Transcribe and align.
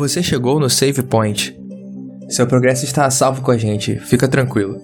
Você 0.00 0.22
chegou 0.22 0.58
no 0.58 0.70
Save 0.70 1.02
Point. 1.02 1.54
Seu 2.30 2.46
progresso 2.46 2.86
está 2.86 3.04
a 3.04 3.10
salvo 3.10 3.42
com 3.42 3.50
a 3.50 3.58
gente, 3.58 4.00
fica 4.00 4.26
tranquilo. 4.26 4.80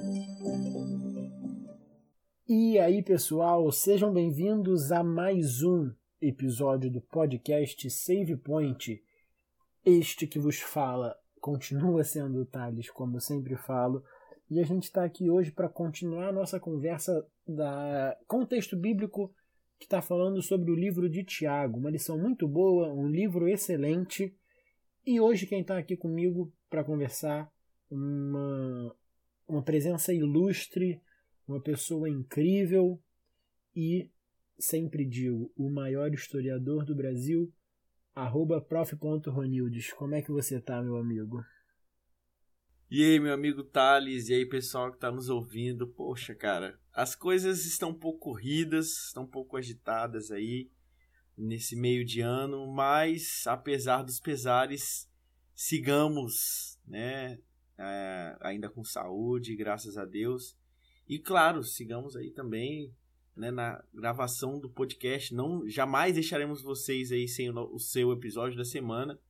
E 2.46 2.78
aí, 2.78 3.02
pessoal, 3.02 3.72
sejam 3.72 4.12
bem-vindos 4.12 4.92
a 4.92 5.02
mais 5.02 5.62
um 5.62 5.90
episódio 6.20 6.90
do 6.90 7.00
podcast 7.00 7.88
Save 7.88 8.36
Point. 8.36 9.02
Este 9.82 10.26
que 10.26 10.38
vos 10.38 10.60
fala 10.60 11.16
continua 11.40 12.04
sendo 12.04 12.42
o 12.42 12.44
Thales, 12.44 12.90
como 12.90 13.16
eu 13.16 13.20
sempre 13.20 13.56
falo, 13.56 14.04
e 14.50 14.60
a 14.60 14.64
gente 14.66 14.82
está 14.82 15.02
aqui 15.02 15.30
hoje 15.30 15.50
para 15.50 15.66
continuar 15.66 16.28
a 16.28 16.32
nossa 16.32 16.60
conversa 16.60 17.26
da 17.48 18.14
contexto 18.26 18.76
bíblico 18.76 19.32
que 19.78 19.86
está 19.86 20.02
falando 20.02 20.42
sobre 20.42 20.70
o 20.70 20.76
livro 20.76 21.08
de 21.08 21.24
Tiago. 21.24 21.78
Uma 21.78 21.90
lição 21.90 22.18
muito 22.18 22.46
boa, 22.46 22.92
um 22.92 23.08
livro 23.08 23.48
excelente. 23.48 24.36
E 25.06 25.20
hoje 25.20 25.46
quem 25.46 25.60
está 25.60 25.78
aqui 25.78 25.96
comigo 25.96 26.52
para 26.68 26.82
conversar, 26.82 27.48
uma, 27.88 28.92
uma 29.46 29.62
presença 29.62 30.12
ilustre, 30.12 31.00
uma 31.46 31.60
pessoa 31.60 32.10
incrível 32.10 33.00
e, 33.72 34.10
sempre 34.58 35.04
digo, 35.04 35.52
o 35.56 35.70
maior 35.70 36.12
historiador 36.12 36.84
do 36.84 36.92
Brasil, 36.92 37.54
arroba 38.16 38.60
prof.ronildes. 38.60 39.92
Como 39.92 40.12
é 40.16 40.22
que 40.22 40.32
você 40.32 40.60
tá, 40.60 40.82
meu 40.82 40.96
amigo? 40.96 41.40
E 42.90 43.04
aí, 43.04 43.20
meu 43.20 43.32
amigo 43.32 43.62
Thales, 43.62 44.28
e 44.28 44.34
aí, 44.34 44.44
pessoal 44.44 44.90
que 44.90 44.96
está 44.96 45.12
nos 45.12 45.28
ouvindo. 45.28 45.86
Poxa, 45.86 46.34
cara, 46.34 46.80
as 46.92 47.14
coisas 47.14 47.64
estão 47.64 47.90
um 47.90 47.98
pouco 47.98 48.18
corridas, 48.18 49.06
estão 49.06 49.22
um 49.22 49.30
pouco 49.30 49.56
agitadas 49.56 50.32
aí 50.32 50.68
nesse 51.36 51.76
meio 51.76 52.04
de 52.04 52.20
ano, 52.20 52.66
mas 52.66 53.46
apesar 53.46 54.02
dos 54.02 54.18
pesares, 54.18 55.10
sigamos, 55.54 56.78
né, 56.86 57.38
é, 57.78 58.36
ainda 58.40 58.68
com 58.68 58.84
saúde, 58.84 59.54
graças 59.54 59.96
a 59.98 60.04
Deus. 60.04 60.56
E 61.08 61.18
claro, 61.18 61.62
sigamos 61.62 62.16
aí 62.16 62.30
também 62.30 62.92
né, 63.36 63.50
na 63.50 63.82
gravação 63.92 64.58
do 64.58 64.68
podcast. 64.68 65.34
Não 65.34 65.68
jamais 65.68 66.14
deixaremos 66.14 66.62
vocês 66.62 67.12
aí 67.12 67.28
sem 67.28 67.50
o, 67.50 67.74
o 67.74 67.78
seu 67.78 68.12
episódio 68.12 68.56
da 68.56 68.64
semana. 68.64 69.20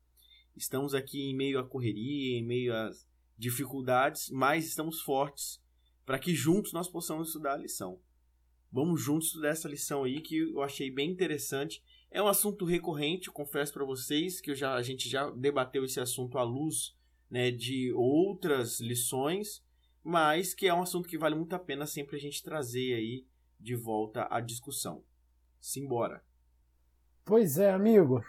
Estamos 0.57 0.95
aqui 0.95 1.21
em 1.31 1.35
meio 1.35 1.59
à 1.59 1.65
correria, 1.65 2.39
em 2.39 2.45
meio 2.45 2.75
às 2.75 3.07
dificuldades, 3.37 4.31
mas 4.31 4.67
estamos 4.67 5.01
fortes 5.03 5.61
para 6.07 6.19
que 6.19 6.35
juntos 6.35 6.73
nós 6.73 6.89
possamos 6.89 7.29
estudar 7.29 7.55
a 7.55 7.59
lição. 7.59 8.01
Vamos 8.73 9.03
juntos 9.03 9.29
estudar 9.29 9.49
essa 9.49 9.69
lição 9.69 10.05
aí 10.05 10.21
que 10.21 10.39
eu 10.39 10.63
achei 10.63 10.91
bem 10.91 11.11
interessante. 11.11 11.83
É 12.11 12.23
um 12.23 12.29
assunto 12.29 12.65
recorrente, 12.65 13.31
confesso 13.31 13.73
para 13.73 13.85
vocês 13.85 14.41
que 14.41 14.55
já, 14.55 14.75
a 14.75 14.83
gente 14.83 15.09
já 15.09 15.31
debateu 15.31 15.85
esse 15.85 16.01
assunto 16.01 16.39
à 16.39 16.43
luz 16.43 16.97
né, 17.31 17.51
de 17.51 17.93
outras 17.93 18.81
lições, 18.81 19.65
mas 20.03 20.55
que 20.55 20.67
é 20.67 20.75
um 20.75 20.83
assunto 20.83 21.09
que 21.09 21.19
vale 21.19 21.35
muito 21.35 21.55
a 21.55 21.59
pena 21.59 21.87
sempre 21.87 22.17
a 22.17 22.21
gente 22.21 22.43
trazer 22.43 22.95
aí 22.95 23.27
de 23.59 23.75
volta 23.75 24.27
à 24.31 24.41
discussão. 24.41 25.03
Simbora! 25.61 26.23
Pois 27.25 27.59
é, 27.59 27.73
amigo. 27.73 28.23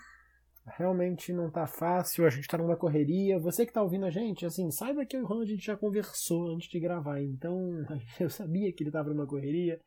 Realmente 0.75 1.31
não 1.31 1.49
tá 1.49 1.65
fácil, 1.65 2.25
a 2.25 2.29
gente 2.29 2.47
tá 2.47 2.57
numa 2.57 2.75
correria. 2.75 3.39
Você 3.39 3.65
que 3.65 3.71
tá 3.71 3.81
ouvindo 3.81 4.05
a 4.05 4.09
gente, 4.09 4.45
assim, 4.45 4.69
saiba 4.71 5.05
que 5.05 5.15
o 5.15 5.25
Ron 5.25 5.41
a 5.41 5.45
gente 5.45 5.63
já 5.65 5.77
conversou 5.77 6.53
antes 6.53 6.67
de 6.67 6.79
gravar. 6.79 7.21
Então, 7.21 7.85
eu 8.19 8.29
sabia 8.29 8.73
que 8.73 8.83
ele 8.83 8.91
tava 8.91 9.09
numa 9.13 9.27
correria, 9.27 9.79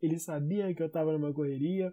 ele 0.00 0.18
sabia 0.18 0.72
que 0.74 0.82
eu 0.82 0.90
tava 0.90 1.12
numa 1.12 1.32
correria. 1.32 1.92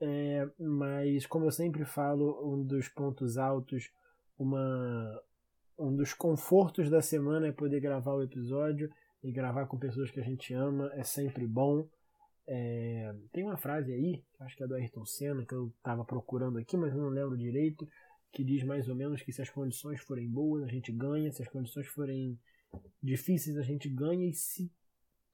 É, 0.00 0.48
mas, 0.58 1.26
como 1.26 1.46
eu 1.46 1.50
sempre 1.50 1.84
falo, 1.84 2.38
um 2.44 2.62
dos 2.62 2.88
pontos 2.88 3.38
altos, 3.38 3.90
uma, 4.38 5.22
um 5.78 5.94
dos 5.94 6.12
confortos 6.12 6.90
da 6.90 7.00
semana 7.00 7.48
é 7.48 7.52
poder 7.52 7.80
gravar 7.80 8.14
o 8.14 8.22
episódio 8.22 8.90
e 9.22 9.32
gravar 9.32 9.66
com 9.66 9.78
pessoas 9.78 10.10
que 10.10 10.20
a 10.20 10.24
gente 10.24 10.52
ama, 10.52 10.90
é 10.94 11.02
sempre 11.02 11.46
bom. 11.46 11.88
É, 12.46 13.14
tem 13.32 13.44
uma 13.44 13.56
frase 13.56 13.92
aí, 13.92 14.22
acho 14.40 14.56
que 14.56 14.62
é 14.62 14.66
do 14.66 14.74
Ayrton 14.74 15.04
Senna, 15.04 15.44
que 15.44 15.54
eu 15.54 15.72
estava 15.78 16.04
procurando 16.04 16.58
aqui, 16.58 16.76
mas 16.76 16.94
não 16.94 17.08
lembro 17.08 17.36
direito, 17.36 17.88
que 18.32 18.44
diz 18.44 18.62
mais 18.62 18.88
ou 18.88 18.94
menos 18.94 19.22
que 19.22 19.32
se 19.32 19.42
as 19.42 19.50
condições 19.50 20.00
forem 20.00 20.28
boas, 20.28 20.62
a 20.62 20.68
gente 20.68 20.92
ganha, 20.92 21.32
se 21.32 21.42
as 21.42 21.48
condições 21.48 21.86
forem 21.88 22.38
difíceis, 23.02 23.56
a 23.56 23.62
gente 23.62 23.88
ganha, 23.88 24.28
e 24.28 24.34
se 24.34 24.70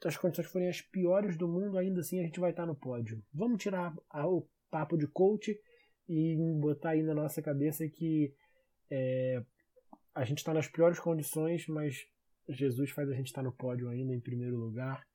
as 0.05 0.17
condições 0.17 0.47
forem 0.47 0.69
as 0.69 0.81
piores 0.81 1.37
do 1.37 1.47
mundo, 1.47 1.77
ainda 1.77 2.01
assim 2.01 2.21
a 2.21 2.25
gente 2.25 2.41
vai 2.41 2.51
estar 2.51 2.67
no 2.67 2.75
pódio. 2.75 3.23
Vamos 3.33 3.63
tirar 3.63 3.95
o 4.25 4.47
papo 4.73 4.97
de 4.97 5.07
coach 5.07 5.55
e 6.09 6.37
botar 6.59 6.91
aí 6.91 7.03
na 7.03 7.15
nossa 7.15 7.43
cabeça 7.43 7.87
que 7.87 8.35
é, 8.91 9.45
a 10.15 10.25
gente 10.25 10.39
está 10.39 10.55
nas 10.55 10.67
piores 10.67 10.99
condições, 10.99 11.67
mas 11.69 12.07
Jesus 12.49 12.91
faz 12.91 13.09
a 13.11 13.15
gente 13.15 13.27
estar 13.27 13.43
no 13.43 13.53
pódio 13.53 13.89
ainda 13.89 14.15
em 14.15 14.21
primeiro 14.21 14.57
lugar. 14.57 15.07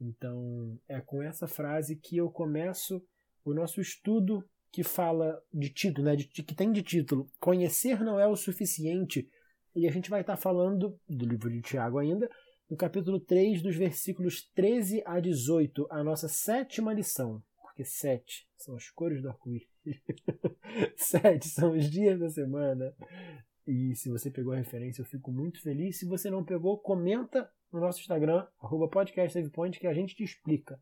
Então, 0.00 0.78
é 0.88 1.00
com 1.00 1.22
essa 1.22 1.46
frase 1.46 1.96
que 1.96 2.16
eu 2.16 2.30
começo 2.30 3.04
o 3.44 3.52
nosso 3.52 3.80
estudo 3.80 4.44
que 4.72 4.82
fala 4.82 5.38
de 5.52 5.68
título, 5.68 6.06
né, 6.06 6.16
de, 6.16 6.26
que 6.26 6.54
tem 6.54 6.72
de 6.72 6.82
título 6.82 7.30
Conhecer 7.38 8.02
não 8.02 8.18
é 8.18 8.26
o 8.26 8.34
suficiente. 8.34 9.28
E 9.76 9.86
a 9.86 9.92
gente 9.92 10.08
vai 10.08 10.22
estar 10.22 10.36
falando 10.36 10.98
do 11.08 11.26
livro 11.26 11.50
de 11.50 11.60
Tiago 11.60 11.98
ainda, 11.98 12.28
no 12.68 12.76
capítulo 12.76 13.20
3, 13.20 13.62
dos 13.62 13.76
versículos 13.76 14.48
13 14.54 15.02
a 15.04 15.20
18, 15.20 15.86
a 15.90 16.02
nossa 16.02 16.28
sétima 16.28 16.92
lição. 16.92 17.42
Porque 17.72 17.84
sete 17.86 18.46
são 18.54 18.76
as 18.76 18.90
cores 18.90 19.22
do 19.22 19.30
arco-íris. 19.30 19.66
sete 20.94 21.48
são 21.48 21.72
os 21.72 21.90
dias 21.90 22.20
da 22.20 22.28
semana. 22.28 22.94
E 23.66 23.96
se 23.96 24.10
você 24.10 24.30
pegou 24.30 24.52
a 24.52 24.56
referência, 24.56 25.00
eu 25.00 25.06
fico 25.06 25.32
muito 25.32 25.60
feliz. 25.62 25.98
Se 25.98 26.06
você 26.06 26.28
não 26.28 26.44
pegou, 26.44 26.78
comenta 26.78 27.50
no 27.72 27.80
nosso 27.80 28.00
Instagram, 28.00 28.46
arroba 28.60 28.88
podcastsavepoint, 28.88 29.80
que 29.80 29.86
a 29.86 29.94
gente 29.94 30.14
te 30.14 30.22
explica. 30.22 30.78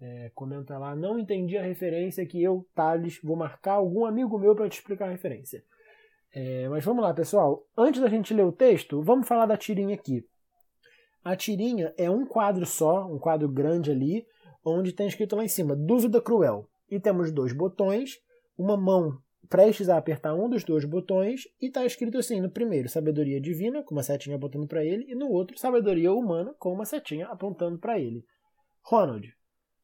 É, 0.00 0.30
comenta 0.32 0.78
lá, 0.78 0.94
não 0.94 1.18
entendi 1.18 1.58
a 1.58 1.62
referência 1.62 2.24
que 2.24 2.40
eu, 2.40 2.66
Thales, 2.72 3.20
vou 3.22 3.36
marcar 3.36 3.74
algum 3.74 4.06
amigo 4.06 4.38
meu 4.38 4.54
para 4.54 4.68
te 4.68 4.78
explicar 4.78 5.08
a 5.08 5.10
referência. 5.10 5.64
É, 6.32 6.68
mas 6.68 6.84
vamos 6.84 7.02
lá, 7.02 7.12
pessoal. 7.12 7.66
Antes 7.76 8.00
da 8.00 8.08
gente 8.08 8.32
ler 8.32 8.44
o 8.44 8.52
texto, 8.52 9.02
vamos 9.02 9.26
falar 9.26 9.46
da 9.46 9.56
tirinha 9.56 9.96
aqui. 9.96 10.24
A 11.24 11.34
tirinha 11.34 11.92
é 11.98 12.08
um 12.08 12.24
quadro 12.24 12.64
só, 12.64 13.12
um 13.12 13.18
quadro 13.18 13.48
grande 13.48 13.90
ali, 13.90 14.24
onde 14.64 14.92
tem 14.92 15.06
escrito 15.06 15.36
lá 15.36 15.44
em 15.44 15.48
cima, 15.48 15.74
dúvida 15.76 16.20
cruel. 16.20 16.68
E 16.90 16.98
temos 16.98 17.30
dois 17.30 17.52
botões, 17.52 18.18
uma 18.58 18.76
mão 18.76 19.18
prestes 19.48 19.88
a 19.88 19.96
apertar 19.96 20.34
um 20.34 20.48
dos 20.48 20.64
dois 20.64 20.84
botões 20.84 21.42
e 21.60 21.66
está 21.66 21.84
escrito 21.84 22.18
assim: 22.18 22.40
no 22.40 22.50
primeiro, 22.50 22.88
sabedoria 22.88 23.40
divina, 23.40 23.82
com 23.82 23.94
uma 23.94 24.02
setinha 24.02 24.36
apontando 24.36 24.66
para 24.66 24.84
ele, 24.84 25.04
e 25.08 25.14
no 25.14 25.28
outro, 25.28 25.58
sabedoria 25.58 26.12
humana, 26.12 26.54
com 26.58 26.72
uma 26.72 26.84
setinha 26.84 27.26
apontando 27.26 27.78
para 27.78 27.98
ele. 27.98 28.24
Ronald, 28.82 29.28
o 29.28 29.32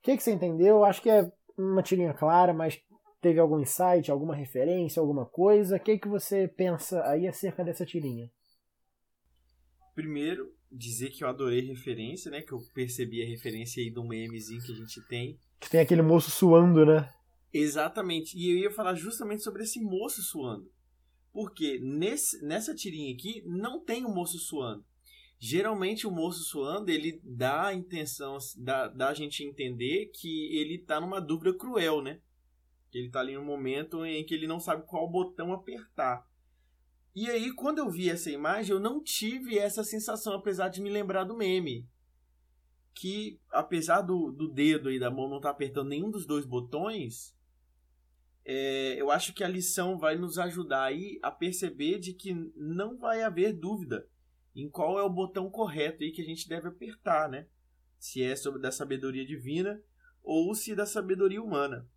que, 0.02 0.16
que 0.16 0.22
você 0.22 0.32
entendeu? 0.32 0.84
Acho 0.84 1.02
que 1.02 1.10
é 1.10 1.30
uma 1.58 1.82
tirinha 1.82 2.14
clara, 2.14 2.54
mas 2.54 2.80
teve 3.20 3.40
algum 3.40 3.58
insight, 3.58 4.10
alguma 4.10 4.34
referência, 4.34 5.00
alguma 5.00 5.26
coisa? 5.26 5.76
O 5.76 5.80
que, 5.80 5.98
que 5.98 6.08
você 6.08 6.46
pensa 6.48 7.02
aí 7.04 7.26
acerca 7.26 7.64
dessa 7.64 7.84
tirinha? 7.84 8.30
Primeiro, 9.94 10.54
dizer 10.70 11.10
que 11.10 11.24
eu 11.24 11.28
adorei 11.28 11.60
referência, 11.60 12.30
né? 12.30 12.42
Que 12.42 12.52
eu 12.52 12.60
percebi 12.74 13.22
a 13.22 13.26
referência 13.26 13.82
aí 13.82 13.90
do 13.90 14.04
memezinho 14.04 14.62
que 14.62 14.72
a 14.72 14.76
gente 14.76 15.00
tem. 15.08 15.38
Que 15.60 15.70
tem 15.70 15.80
aquele 15.80 16.02
moço 16.02 16.30
suando, 16.30 16.84
né? 16.84 17.12
Exatamente. 17.52 18.36
E 18.36 18.50
eu 18.50 18.58
ia 18.58 18.70
falar 18.70 18.94
justamente 18.94 19.42
sobre 19.42 19.62
esse 19.62 19.80
moço 19.80 20.22
suando. 20.22 20.70
Porque 21.32 21.78
nesse, 21.78 22.44
nessa 22.44 22.74
tirinha 22.74 23.12
aqui 23.14 23.42
não 23.46 23.80
tem 23.82 24.04
o 24.04 24.08
um 24.08 24.14
moço 24.14 24.38
suando. 24.38 24.84
Geralmente 25.38 26.06
o 26.06 26.10
moço 26.10 26.42
suando, 26.44 26.90
ele 26.90 27.20
dá 27.22 27.66
a 27.66 27.74
intenção, 27.74 28.38
dá, 28.56 28.88
dá 28.88 29.08
a 29.08 29.14
gente 29.14 29.44
entender 29.44 30.10
que 30.14 30.56
ele 30.56 30.78
tá 30.78 30.98
numa 30.98 31.20
dúvida 31.20 31.52
cruel, 31.52 32.00
né? 32.00 32.20
Que 32.90 32.98
ele 32.98 33.10
tá 33.10 33.20
ali 33.20 33.34
no 33.34 33.44
momento 33.44 34.04
em 34.04 34.24
que 34.24 34.34
ele 34.34 34.46
não 34.46 34.58
sabe 34.58 34.86
qual 34.86 35.08
botão 35.10 35.52
apertar. 35.52 36.26
E 37.16 37.30
aí, 37.30 37.50
quando 37.50 37.78
eu 37.78 37.88
vi 37.88 38.10
essa 38.10 38.30
imagem, 38.30 38.72
eu 38.72 38.78
não 38.78 39.02
tive 39.02 39.58
essa 39.58 39.82
sensação, 39.82 40.34
apesar 40.34 40.68
de 40.68 40.82
me 40.82 40.90
lembrar 40.90 41.24
do 41.24 41.34
meme. 41.34 41.88
Que, 42.92 43.40
apesar 43.50 44.02
do, 44.02 44.30
do 44.30 44.46
dedo 44.52 44.92
e 44.92 44.98
da 44.98 45.10
mão 45.10 45.26
não 45.26 45.38
estar 45.38 45.48
tá 45.48 45.54
apertando 45.54 45.88
nenhum 45.88 46.10
dos 46.10 46.26
dois 46.26 46.44
botões, 46.44 47.34
é, 48.44 49.00
eu 49.00 49.10
acho 49.10 49.32
que 49.32 49.42
a 49.42 49.48
lição 49.48 49.96
vai 49.96 50.18
nos 50.18 50.38
ajudar 50.38 50.84
aí 50.84 51.18
a 51.22 51.30
perceber 51.30 51.98
de 51.98 52.12
que 52.12 52.34
não 52.54 52.98
vai 52.98 53.22
haver 53.22 53.54
dúvida 53.54 54.06
em 54.54 54.68
qual 54.68 54.98
é 54.98 55.02
o 55.02 55.08
botão 55.08 55.50
correto 55.50 56.04
aí 56.04 56.12
que 56.12 56.20
a 56.20 56.24
gente 56.24 56.46
deve 56.46 56.68
apertar, 56.68 57.30
né? 57.30 57.46
Se 57.98 58.22
é 58.22 58.36
sobre 58.36 58.60
da 58.60 58.70
sabedoria 58.70 59.24
divina 59.24 59.82
ou 60.22 60.54
se 60.54 60.74
da 60.74 60.84
sabedoria 60.84 61.42
humana. 61.42 61.88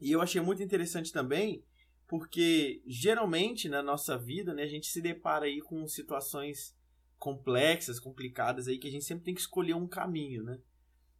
E 0.00 0.12
eu 0.12 0.22
achei 0.22 0.40
muito 0.40 0.62
interessante 0.62 1.12
também, 1.12 1.64
porque 2.08 2.82
geralmente 2.86 3.68
na 3.68 3.82
nossa 3.82 4.16
vida, 4.16 4.54
né, 4.54 4.62
a 4.62 4.68
gente 4.68 4.86
se 4.86 5.00
depara 5.00 5.44
aí 5.44 5.60
com 5.60 5.86
situações 5.86 6.74
complexas, 7.18 8.00
complicadas 8.00 8.66
aí 8.66 8.78
que 8.78 8.88
a 8.88 8.90
gente 8.90 9.04
sempre 9.04 9.24
tem 9.24 9.34
que 9.34 9.40
escolher 9.40 9.74
um 9.74 9.86
caminho, 9.86 10.42
né? 10.42 10.58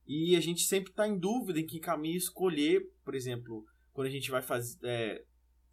E 0.07 0.35
a 0.35 0.41
gente 0.41 0.63
sempre 0.63 0.91
está 0.91 1.07
em 1.07 1.19
dúvida 1.19 1.61
em 1.61 1.67
que 1.67 1.79
caminho 1.79 2.17
escolher, 2.17 2.91
por 3.05 3.15
exemplo, 3.15 3.67
quando 3.93 4.07
a 4.07 4.11
gente 4.11 4.31
vai 4.31 4.41
fazer, 4.41 4.79
é, 4.83 5.25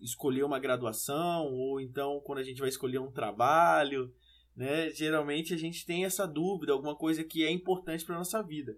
escolher 0.02 0.44
uma 0.44 0.60
graduação, 0.60 1.46
ou 1.54 1.80
então 1.80 2.20
quando 2.26 2.40
a 2.40 2.44
gente 2.44 2.60
vai 2.60 2.68
escolher 2.68 3.00
um 3.00 3.12
trabalho, 3.12 4.14
né? 4.54 4.90
Geralmente 4.90 5.54
a 5.54 5.58
gente 5.58 5.86
tem 5.86 6.04
essa 6.04 6.28
dúvida, 6.28 6.74
alguma 6.74 6.96
coisa 6.96 7.24
que 7.24 7.46
é 7.46 7.50
importante 7.50 8.04
para 8.04 8.18
nossa 8.18 8.44
vida. 8.44 8.78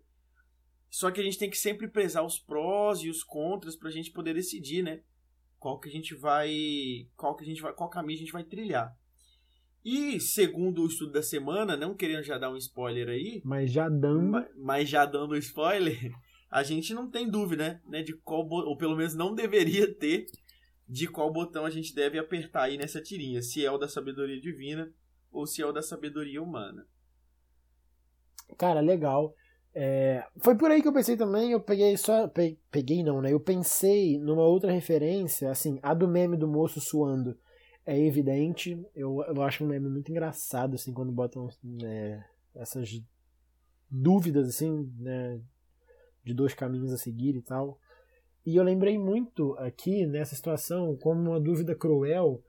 Só 0.89 1.09
que 1.09 1.19
a 1.19 1.23
gente 1.23 1.39
tem 1.39 1.49
que 1.49 1.57
sempre 1.57 1.87
pesar 1.87 2.23
os 2.23 2.37
prós 2.37 2.99
e 2.99 3.09
os 3.09 3.23
contras 3.23 3.75
para 3.75 3.89
a 3.89 3.91
gente 3.91 4.11
poder 4.11 4.35
decidir, 4.35 4.83
né? 4.83 5.01
Qual 5.59 5.79
que 5.79 5.89
a 5.89 5.91
gente 5.91 6.13
vai, 6.15 7.07
qual 7.15 7.35
que 7.35 7.43
a 7.43 7.47
gente 7.47 7.61
vai, 7.61 7.73
qual 7.73 7.89
caminho 7.89 8.17
a 8.17 8.21
gente 8.21 8.33
vai 8.33 8.43
trilhar. 8.43 8.95
E 9.83 10.19
segundo 10.19 10.83
o 10.83 10.87
estudo 10.87 11.13
da 11.13 11.23
semana, 11.23 11.77
não 11.77 11.95
querendo 11.95 12.23
já 12.23 12.37
dar 12.37 12.51
um 12.51 12.57
spoiler 12.57 13.07
aí, 13.07 13.41
mas 13.45 13.71
já 13.71 13.87
dando, 13.87 14.31
mas, 14.31 14.47
mas 14.57 14.89
já 14.89 15.05
dando 15.05 15.33
um 15.33 15.37
spoiler, 15.37 16.11
a 16.51 16.61
gente 16.61 16.93
não 16.93 17.09
tem 17.09 17.29
dúvida, 17.29 17.81
né, 17.85 18.03
de 18.03 18.13
qual 18.13 18.47
ou 18.49 18.77
pelo 18.77 18.95
menos 18.95 19.15
não 19.15 19.33
deveria 19.33 19.93
ter 19.93 20.25
de 20.87 21.07
qual 21.07 21.31
botão 21.31 21.65
a 21.65 21.69
gente 21.69 21.93
deve 21.93 22.17
apertar 22.17 22.63
aí 22.63 22.77
nessa 22.77 23.01
tirinha, 23.01 23.41
se 23.41 23.65
é 23.65 23.71
o 23.71 23.77
da 23.77 23.87
sabedoria 23.87 24.39
divina 24.39 24.91
ou 25.31 25.45
se 25.45 25.61
é 25.61 25.65
o 25.65 25.71
da 25.71 25.81
sabedoria 25.81 26.41
humana. 26.41 26.87
Cara, 28.57 28.79
legal. 28.79 29.33
É, 29.79 30.25
foi 30.39 30.55
por 30.57 30.71
aí 30.71 30.81
que 30.81 30.87
eu 30.87 30.93
pensei 30.93 31.15
também, 31.15 31.51
eu 31.51 31.61
peguei 31.61 31.95
só. 31.97 32.27
Peguei 32.71 33.03
não, 33.03 33.21
né? 33.21 33.31
Eu 33.31 33.39
pensei 33.39 34.17
numa 34.17 34.41
outra 34.41 34.71
referência, 34.71 35.51
assim, 35.51 35.77
a 35.83 35.93
do 35.93 36.07
meme 36.07 36.35
do 36.35 36.47
moço 36.47 36.81
suando. 36.81 37.37
É 37.85 37.95
evidente, 37.95 38.83
eu, 38.95 39.23
eu 39.27 39.39
acho 39.43 39.63
um 39.63 39.67
meme 39.67 39.87
muito 39.87 40.09
engraçado, 40.09 40.73
assim, 40.73 40.91
quando 40.91 41.11
botam 41.11 41.47
né, 41.63 42.25
essas 42.55 42.99
dúvidas, 43.89 44.49
assim, 44.49 44.91
né, 44.97 45.39
de 46.23 46.33
dois 46.33 46.55
caminhos 46.55 46.91
a 46.91 46.97
seguir 46.97 47.35
e 47.35 47.41
tal. 47.43 47.79
E 48.43 48.55
eu 48.55 48.63
lembrei 48.63 48.97
muito 48.97 49.53
aqui, 49.59 50.07
nessa 50.07 50.35
situação, 50.35 50.97
como 50.97 51.29
uma 51.29 51.39
dúvida 51.39 51.75
cruel, 51.75 52.43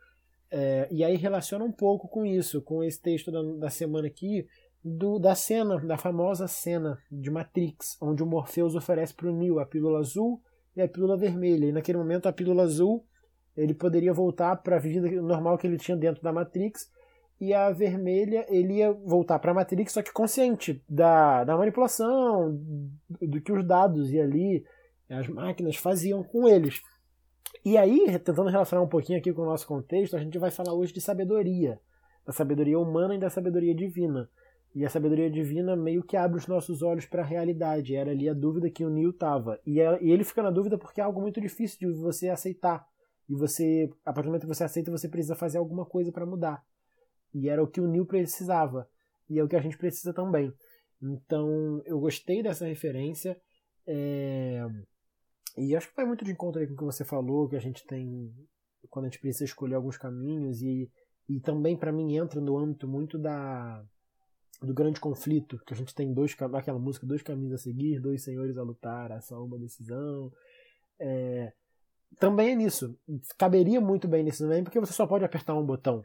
é, 0.51 0.89
e 0.91 1.05
aí 1.05 1.17
relaciona 1.17 1.63
um 1.63 1.73
pouco 1.73 2.09
com 2.09 2.25
isso, 2.25 2.63
com 2.63 2.83
esse 2.83 2.99
texto 2.99 3.31
da, 3.31 3.43
da 3.43 3.71
semana 3.71 4.09
aqui, 4.09 4.47
do, 4.85 5.19
da 5.19 5.35
cena, 5.35 5.79
da 5.81 5.97
famosa 5.97 6.47
cena 6.47 6.99
de 7.11 7.31
Matrix, 7.31 7.97
onde 8.01 8.23
o 8.23 8.27
Morpheus 8.27 8.75
oferece 8.75 9.15
para 9.15 9.29
o 9.29 9.37
Neo 9.37 9.59
a 9.59 9.67
pílula 9.67 9.99
azul 9.99 10.41
e 10.77 10.81
a 10.81 10.89
pílula 10.89 11.17
vermelha. 11.17 11.67
E 11.67 11.73
naquele 11.73 11.99
momento 11.99 12.27
a 12.27 12.33
pílula 12.33 12.63
azul 12.63 13.05
ele 13.57 13.75
poderia 13.75 14.13
voltar 14.13 14.57
para 14.57 14.77
a 14.77 14.79
vida 14.79 15.11
normal 15.21 15.59
que 15.59 15.67
ele 15.67 15.77
tinha 15.77 15.97
dentro 15.97 16.23
da 16.23 16.33
Matrix 16.33 16.91
e 17.41 17.53
a 17.53 17.71
vermelha 17.71 18.47
ele 18.49 18.75
ia 18.75 18.93
voltar 18.93 19.39
para 19.39 19.51
a 19.51 19.55
Matrix, 19.55 19.93
só 19.93 20.03
que 20.03 20.13
consciente 20.13 20.83
da, 20.89 21.45
da 21.45 21.57
manipulação, 21.57 22.57
do, 23.09 23.27
do 23.27 23.41
que 23.41 23.53
os 23.53 23.67
dados 23.67 24.13
e 24.13 24.21
ali 24.21 24.65
as 25.09 25.29
máquinas 25.29 25.77
faziam 25.77 26.23
com 26.23 26.49
eles. 26.49 26.81
E 27.65 27.77
aí, 27.77 28.07
tentando 28.19 28.49
relacionar 28.49 28.83
um 28.83 28.89
pouquinho 28.89 29.19
aqui 29.19 29.33
com 29.33 29.43
o 29.43 29.47
nosso 29.47 29.67
contexto, 29.67 30.17
a 30.17 30.21
gente 30.21 30.39
vai 30.39 30.51
falar 30.51 30.75
hoje 30.75 30.93
de 30.93 31.01
sabedoria, 31.01 31.81
da 32.25 32.33
sabedoria 32.33 32.79
humana 32.79 33.15
e 33.15 33.19
da 33.19 33.31
sabedoria 33.31 33.75
divina. 33.75 34.29
E 34.75 34.85
a 34.85 34.91
sabedoria 34.91 35.31
divina 35.31 35.75
meio 35.75 36.03
que 36.03 36.17
abre 36.17 36.39
os 36.39 36.47
nossos 36.47 36.83
olhos 36.83 37.07
para 37.07 37.23
a 37.23 37.27
realidade. 37.27 37.97
Era 37.97 38.11
ali 38.11 38.29
a 38.29 38.35
dúvida 38.35 38.71
que 38.71 38.85
o 38.85 38.91
Neil 38.91 39.13
tava. 39.13 39.61
E, 39.67 39.81
é, 39.81 40.03
e 40.03 40.11
ele 40.11 40.25
fica 40.25 40.43
na 40.43 40.51
dúvida 40.51 40.79
porque 40.79 41.01
é 41.01 41.05
algo 41.05 41.21
muito 41.21 41.41
difícil 41.41 41.79
de 41.79 42.01
você 42.01 42.29
aceitar. 42.29 42.87
E 43.29 43.35
você, 43.35 43.91
a 44.05 44.13
partir 44.13 44.27
do 44.27 44.31
momento 44.31 44.43
que 44.43 44.55
você 44.55 44.65
aceita, 44.65 44.91
você 44.91 45.09
precisa 45.09 45.35
fazer 45.35 45.59
alguma 45.59 45.85
coisa 45.85 46.13
para 46.13 46.27
mudar. 46.27 46.63
E 47.35 47.49
era 47.49 47.63
o 47.63 47.67
que 47.67 47.81
o 47.81 47.87
Neil 47.87 48.07
precisava. 48.07 48.89
E 49.29 49.39
é 49.39 49.45
o 49.45 49.49
que 49.49 49.57
a 49.57 49.61
gente 49.61 49.77
precisa 49.77 50.15
também. 50.15 50.53
Então, 51.03 51.83
eu 51.85 51.99
gostei 52.01 52.43
dessa 52.43 52.67
referência. 52.67 53.39
É... 53.87 54.65
E 55.57 55.75
acho 55.75 55.89
que 55.89 55.97
vai 55.97 56.07
muito 56.07 56.25
de 56.25 56.31
encontro 56.31 56.65
com 56.67 56.75
o 56.75 56.77
que 56.77 56.85
você 56.85 57.05
falou, 57.05 57.49
que 57.49 57.57
a 57.57 57.61
gente 57.61 57.85
tem. 57.87 58.33
Quando 58.89 59.07
a 59.07 59.09
gente 59.09 59.21
precisa 59.21 59.45
escolher 59.45 59.75
alguns 59.75 59.99
caminhos. 59.99 60.63
E, 60.63 60.91
e 61.29 61.41
também, 61.41 61.77
para 61.77 61.93
mim, 61.93 62.17
entra 62.17 62.41
no 62.41 62.57
âmbito 62.57 62.87
muito 62.87 63.19
da 63.19 63.85
do 64.61 64.75
grande 64.75 65.01
conflito, 65.01 65.61
que 65.65 65.73
a 65.73 65.77
gente 65.77 65.95
tem 65.95 66.13
dois 66.13 66.37
aquela 66.55 66.79
música, 66.79 67.07
dois 67.07 67.23
caminhos 67.23 67.55
a 67.55 67.59
seguir, 67.59 68.01
dois 68.01 68.25
senhores 68.25 68.59
a 68.59 68.63
lutar, 68.63 69.11
essa 69.11 69.39
uma 69.39 69.59
decisão. 69.59 70.33
É, 70.99 71.53
também 72.19 72.51
é 72.51 72.57
nisso. 72.57 72.99
Caberia 73.37 73.81
muito 73.81 74.09
bem 74.09 74.23
nesse 74.25 74.43
também, 74.43 74.65
porque 74.65 74.81
você 74.81 74.93
só 74.93 75.07
pode 75.07 75.25
apertar 75.25 75.55
um 75.55 75.65
botão. 75.65 76.03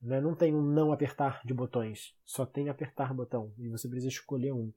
Né? 0.00 0.20
Não 0.20 0.34
tem 0.34 0.54
um 0.54 0.62
não 0.62 0.92
apertar 0.92 1.40
de 1.44 1.52
botões, 1.52 2.14
só 2.24 2.46
tem 2.46 2.68
apertar 2.68 3.12
botão, 3.12 3.52
e 3.58 3.68
você 3.68 3.88
precisa 3.88 4.08
escolher 4.08 4.52
um. 4.52 4.72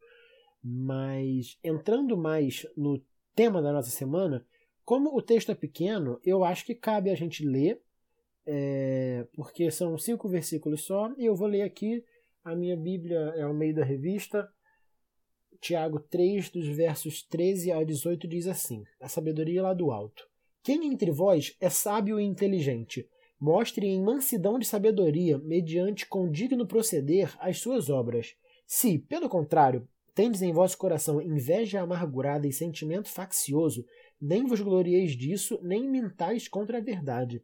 Mas 0.64 1.60
entrando 1.64 2.18
mais 2.18 2.66
no 2.76 3.00
tema 3.36 3.62
da 3.62 3.72
nossa 3.72 3.92
semana, 3.92 4.46
como 4.84 5.16
o 5.16 5.22
texto 5.22 5.52
é 5.52 5.56
pequeno, 5.56 6.20
eu 6.24 6.44
acho 6.44 6.66
que 6.66 6.74
cabe 6.74 7.12
a 7.12 7.16
gente 7.16 7.46
ler, 7.46 7.80
é, 8.48 9.28
porque 9.34 9.70
são 9.70 9.96
cinco 9.98 10.28
versículos 10.28 10.86
só, 10.86 11.14
e 11.18 11.26
eu 11.26 11.36
vou 11.36 11.48
ler 11.48 11.62
aqui 11.62 12.04
a 12.44 12.56
minha 12.56 12.76
Bíblia 12.76 13.20
é 13.36 13.44
ao 13.44 13.54
meio 13.54 13.76
da 13.76 13.84
revista. 13.84 14.50
Tiago 15.60 16.00
3, 16.00 16.50
dos 16.50 16.68
versos 16.68 17.22
13 17.24 17.72
a 17.72 17.84
18, 17.84 18.28
diz 18.28 18.48
assim: 18.48 18.84
A 19.00 19.08
sabedoria 19.08 19.62
lá 19.62 19.74
do 19.74 19.92
alto. 19.92 20.28
Quem 20.64 20.86
entre 20.88 21.12
vós 21.12 21.56
é 21.60 21.70
sábio 21.70 22.20
e 22.20 22.24
inteligente? 22.24 23.08
Mostre 23.40 23.88
em 23.88 24.02
mansidão 24.02 24.60
de 24.60 24.66
sabedoria, 24.66 25.38
mediante 25.40 26.06
condigno 26.06 26.68
proceder, 26.68 27.36
as 27.40 27.58
suas 27.60 27.90
obras. 27.90 28.36
Se, 28.68 29.00
pelo 29.00 29.28
contrário, 29.28 29.88
tendes 30.14 30.42
em 30.42 30.52
vosso 30.52 30.78
coração 30.78 31.22
inveja 31.22 31.82
amargurada 31.82 32.48
e 32.48 32.54
sentimento 32.54 33.10
faccioso, 33.10 33.86
nem 34.20 34.46
vos 34.46 34.62
glorieis 34.62 35.14
disso, 35.14 35.60
nem 35.64 35.90
mintais 35.90 36.48
contra 36.48 36.78
a 36.78 36.82
verdade. 36.82 37.44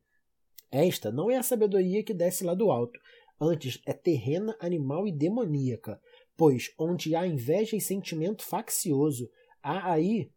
Esta 0.71 1.11
não 1.11 1.31
é 1.31 1.37
a 1.37 1.43
sabedoria 1.43 2.03
que 2.03 2.13
desce 2.13 2.43
lá 2.43 2.53
do 2.53 2.69
alto, 2.69 2.99
Antes, 3.39 3.79
é 3.85 3.93
terrena, 3.93 4.57
animal 4.59 5.07
e 5.07 5.11
demoníaca, 5.11 6.01
pois 6.35 6.73
onde 6.77 7.15
há 7.15 7.25
inveja 7.25 7.75
e 7.75 7.81
sentimento 7.81 8.43
faccioso, 8.43 9.29
há 9.61 9.91
aí 9.91 10.31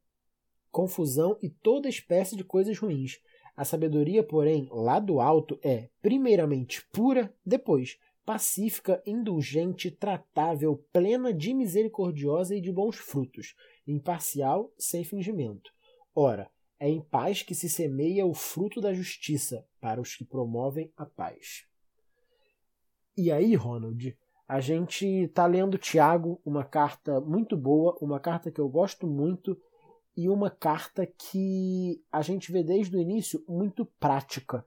confusão 0.70 1.38
e 1.42 1.48
toda 1.48 1.88
espécie 1.88 2.36
de 2.36 2.44
coisas 2.44 2.78
ruins. 2.78 3.18
A 3.56 3.64
sabedoria, 3.64 4.22
porém, 4.22 4.68
lá 4.70 4.98
do 4.98 5.20
alto 5.20 5.58
é, 5.62 5.88
primeiramente, 6.00 6.86
pura, 6.92 7.34
depois, 7.44 7.98
pacífica, 8.24 9.02
indulgente, 9.04 9.90
tratável, 9.90 10.76
plena 10.92 11.32
de 11.32 11.52
misericordiosa 11.52 12.54
e 12.54 12.60
de 12.60 12.70
bons 12.70 12.96
frutos, 12.96 13.54
imparcial, 13.86 14.72
sem 14.78 15.04
fingimento. 15.04 15.72
Ora, 16.14 16.50
é 16.78 16.88
em 16.88 17.00
paz 17.00 17.42
que 17.42 17.54
se 17.54 17.68
semeia 17.68 18.24
o 18.24 18.32
fruto 18.32 18.80
da 18.80 18.94
justiça 18.94 19.66
para 19.80 20.00
os 20.00 20.14
que 20.14 20.24
promovem 20.24 20.92
a 20.96 21.04
paz. 21.04 21.69
E 23.20 23.30
aí, 23.30 23.54
Ronald, 23.54 24.16
a 24.48 24.60
gente 24.60 25.28
tá 25.34 25.44
lendo 25.44 25.76
Tiago, 25.76 26.40
uma 26.42 26.64
carta 26.64 27.20
muito 27.20 27.54
boa, 27.54 27.94
uma 28.00 28.18
carta 28.18 28.50
que 28.50 28.58
eu 28.58 28.66
gosto 28.66 29.06
muito 29.06 29.60
e 30.16 30.26
uma 30.26 30.48
carta 30.48 31.06
que 31.06 32.02
a 32.10 32.22
gente 32.22 32.50
vê 32.50 32.62
desde 32.62 32.96
o 32.96 32.98
início 32.98 33.44
muito 33.46 33.84
prática. 34.00 34.64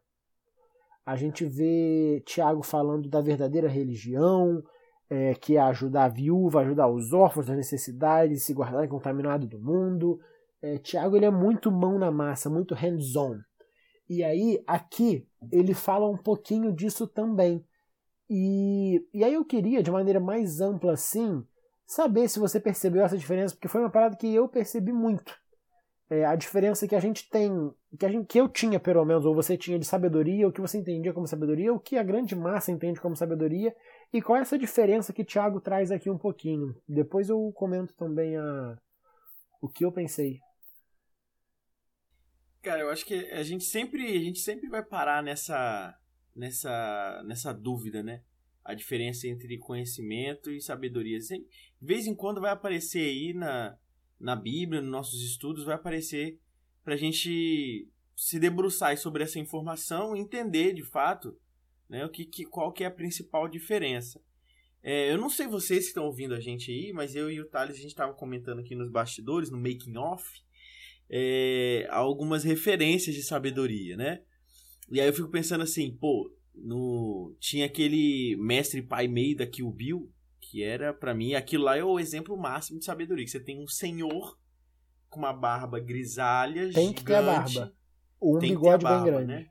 A 1.04 1.16
gente 1.16 1.44
vê 1.46 2.22
Tiago 2.28 2.62
falando 2.62 3.10
da 3.10 3.22
verdadeira 3.22 3.68
religião, 3.68 4.64
é, 5.10 5.34
que 5.34 5.58
é 5.58 5.60
ajudar 5.62 6.04
a 6.04 6.10
viúva, 6.10 6.62
ajudar 6.62 6.88
os 6.90 7.12
órfãos 7.12 7.48
das 7.48 7.58
necessidades, 7.58 8.44
se 8.44 8.54
guardar 8.54 8.88
contaminado 8.88 9.48
do 9.48 9.60
mundo. 9.60 10.20
É, 10.62 10.78
Tiago 10.78 11.16
ele 11.16 11.26
é 11.26 11.32
muito 11.32 11.72
mão 11.72 11.98
na 11.98 12.12
massa, 12.12 12.52
muito 12.52 12.76
hands-on. 12.76 13.40
E 14.08 14.24
aí, 14.24 14.64
aqui, 14.68 15.28
ele 15.52 15.74
fala 15.74 16.08
um 16.08 16.18
pouquinho 16.18 16.72
disso 16.72 17.08
também. 17.08 17.66
E, 18.36 19.08
e 19.14 19.24
aí 19.24 19.36
eu 19.36 19.46
queria, 19.46 19.84
de 19.84 19.92
maneira 19.92 20.20
mais 20.20 20.60
ampla 20.60 20.94
assim, 20.94 21.46
saber 21.86 22.28
se 22.28 22.40
você 22.40 22.60
percebeu 22.60 23.06
essa 23.06 23.16
diferença, 23.16 23.54
porque 23.54 23.68
foi 23.68 23.80
uma 23.80 23.92
parada 23.92 24.18
que 24.18 24.34
eu 24.34 24.50
percebi 24.50 24.92
muito. 24.92 25.40
É, 26.10 26.26
a 26.26 26.36
diferença 26.36 26.88
que 26.88 26.96
a 26.96 27.00
gente 27.00 27.30
tem, 27.30 27.52
que, 28.00 28.04
a 28.04 28.10
gente, 28.10 28.26
que 28.26 28.42
eu 28.42 28.50
tinha 28.50 28.80
pelo 28.80 29.06
menos, 29.06 29.24
ou 29.24 29.36
você 29.36 29.56
tinha 29.56 29.78
de 29.78 29.86
sabedoria, 29.86 30.48
o 30.48 30.52
que 30.52 30.60
você 30.60 30.80
entendia 30.80 31.14
como 31.14 31.28
sabedoria, 31.28 31.72
o 31.72 31.80
que 31.80 31.96
a 31.96 32.02
grande 32.02 32.36
massa 32.36 32.72
entende 32.72 33.00
como 33.00 33.16
sabedoria, 33.16 33.72
e 34.12 34.20
qual 34.20 34.40
é 34.40 34.42
essa 34.42 34.58
diferença 34.58 35.14
que 35.14 35.24
Tiago 35.24 35.62
traz 35.62 35.92
aqui 35.92 36.10
um 36.10 36.18
pouquinho. 36.18 36.76
Depois 36.88 37.30
eu 37.30 37.52
comento 37.54 37.94
também 37.94 38.36
a, 38.36 38.76
o 39.62 39.70
que 39.70 39.86
eu 39.86 39.92
pensei. 39.92 40.40
Cara, 42.64 42.82
eu 42.82 42.90
acho 42.90 43.06
que 43.06 43.30
a 43.30 43.44
gente 43.44 43.64
sempre, 43.64 44.08
a 44.08 44.22
gente 44.22 44.40
sempre 44.40 44.70
vai 44.70 44.84
parar 44.84 45.22
nessa 45.22 45.96
nessa, 46.36 47.24
nessa 47.26 47.54
dúvida, 47.54 48.02
né? 48.02 48.22
A 48.64 48.74
diferença 48.74 49.28
entre 49.28 49.58
conhecimento 49.58 50.50
e 50.50 50.62
sabedoria. 50.62 51.20
De 51.20 51.46
vez 51.82 52.08
em 52.08 52.16
quando 52.16 52.42
vai 52.42 52.52
aparecer 52.52 53.02
aí 53.02 53.34
na, 53.34 53.78
na 54.20 54.36
Bíblia, 54.36 54.82
nos 54.82 54.92
nossos 54.92 55.22
estudos, 55.22 55.66
vai 55.66 55.76
aparecer 55.76 56.40
para 56.84 56.94
a 56.94 56.98
gente 56.98 57.88
se 58.16 58.40
debruçar 58.40 58.98
sobre 58.98 59.24
essa 59.24 59.40
informação 59.40 60.16
e 60.16 60.20
entender 60.20 60.74
de 60.74 60.84
fato 60.84 61.38
né, 61.90 62.06
o 62.06 62.10
que, 62.10 62.26
que, 62.26 62.46
qual 62.46 62.72
que 62.72 62.84
é 62.84 62.88
a 62.88 62.92
principal 62.92 63.48
diferença. 63.48 64.22
É, 64.82 65.12
eu 65.12 65.18
não 65.18 65.30
sei 65.30 65.48
vocês 65.48 65.84
que 65.84 65.88
estão 65.90 66.06
ouvindo 66.06 66.34
a 66.34 66.40
gente 66.40 66.72
aí, 66.72 66.92
mas 66.92 67.16
eu 67.16 67.32
e 67.32 67.40
o 67.40 67.48
Thales 67.48 67.76
a 67.76 67.80
gente 67.80 67.92
estava 67.92 68.14
comentando 68.14 68.60
aqui 68.60 68.76
nos 68.76 68.90
bastidores, 68.90 69.50
no 69.50 69.58
making 69.58 69.96
off, 69.98 70.42
é, 71.10 71.88
algumas 71.90 72.44
referências 72.44 73.16
de 73.16 73.24
sabedoria, 73.24 73.96
né? 73.96 74.22
E 74.92 75.00
aí 75.00 75.08
eu 75.08 75.14
fico 75.14 75.30
pensando 75.30 75.62
assim, 75.64 75.92
pô, 75.96 76.32
no 76.54 77.36
tinha 77.40 77.66
aquele 77.66 78.36
mestre 78.38 78.82
pai 78.82 79.08
meio 79.08 79.36
da 79.36 79.48
Kill 79.48 79.72
Bill, 79.72 80.12
que 80.40 80.62
era 80.64 80.94
para 80.94 81.14
mim 81.14 81.34
aquilo 81.34 81.64
lá 81.64 81.78
é 81.78 81.84
o 81.84 82.00
exemplo 82.00 82.38
máximo 82.38 82.80
de 82.80 82.86
sabedoria, 82.86 83.26
que 83.26 83.32
você 83.32 83.40
tem 83.40 83.60
um 83.60 83.68
senhor 83.68 84.38
com 85.10 85.20
uma 85.20 85.34
barba 85.34 85.80
grisalha, 85.80 86.64
Tem 86.72 86.88
gigante, 86.88 86.94
que 86.96 87.04
ter 87.06 87.16
a 87.16 87.22
barba. 87.22 87.74
Um 88.22 88.40
tem 88.40 88.50
que 88.56 88.56
ter 88.56 88.60
bigode 88.62 88.86
a 88.86 88.90
barba, 88.90 89.06
bem 89.06 89.26
grande. 89.26 89.28
né? 89.28 89.50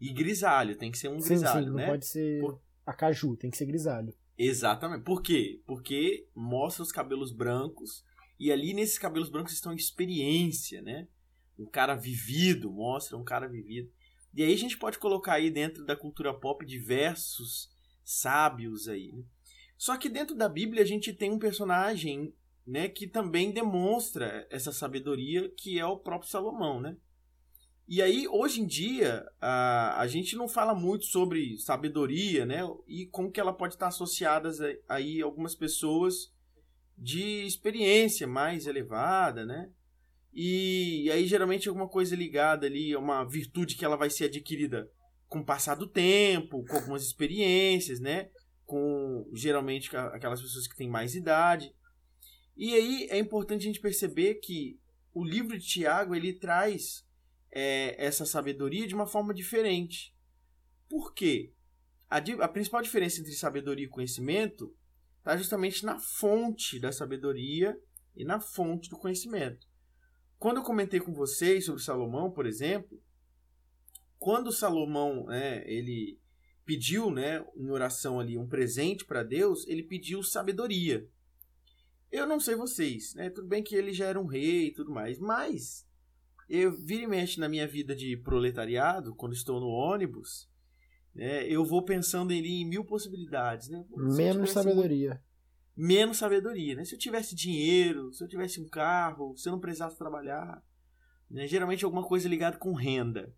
E 0.00 0.12
grisalho, 0.12 0.76
tem 0.76 0.90
que 0.90 0.98
ser 0.98 1.08
um 1.08 1.20
sim, 1.20 1.28
grisalho, 1.28 1.64
sim, 1.64 1.70
não 1.70 1.76
né? 1.76 1.86
pode 1.86 2.06
ser 2.06 2.40
Por- 2.40 2.60
a 2.84 2.92
caju, 2.92 3.36
tem 3.36 3.50
que 3.50 3.56
ser 3.56 3.66
grisalho. 3.66 4.12
Exatamente. 4.36 5.04
Por 5.04 5.22
quê? 5.22 5.60
Porque 5.66 6.26
mostra 6.34 6.82
os 6.82 6.90
cabelos 6.90 7.30
brancos 7.32 8.04
e 8.40 8.50
ali 8.50 8.74
nesses 8.74 8.98
cabelos 8.98 9.30
brancos 9.30 9.52
estão 9.52 9.72
experiência, 9.72 10.82
né? 10.82 11.06
Um 11.58 11.66
cara 11.66 11.94
vivido, 11.94 12.70
mostra 12.72 13.16
um 13.16 13.22
cara 13.22 13.46
vivido. 13.46 13.90
E 14.34 14.42
aí 14.42 14.52
a 14.52 14.58
gente 14.58 14.78
pode 14.78 14.98
colocar 14.98 15.34
aí 15.34 15.50
dentro 15.50 15.84
da 15.84 15.96
cultura 15.96 16.32
pop 16.32 16.64
diversos 16.64 17.70
sábios 18.04 18.88
aí. 18.88 19.12
né? 19.12 19.22
Só 19.76 19.96
que 19.96 20.08
dentro 20.08 20.34
da 20.34 20.48
Bíblia 20.48 20.82
a 20.82 20.86
gente 20.86 21.12
tem 21.12 21.30
um 21.30 21.38
personagem, 21.38 22.32
né, 22.66 22.88
que 22.88 23.06
também 23.06 23.52
demonstra 23.52 24.46
essa 24.50 24.72
sabedoria, 24.72 25.50
que 25.56 25.78
é 25.78 25.84
o 25.84 25.98
próprio 25.98 26.30
Salomão, 26.30 26.80
né? 26.80 26.96
E 27.88 28.00
aí, 28.00 28.26
hoje 28.28 28.62
em 28.62 28.66
dia, 28.66 29.26
a, 29.40 30.00
a 30.00 30.06
gente 30.06 30.36
não 30.36 30.48
fala 30.48 30.74
muito 30.74 31.04
sobre 31.04 31.58
sabedoria, 31.58 32.46
né? 32.46 32.60
E 32.86 33.06
como 33.06 33.30
que 33.30 33.40
ela 33.40 33.52
pode 33.52 33.74
estar 33.74 33.88
associada 33.88 34.50
aí 34.88 35.20
a 35.20 35.24
algumas 35.24 35.54
pessoas 35.54 36.32
de 36.96 37.44
experiência 37.44 38.26
mais 38.26 38.66
elevada, 38.66 39.44
né? 39.44 39.68
E, 40.32 41.10
aí, 41.10 41.26
geralmente, 41.26 41.68
alguma 41.68 41.88
coisa 41.88 42.16
ligada 42.16 42.66
ali 42.66 42.96
uma 42.96 43.24
virtude 43.24 43.76
que 43.76 43.84
ela 43.84 43.96
vai 43.96 44.08
ser 44.08 44.24
adquirida 44.24 44.90
com 45.28 45.40
o 45.40 45.44
passar 45.44 45.74
do 45.74 45.86
tempo, 45.86 46.64
com 46.64 46.76
algumas 46.76 47.02
experiências, 47.02 48.00
né? 48.00 48.30
Com, 48.64 49.28
geralmente, 49.34 49.94
aquelas 49.96 50.40
pessoas 50.40 50.66
que 50.66 50.76
têm 50.76 50.88
mais 50.88 51.14
idade. 51.14 51.74
E 52.56 52.74
aí, 52.74 53.06
é 53.10 53.18
importante 53.18 53.62
a 53.62 53.66
gente 53.66 53.80
perceber 53.80 54.36
que 54.36 54.78
o 55.12 55.24
livro 55.24 55.58
de 55.58 55.66
Tiago, 55.66 56.14
ele 56.14 56.32
traz 56.32 57.06
é, 57.50 57.94
essa 58.02 58.24
sabedoria 58.24 58.86
de 58.86 58.94
uma 58.94 59.06
forma 59.06 59.34
diferente. 59.34 60.14
Por 60.88 61.12
quê? 61.12 61.52
A, 62.08 62.18
a 62.18 62.48
principal 62.48 62.80
diferença 62.82 63.20
entre 63.20 63.32
sabedoria 63.32 63.84
e 63.84 63.90
conhecimento 63.90 64.74
está 65.18 65.36
justamente 65.36 65.84
na 65.84 65.98
fonte 65.98 66.80
da 66.80 66.90
sabedoria 66.90 67.78
e 68.16 68.24
na 68.24 68.40
fonte 68.40 68.88
do 68.88 68.98
conhecimento. 68.98 69.66
Quando 70.42 70.56
eu 70.56 70.64
comentei 70.64 70.98
com 70.98 71.12
vocês 71.12 71.66
sobre 71.66 71.80
Salomão, 71.80 72.28
por 72.28 72.46
exemplo, 72.46 73.00
quando 74.18 74.50
Salomão 74.50 75.26
né, 75.26 75.62
ele 75.70 76.18
pediu 76.64 77.12
né, 77.12 77.46
em 77.54 77.70
oração 77.70 78.18
ali 78.18 78.36
um 78.36 78.48
presente 78.48 79.04
para 79.04 79.22
Deus, 79.22 79.64
ele 79.68 79.84
pediu 79.84 80.20
sabedoria. 80.20 81.08
Eu 82.10 82.26
não 82.26 82.40
sei 82.40 82.56
vocês, 82.56 83.14
né? 83.14 83.30
Tudo 83.30 83.46
bem 83.46 83.62
que 83.62 83.76
ele 83.76 83.92
já 83.92 84.06
era 84.06 84.20
um 84.20 84.26
rei 84.26 84.66
e 84.66 84.72
tudo 84.72 84.90
mais, 84.90 85.16
mas 85.20 85.86
eu 86.48 86.72
vira 86.72 87.04
e 87.04 87.06
mexe 87.06 87.38
na 87.38 87.48
minha 87.48 87.68
vida 87.68 87.94
de 87.94 88.16
proletariado, 88.16 89.14
quando 89.14 89.34
estou 89.34 89.60
no 89.60 89.68
ônibus, 89.68 90.50
né, 91.14 91.46
eu 91.46 91.64
vou 91.64 91.84
pensando 91.84 92.32
ali 92.32 92.62
em 92.62 92.68
mil 92.68 92.84
possibilidades, 92.84 93.68
né? 93.68 93.84
Se 93.88 94.16
Menos 94.16 94.50
sabedoria. 94.50 95.22
Menos 95.76 96.18
sabedoria, 96.18 96.74
né? 96.74 96.84
Se 96.84 96.94
eu 96.94 96.98
tivesse 96.98 97.34
dinheiro, 97.34 98.12
se 98.12 98.22
eu 98.22 98.28
tivesse 98.28 98.60
um 98.60 98.68
carro, 98.68 99.36
se 99.36 99.48
eu 99.48 99.52
não 99.52 99.60
precisasse 99.60 99.96
trabalhar, 99.98 100.62
né? 101.30 101.46
Geralmente 101.46 101.84
alguma 101.84 102.04
coisa 102.06 102.28
ligada 102.28 102.58
com 102.58 102.72
renda. 102.74 103.34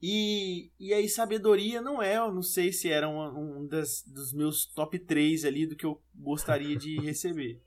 E, 0.00 0.70
e 0.78 0.94
aí 0.94 1.08
sabedoria 1.08 1.80
não 1.82 2.00
é, 2.00 2.18
eu 2.18 2.32
não 2.32 2.42
sei 2.42 2.72
se 2.72 2.88
era 2.88 3.08
uma- 3.08 3.36
um 3.36 3.66
das, 3.66 4.04
dos 4.06 4.32
meus 4.32 4.64
top 4.66 4.96
3 4.98 5.44
ali 5.44 5.66
do 5.66 5.74
que 5.74 5.84
eu 5.84 6.00
gostaria 6.14 6.76
de 6.76 6.98
receber. 7.02 7.60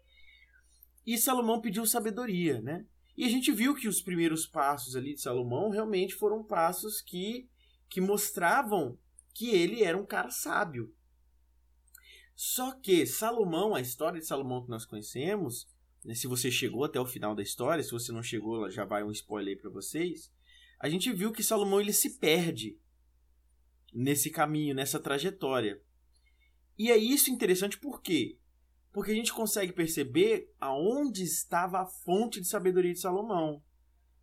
E 1.05 1.17
Salomão 1.17 1.59
pediu 1.59 1.85
sabedoria, 1.85 2.61
né? 2.61 2.85
E 3.17 3.25
a 3.25 3.29
gente 3.29 3.51
viu 3.51 3.75
que 3.75 3.87
os 3.87 4.01
primeiros 4.01 4.47
passos 4.47 4.95
ali 4.95 5.13
de 5.13 5.21
Salomão 5.21 5.69
realmente 5.69 6.15
foram 6.15 6.43
passos 6.43 7.01
que, 7.01 7.49
que 7.89 7.99
mostravam 7.99 8.97
que 9.33 9.49
ele 9.49 9.83
era 9.83 9.97
um 9.97 10.05
cara 10.05 10.29
sábio. 10.29 10.93
Só 12.35 12.71
que 12.71 13.05
Salomão, 13.05 13.75
a 13.75 13.81
história 13.81 14.19
de 14.19 14.25
Salomão 14.25 14.63
que 14.63 14.69
nós 14.69 14.85
conhecemos, 14.85 15.67
né, 16.03 16.15
se 16.15 16.27
você 16.27 16.49
chegou 16.49 16.83
até 16.83 16.99
o 16.99 17.05
final 17.05 17.35
da 17.35 17.43
história, 17.43 17.83
se 17.83 17.91
você 17.91 18.11
não 18.11 18.23
chegou, 18.23 18.69
já 18.69 18.85
vai 18.85 19.03
um 19.03 19.11
spoiler 19.11 19.59
para 19.59 19.69
vocês. 19.69 20.31
A 20.79 20.89
gente 20.89 21.11
viu 21.11 21.31
que 21.31 21.43
Salomão 21.43 21.79
ele 21.79 21.93
se 21.93 22.17
perde 22.17 22.77
nesse 23.93 24.29
caminho, 24.29 24.73
nessa 24.73 24.99
trajetória. 24.99 25.81
E 26.77 26.89
é 26.89 26.97
isso 26.97 27.29
interessante 27.29 27.77
por 27.77 28.01
quê? 28.01 28.39
Porque 28.91 29.11
a 29.11 29.15
gente 29.15 29.31
consegue 29.31 29.71
perceber 29.71 30.51
aonde 30.59 31.23
estava 31.23 31.81
a 31.81 31.85
fonte 31.85 32.41
de 32.41 32.47
sabedoria 32.47 32.93
de 32.93 32.99
Salomão. 32.99 33.61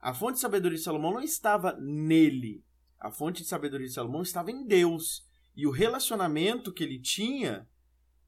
A 0.01 0.13
fonte 0.13 0.35
de 0.35 0.41
sabedoria 0.41 0.77
de 0.77 0.85
Salomão 0.85 1.15
não 1.15 1.23
estava 1.23 1.77
nele. 1.81 2.65
A 2.99 3.11
fonte 3.11 3.43
de 3.43 3.49
sabedoria 3.49 3.87
de 3.87 3.93
Salomão 3.93 4.23
estava 4.23 4.51
em 4.51 4.67
Deus. 4.67 5.27
E 5.55 5.67
o 5.67 5.71
relacionamento 5.71 6.73
que 6.73 6.83
ele 6.83 7.01
tinha 7.01 7.69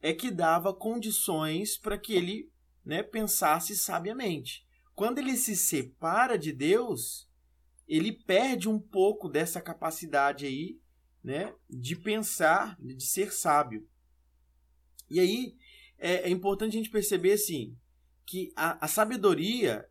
é 0.01 0.13
que 0.13 0.31
dava 0.31 0.75
condições 0.75 1.77
para 1.77 1.99
que 1.99 2.15
ele 2.15 2.51
né, 2.85 3.03
pensasse 3.03 3.77
sabiamente. 3.77 4.67
Quando 4.95 5.19
ele 5.19 5.37
se 5.37 5.55
separa 5.55 6.39
de 6.39 6.53
Deus, 6.53 7.29
ele 7.87 8.13
perde 8.13 8.69
um 8.69 8.79
pouco 8.79 9.29
dessa 9.29 9.61
capacidade 9.61 10.47
aí, 10.47 10.79
né, 11.23 11.55
de 11.69 11.97
pensar, 11.97 12.77
de 12.81 13.03
ser 13.05 13.33
sábio. 13.33 13.87
E 15.09 15.21
aí 15.21 15.57
é, 15.99 16.29
é 16.29 16.31
importante 16.31 16.75
a 16.75 16.79
gente 16.79 16.91
perceber 16.91 17.33
assim 17.33 17.77
que 18.25 18.53
a, 18.57 18.85
a 18.85 18.89
sabedoria 18.89 19.85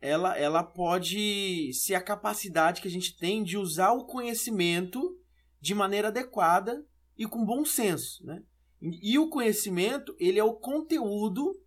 ela, 0.00 0.38
ela 0.38 0.62
pode 0.62 1.72
ser 1.72 1.94
a 1.94 2.02
capacidade 2.02 2.80
que 2.80 2.88
a 2.88 2.90
gente 2.90 3.16
tem 3.16 3.42
de 3.42 3.56
usar 3.56 3.92
o 3.92 4.04
conhecimento 4.04 5.18
de 5.60 5.74
maneira 5.74 6.08
adequada 6.08 6.86
e 7.16 7.26
com 7.26 7.44
bom 7.44 7.64
senso, 7.64 8.24
né? 8.24 8.40
E 8.80 9.18
o 9.18 9.28
conhecimento, 9.28 10.14
ele 10.18 10.38
é 10.38 10.44
o 10.44 10.54
conteúdo 10.54 11.60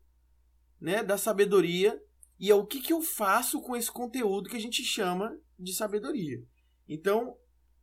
né, 0.80 1.04
da 1.04 1.18
sabedoria 1.18 2.02
e 2.40 2.50
é 2.50 2.56
o 2.56 2.66
que, 2.66 2.82
que 2.82 2.94
eu 2.94 3.02
faço 3.02 3.62
com 3.62 3.76
esse 3.76 3.92
conteúdo 3.92 4.50
que 4.50 4.56
a 4.56 4.62
gente 4.62 4.84
chama 4.84 5.38
de 5.60 5.74
sabedoria. 5.74 6.44
Então, 6.88 7.38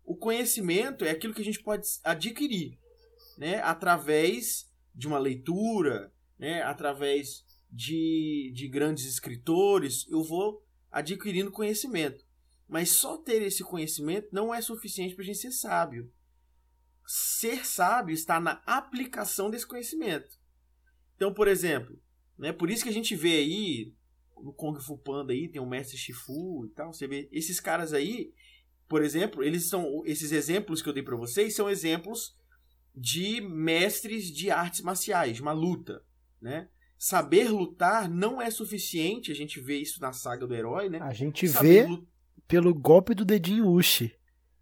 o 0.04 0.16
conhecimento 0.16 1.04
é 1.04 1.11
aquilo 1.11 1.35
que 1.35 1.42
a 1.42 1.44
gente 1.44 1.62
pode 1.62 1.87
adquirir 2.02 2.78
né, 3.37 3.61
através 3.62 4.68
de 4.94 5.06
uma 5.06 5.18
leitura, 5.18 6.12
né, 6.38 6.62
através 6.62 7.44
de, 7.70 8.50
de 8.54 8.66
grandes 8.66 9.04
escritores, 9.04 10.06
eu 10.08 10.23
vou 10.25 10.64
adquirindo 10.90 11.52
conhecimento. 11.52 12.25
Mas 12.66 12.90
só 12.90 13.16
ter 13.16 13.42
esse 13.42 13.62
conhecimento 13.62 14.28
não 14.32 14.52
é 14.52 14.61
suficiente 14.61 15.14
para 15.14 15.23
a 15.23 15.26
gente 15.26 15.38
ser 15.38 15.52
sábio 15.52 16.11
ser 17.10 17.64
sábio 17.64 18.12
está 18.12 18.38
na 18.38 18.60
aplicação 18.66 19.50
desse 19.50 19.66
conhecimento. 19.66 20.38
Então, 21.16 21.32
por 21.32 21.48
exemplo, 21.48 21.98
né, 22.38 22.52
por 22.52 22.70
isso 22.70 22.82
que 22.82 22.90
a 22.90 22.92
gente 22.92 23.16
vê 23.16 23.38
aí 23.38 23.94
no 24.36 24.52
Kung 24.52 24.78
Fu 24.78 24.98
Panda 24.98 25.32
aí 25.32 25.48
tem 25.48 25.60
o 25.60 25.66
mestre 25.66 25.96
Shifu 25.96 26.66
e 26.66 26.68
tal, 26.68 26.92
você 26.92 27.08
vê 27.08 27.26
esses 27.32 27.58
caras 27.60 27.94
aí, 27.94 28.30
por 28.86 29.02
exemplo, 29.02 29.42
eles 29.42 29.70
são 29.70 30.02
esses 30.04 30.32
exemplos 30.32 30.82
que 30.82 30.88
eu 30.90 30.92
dei 30.92 31.02
para 31.02 31.16
vocês 31.16 31.56
são 31.56 31.70
exemplos 31.70 32.36
de 32.94 33.40
mestres 33.40 34.30
de 34.30 34.50
artes 34.50 34.82
marciais, 34.82 35.36
de 35.36 35.42
uma 35.42 35.52
luta, 35.52 36.04
né? 36.42 36.68
Saber 36.98 37.48
lutar 37.48 38.06
não 38.06 38.40
é 38.40 38.50
suficiente, 38.50 39.32
a 39.32 39.34
gente 39.34 39.58
vê 39.60 39.78
isso 39.78 39.98
na 39.98 40.12
saga 40.12 40.46
do 40.46 40.54
herói, 40.54 40.90
né? 40.90 40.98
A 41.00 41.14
gente 41.14 41.48
Saber 41.48 41.88
vê 41.88 42.02
pelo 42.46 42.74
golpe 42.74 43.14
do 43.14 43.24
dedinho 43.24 43.66
Uchi. 43.66 44.14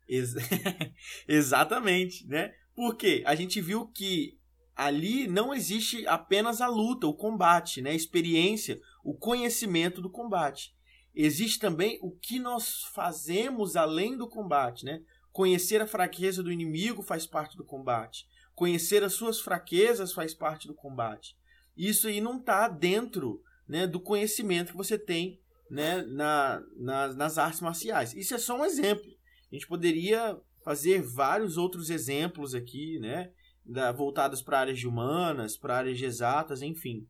Ex- 0.08 0.34
Exatamente, 1.28 2.26
né? 2.26 2.52
Porque 2.75 3.22
a 3.26 3.34
gente 3.34 3.60
viu 3.60 3.86
que 3.88 4.38
ali 4.75 5.26
não 5.26 5.54
existe 5.54 6.06
apenas 6.06 6.60
a 6.60 6.68
luta, 6.68 7.06
o 7.06 7.14
combate, 7.14 7.80
né? 7.80 7.90
A 7.90 7.94
experiência, 7.94 8.80
o 9.02 9.14
conhecimento 9.14 10.00
do 10.02 10.10
combate. 10.10 10.75
Existe 11.14 11.58
também 11.58 11.98
o 12.02 12.10
que 12.10 12.38
nós 12.38 12.82
fazemos 12.94 13.75
além 13.76 14.16
do 14.16 14.28
combate, 14.28 14.84
né? 14.84 15.00
Conhecer 15.32 15.80
a 15.80 15.86
fraqueza 15.86 16.42
do 16.42 16.52
inimigo 16.52 17.02
faz 17.02 17.26
parte 17.26 17.56
do 17.56 17.64
combate. 17.64 18.26
Conhecer 18.54 19.02
as 19.02 19.14
suas 19.14 19.40
fraquezas 19.40 20.12
faz 20.12 20.34
parte 20.34 20.66
do 20.66 20.75
combate. 20.75 21.34
Isso 21.76 22.06
aí 22.08 22.20
não 22.20 22.38
está 22.38 22.68
dentro 22.68 23.42
né, 23.68 23.86
do 23.86 24.00
conhecimento 24.00 24.70
que 24.72 24.76
você 24.76 24.98
tem 24.98 25.38
né, 25.70 26.02
na, 26.02 26.62
na- 26.78 27.08
nas 27.14 27.38
artes 27.38 27.60
marciais. 27.60 28.14
Isso 28.14 28.34
é 28.34 28.38
só 28.38 28.58
um 28.58 28.64
exemplo. 28.64 29.04
A 29.50 29.54
gente 29.54 29.66
poderia 29.66 30.38
fazer 30.64 31.00
vários 31.02 31.56
outros 31.56 31.90
exemplos 31.90 32.54
aqui, 32.54 32.98
né? 32.98 33.30
Da, 33.64 33.92
voltados 33.92 34.42
para 34.42 34.60
áreas 34.60 34.78
de 34.78 34.86
humanas, 34.86 35.56
para 35.56 35.78
áreas 35.78 35.98
de 35.98 36.04
exatas, 36.04 36.62
enfim. 36.62 37.06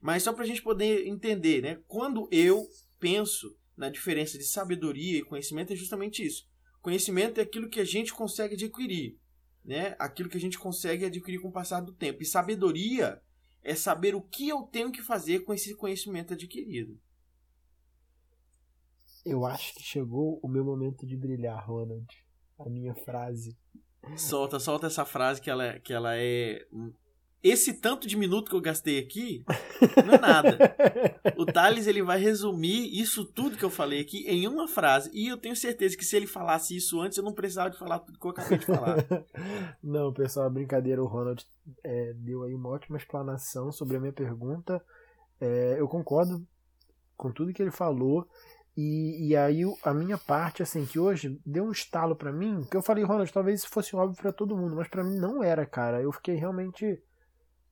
Mas 0.00 0.22
só 0.22 0.32
para 0.32 0.44
a 0.44 0.46
gente 0.46 0.62
poder 0.62 1.06
entender, 1.06 1.62
né? 1.62 1.80
Quando 1.86 2.28
eu 2.30 2.66
penso 2.98 3.56
na 3.76 3.88
diferença 3.88 4.38
de 4.38 4.44
sabedoria 4.44 5.18
e 5.18 5.24
conhecimento, 5.24 5.72
é 5.72 5.76
justamente 5.76 6.24
isso. 6.24 6.48
Conhecimento 6.80 7.38
é 7.38 7.42
aquilo 7.42 7.68
que 7.68 7.80
a 7.80 7.84
gente 7.84 8.12
consegue 8.12 8.54
adquirir, 8.54 9.18
né? 9.64 9.94
Aquilo 9.98 10.28
que 10.28 10.36
a 10.36 10.40
gente 10.40 10.58
consegue 10.58 11.04
adquirir 11.04 11.40
com 11.40 11.48
o 11.48 11.52
passar 11.52 11.80
do 11.80 11.92
tempo. 11.92 12.22
E 12.22 12.26
sabedoria 12.26 13.20
é 13.62 13.74
saber 13.74 14.14
o 14.14 14.22
que 14.22 14.48
eu 14.48 14.62
tenho 14.62 14.92
que 14.92 15.02
fazer 15.02 15.40
com 15.40 15.52
esse 15.52 15.74
conhecimento 15.74 16.32
adquirido. 16.32 16.98
Eu 19.26 19.44
acho 19.44 19.74
que 19.74 19.82
chegou 19.82 20.38
o 20.42 20.48
meu 20.48 20.64
momento 20.64 21.04
de 21.06 21.16
brilhar, 21.16 21.68
Ronald. 21.68 22.06
A 22.58 22.70
minha 22.70 22.94
frase. 22.94 23.56
Solta, 24.16 24.60
solta 24.60 24.86
essa 24.86 25.04
frase 25.04 25.40
que 25.40 25.50
ela, 25.50 25.78
que 25.80 25.92
ela 25.92 26.16
é 26.16 26.64
esse 27.42 27.74
tanto 27.74 28.08
de 28.08 28.16
minuto 28.16 28.50
que 28.50 28.56
eu 28.56 28.60
gastei 28.60 28.98
aqui 28.98 29.44
não 30.04 30.14
é 30.14 30.18
nada. 30.18 30.58
O 31.36 31.44
Thales 31.44 31.86
ele 31.86 32.02
vai 32.02 32.18
resumir 32.18 32.88
isso 32.98 33.24
tudo 33.24 33.56
que 33.56 33.64
eu 33.64 33.70
falei 33.70 34.00
aqui 34.00 34.24
em 34.26 34.48
uma 34.48 34.66
frase. 34.66 35.10
E 35.12 35.28
eu 35.28 35.36
tenho 35.36 35.54
certeza 35.54 35.96
que 35.96 36.04
se 36.04 36.16
ele 36.16 36.26
falasse 36.26 36.74
isso 36.74 37.00
antes, 37.00 37.18
eu 37.18 37.24
não 37.24 37.34
precisava 37.34 37.70
de 37.70 37.78
falar 37.78 37.98
tudo 37.98 38.18
que 38.18 38.26
eu 38.26 38.30
acabei 38.30 38.58
de 38.58 38.66
falar. 38.66 38.96
não, 39.82 40.12
pessoal, 40.12 40.50
brincadeira. 40.50 41.02
O 41.02 41.06
Ronald 41.06 41.44
é, 41.84 42.14
deu 42.14 42.42
aí 42.42 42.54
uma 42.54 42.70
ótima 42.70 42.96
explanação 42.96 43.70
sobre 43.70 43.96
a 43.96 44.00
minha 44.00 44.12
pergunta. 44.12 44.82
É, 45.40 45.76
eu 45.78 45.86
concordo 45.86 46.44
com 47.16 47.30
tudo 47.30 47.52
que 47.52 47.62
ele 47.62 47.70
falou. 47.70 48.26
E, 48.76 49.28
e 49.28 49.36
aí 49.36 49.62
a 49.82 49.94
minha 49.94 50.18
parte, 50.18 50.62
assim, 50.62 50.84
que 50.84 50.98
hoje 50.98 51.40
deu 51.46 51.64
um 51.64 51.72
estalo 51.72 52.14
para 52.14 52.32
mim, 52.32 52.62
que 52.70 52.76
eu 52.76 52.82
falei, 52.82 53.04
Ronald, 53.04 53.32
talvez 53.32 53.60
isso 53.60 53.70
fosse 53.70 53.96
óbvio 53.96 54.20
para 54.20 54.32
todo 54.32 54.56
mundo, 54.56 54.76
mas 54.76 54.88
para 54.88 55.02
mim 55.02 55.16
não 55.16 55.42
era, 55.42 55.64
cara. 55.64 56.02
Eu 56.02 56.12
fiquei 56.12 56.34
realmente 56.34 57.02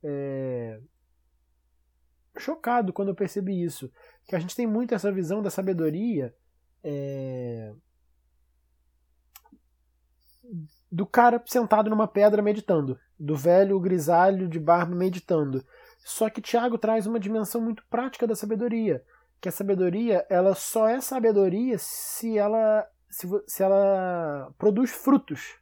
é, 0.03 0.81
chocado 2.39 2.93
quando 2.93 3.09
eu 3.09 3.15
percebi 3.15 3.63
isso. 3.63 3.93
Que 4.27 4.35
a 4.35 4.39
gente 4.39 4.57
tem 4.57 4.67
muito 4.67 4.95
essa 4.95 5.13
visão 5.13 5.43
da 5.43 5.51
sabedoria 5.51 6.35
é, 6.83 7.73
do 10.91 11.07
cara 11.07 11.43
sentado 11.47 11.91
numa 11.91 12.07
pedra 12.07 12.43
meditando, 12.43 12.99
do 13.19 13.35
velho 13.35 13.81
grisalho 13.81 14.49
de 14.49 14.59
barba 14.59 14.95
meditando. 14.95 15.65
Só 15.99 16.29
que 16.29 16.41
Tiago 16.41 16.79
traz 16.79 17.07
uma 17.07 17.19
dimensão 17.19 17.61
muito 17.61 17.85
prática 17.89 18.27
da 18.27 18.35
sabedoria, 18.37 19.03
que 19.45 19.49
a 19.51 19.53
sabedoria 19.53 20.27
ela 20.31 20.55
só 20.55 20.89
é 20.89 21.03
sabedoria 21.03 21.77
se 21.77 22.39
ela 22.39 22.89
se, 23.11 23.29
se 23.47 23.63
ela 23.63 24.51
produz 24.57 24.91
frutos. 24.91 25.61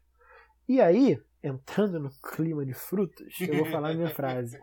E 0.69 0.81
aí 0.81 1.21
entrando 1.43 1.99
no 1.99 2.11
clima 2.33 2.65
de 2.65 2.75
frutos, 2.75 3.41
eu 3.41 3.57
vou 3.57 3.67
falar 3.67 3.91
a 3.91 3.95
minha 3.95 4.15
frase. 4.15 4.57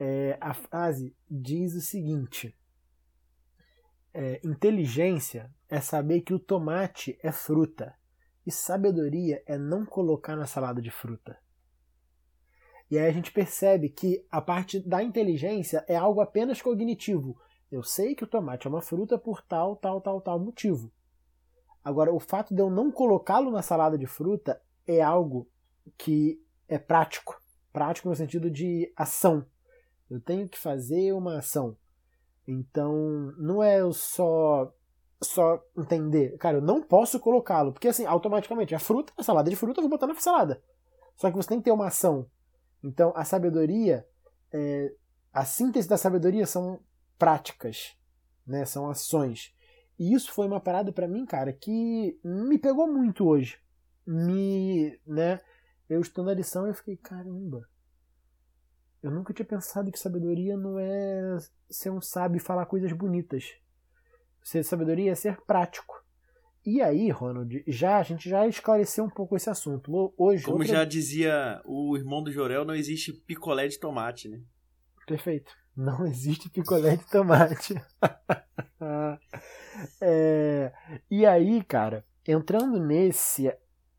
É, 0.00 0.38
a 0.40 0.54
frase 0.54 1.14
diz 1.30 1.74
o 1.74 1.82
seguinte: 1.82 2.56
é, 4.14 4.40
inteligência 4.42 5.54
é 5.68 5.78
saber 5.78 6.22
que 6.22 6.32
o 6.32 6.38
tomate 6.38 7.18
é 7.22 7.30
fruta, 7.30 7.94
e 8.46 8.50
sabedoria 8.50 9.42
é 9.44 9.58
não 9.58 9.84
colocar 9.84 10.34
na 10.34 10.46
salada 10.46 10.80
de 10.80 10.90
fruta. 10.90 11.38
E 12.90 12.98
aí 12.98 13.06
a 13.06 13.12
gente 13.12 13.32
percebe 13.32 13.90
que 13.90 14.26
a 14.30 14.40
parte 14.40 14.80
da 14.80 15.02
inteligência 15.02 15.84
é 15.86 15.94
algo 15.94 16.22
apenas 16.22 16.62
cognitivo. 16.62 17.38
Eu 17.72 17.82
sei 17.82 18.14
que 18.14 18.22
o 18.22 18.26
tomate 18.26 18.66
é 18.66 18.70
uma 18.70 18.82
fruta 18.82 19.16
por 19.16 19.40
tal, 19.40 19.74
tal, 19.76 19.98
tal, 19.98 20.20
tal 20.20 20.38
motivo. 20.38 20.92
Agora, 21.82 22.12
o 22.12 22.20
fato 22.20 22.54
de 22.54 22.60
eu 22.60 22.68
não 22.68 22.92
colocá-lo 22.92 23.50
na 23.50 23.62
salada 23.62 23.96
de 23.96 24.06
fruta 24.06 24.60
é 24.86 25.00
algo 25.00 25.48
que 25.96 26.38
é 26.68 26.78
prático. 26.78 27.40
Prático 27.72 28.10
no 28.10 28.14
sentido 28.14 28.50
de 28.50 28.92
ação. 28.94 29.46
Eu 30.10 30.20
tenho 30.20 30.46
que 30.46 30.58
fazer 30.58 31.14
uma 31.14 31.38
ação. 31.38 31.74
Então, 32.46 33.32
não 33.38 33.62
é 33.62 33.80
eu 33.80 33.94
só 33.94 34.70
só 35.22 35.58
entender. 35.78 36.36
Cara, 36.36 36.58
eu 36.58 36.62
não 36.62 36.82
posso 36.82 37.18
colocá-lo, 37.18 37.72
porque 37.72 37.88
assim, 37.88 38.04
automaticamente, 38.04 38.74
a 38.74 38.78
fruta, 38.78 39.14
a 39.16 39.22
salada 39.22 39.48
de 39.48 39.56
fruta, 39.56 39.78
eu 39.78 39.82
vou 39.82 39.90
botar 39.90 40.06
na 40.06 40.14
salada. 40.16 40.62
Só 41.16 41.30
que 41.30 41.36
você 41.36 41.48
tem 41.48 41.58
que 41.58 41.64
ter 41.64 41.72
uma 41.72 41.86
ação. 41.86 42.28
Então, 42.84 43.14
a 43.16 43.24
sabedoria, 43.24 44.06
é, 44.52 44.92
a 45.32 45.46
síntese 45.46 45.88
da 45.88 45.96
sabedoria 45.96 46.44
são 46.44 46.80
práticas, 47.18 47.96
né? 48.46 48.64
São 48.64 48.88
ações. 48.90 49.54
E 49.98 50.12
isso 50.14 50.32
foi 50.32 50.46
uma 50.46 50.60
parada 50.60 50.92
para 50.92 51.08
mim, 51.08 51.24
cara, 51.24 51.52
que 51.52 52.18
me 52.24 52.58
pegou 52.58 52.86
muito 52.86 53.26
hoje. 53.26 53.58
Me, 54.06 54.98
né? 55.06 55.40
Eu 55.88 56.00
estudando 56.00 56.30
a 56.30 56.34
lição, 56.34 56.66
eu 56.66 56.74
fiquei, 56.74 56.96
caramba. 56.96 57.68
Eu 59.02 59.10
nunca 59.10 59.32
tinha 59.32 59.46
pensado 59.46 59.90
que 59.90 59.98
sabedoria 59.98 60.56
não 60.56 60.78
é 60.78 61.36
ser 61.68 61.90
um 61.90 62.00
sábio 62.00 62.36
e 62.38 62.40
falar 62.40 62.66
coisas 62.66 62.92
bonitas. 62.92 63.52
Ser 64.42 64.64
sabedoria 64.64 65.12
é 65.12 65.14
ser 65.14 65.40
prático. 65.42 66.02
E 66.64 66.80
aí, 66.80 67.10
Ronald, 67.10 67.64
já 67.66 67.98
a 67.98 68.02
gente 68.04 68.28
já 68.28 68.46
esclareceu 68.46 69.04
um 69.04 69.10
pouco 69.10 69.36
esse 69.36 69.50
assunto. 69.50 70.14
Hoje, 70.16 70.44
Como 70.44 70.58
outra... 70.58 70.72
já 70.72 70.84
dizia 70.84 71.60
o 71.64 71.96
irmão 71.96 72.22
do 72.22 72.30
Jorel, 72.30 72.64
não 72.64 72.74
existe 72.74 73.12
picolé 73.12 73.66
de 73.66 73.80
tomate, 73.80 74.28
né? 74.28 74.40
Perfeito. 75.04 75.52
Não 75.76 76.06
existe 76.06 76.50
picolé 76.50 76.96
de 76.96 77.04
tomate. 77.04 77.74
é... 80.00 80.72
E 81.10 81.24
aí, 81.24 81.62
cara, 81.64 82.04
entrando 82.26 82.78
nesse 82.78 83.52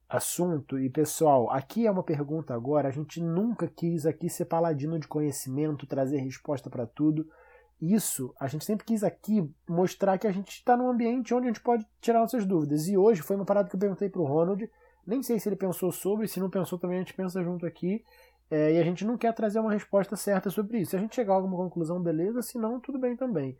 assunto. 0.08 0.80
E 0.80 0.90
pessoal, 0.90 1.52
aqui 1.52 1.88
é 1.88 1.92
uma 1.92 2.04
pergunta 2.04 2.54
agora. 2.54 2.88
A 2.88 2.92
gente 2.92 3.20
nunca 3.20 3.68
quis 3.68 4.06
aqui 4.06 4.30
ser 4.30 4.46
paladino 4.46 5.00
de 5.00 5.08
conhecimento, 5.08 5.88
trazer 5.88 6.18
resposta 6.18 6.70
para 6.70 6.86
tudo. 6.86 7.28
Isso, 7.82 8.34
a 8.40 8.48
gente 8.48 8.64
sempre 8.64 8.86
quis 8.86 9.04
aqui 9.04 9.50
mostrar 9.68 10.18
que 10.18 10.28
a 10.28 10.32
gente 10.32 10.52
está 10.52 10.78
num 10.78 10.90
ambiente 10.90 11.34
onde 11.34 11.48
a 11.48 11.50
gente 11.50 11.62
pode 11.62 11.86
tirar 12.00 12.20
nossas 12.20 12.46
dúvidas. 12.46 12.88
E 12.88 12.96
hoje 12.96 13.22
foi 13.22 13.36
uma 13.36 13.46
parada 13.46 13.68
que 13.68 13.76
eu 13.76 13.80
perguntei 13.80 14.08
pro 14.08 14.24
Ronald. 14.24 14.70
Nem 15.06 15.22
sei 15.22 15.38
se 15.38 15.50
ele 15.50 15.58
pensou 15.58 15.92
sobre, 15.92 16.28
se 16.28 16.40
não 16.40 16.50
pensou 16.50 16.80
também, 16.80 16.98
a 16.98 17.02
gente 17.02 17.14
pensa 17.14 17.44
junto 17.44 17.66
aqui. 17.66 18.06
É, 18.50 18.74
e 18.74 18.80
a 18.80 18.84
gente 18.84 19.06
não 19.06 19.18
quer 19.18 19.34
trazer 19.34 19.60
uma 19.60 19.72
resposta 19.72 20.16
certa 20.16 20.50
sobre 20.50 20.80
isso. 20.80 20.92
Se 20.92 20.98
a 20.98 21.00
gente 21.00 21.16
chegar 21.16 21.34
a 21.34 21.36
alguma 21.38 21.58
conclusão, 21.58 22.02
beleza, 22.02 22.42
se 22.42 22.58
não, 22.58 22.80
tudo 22.80 23.00
bem 23.00 23.16
também. 23.16 23.58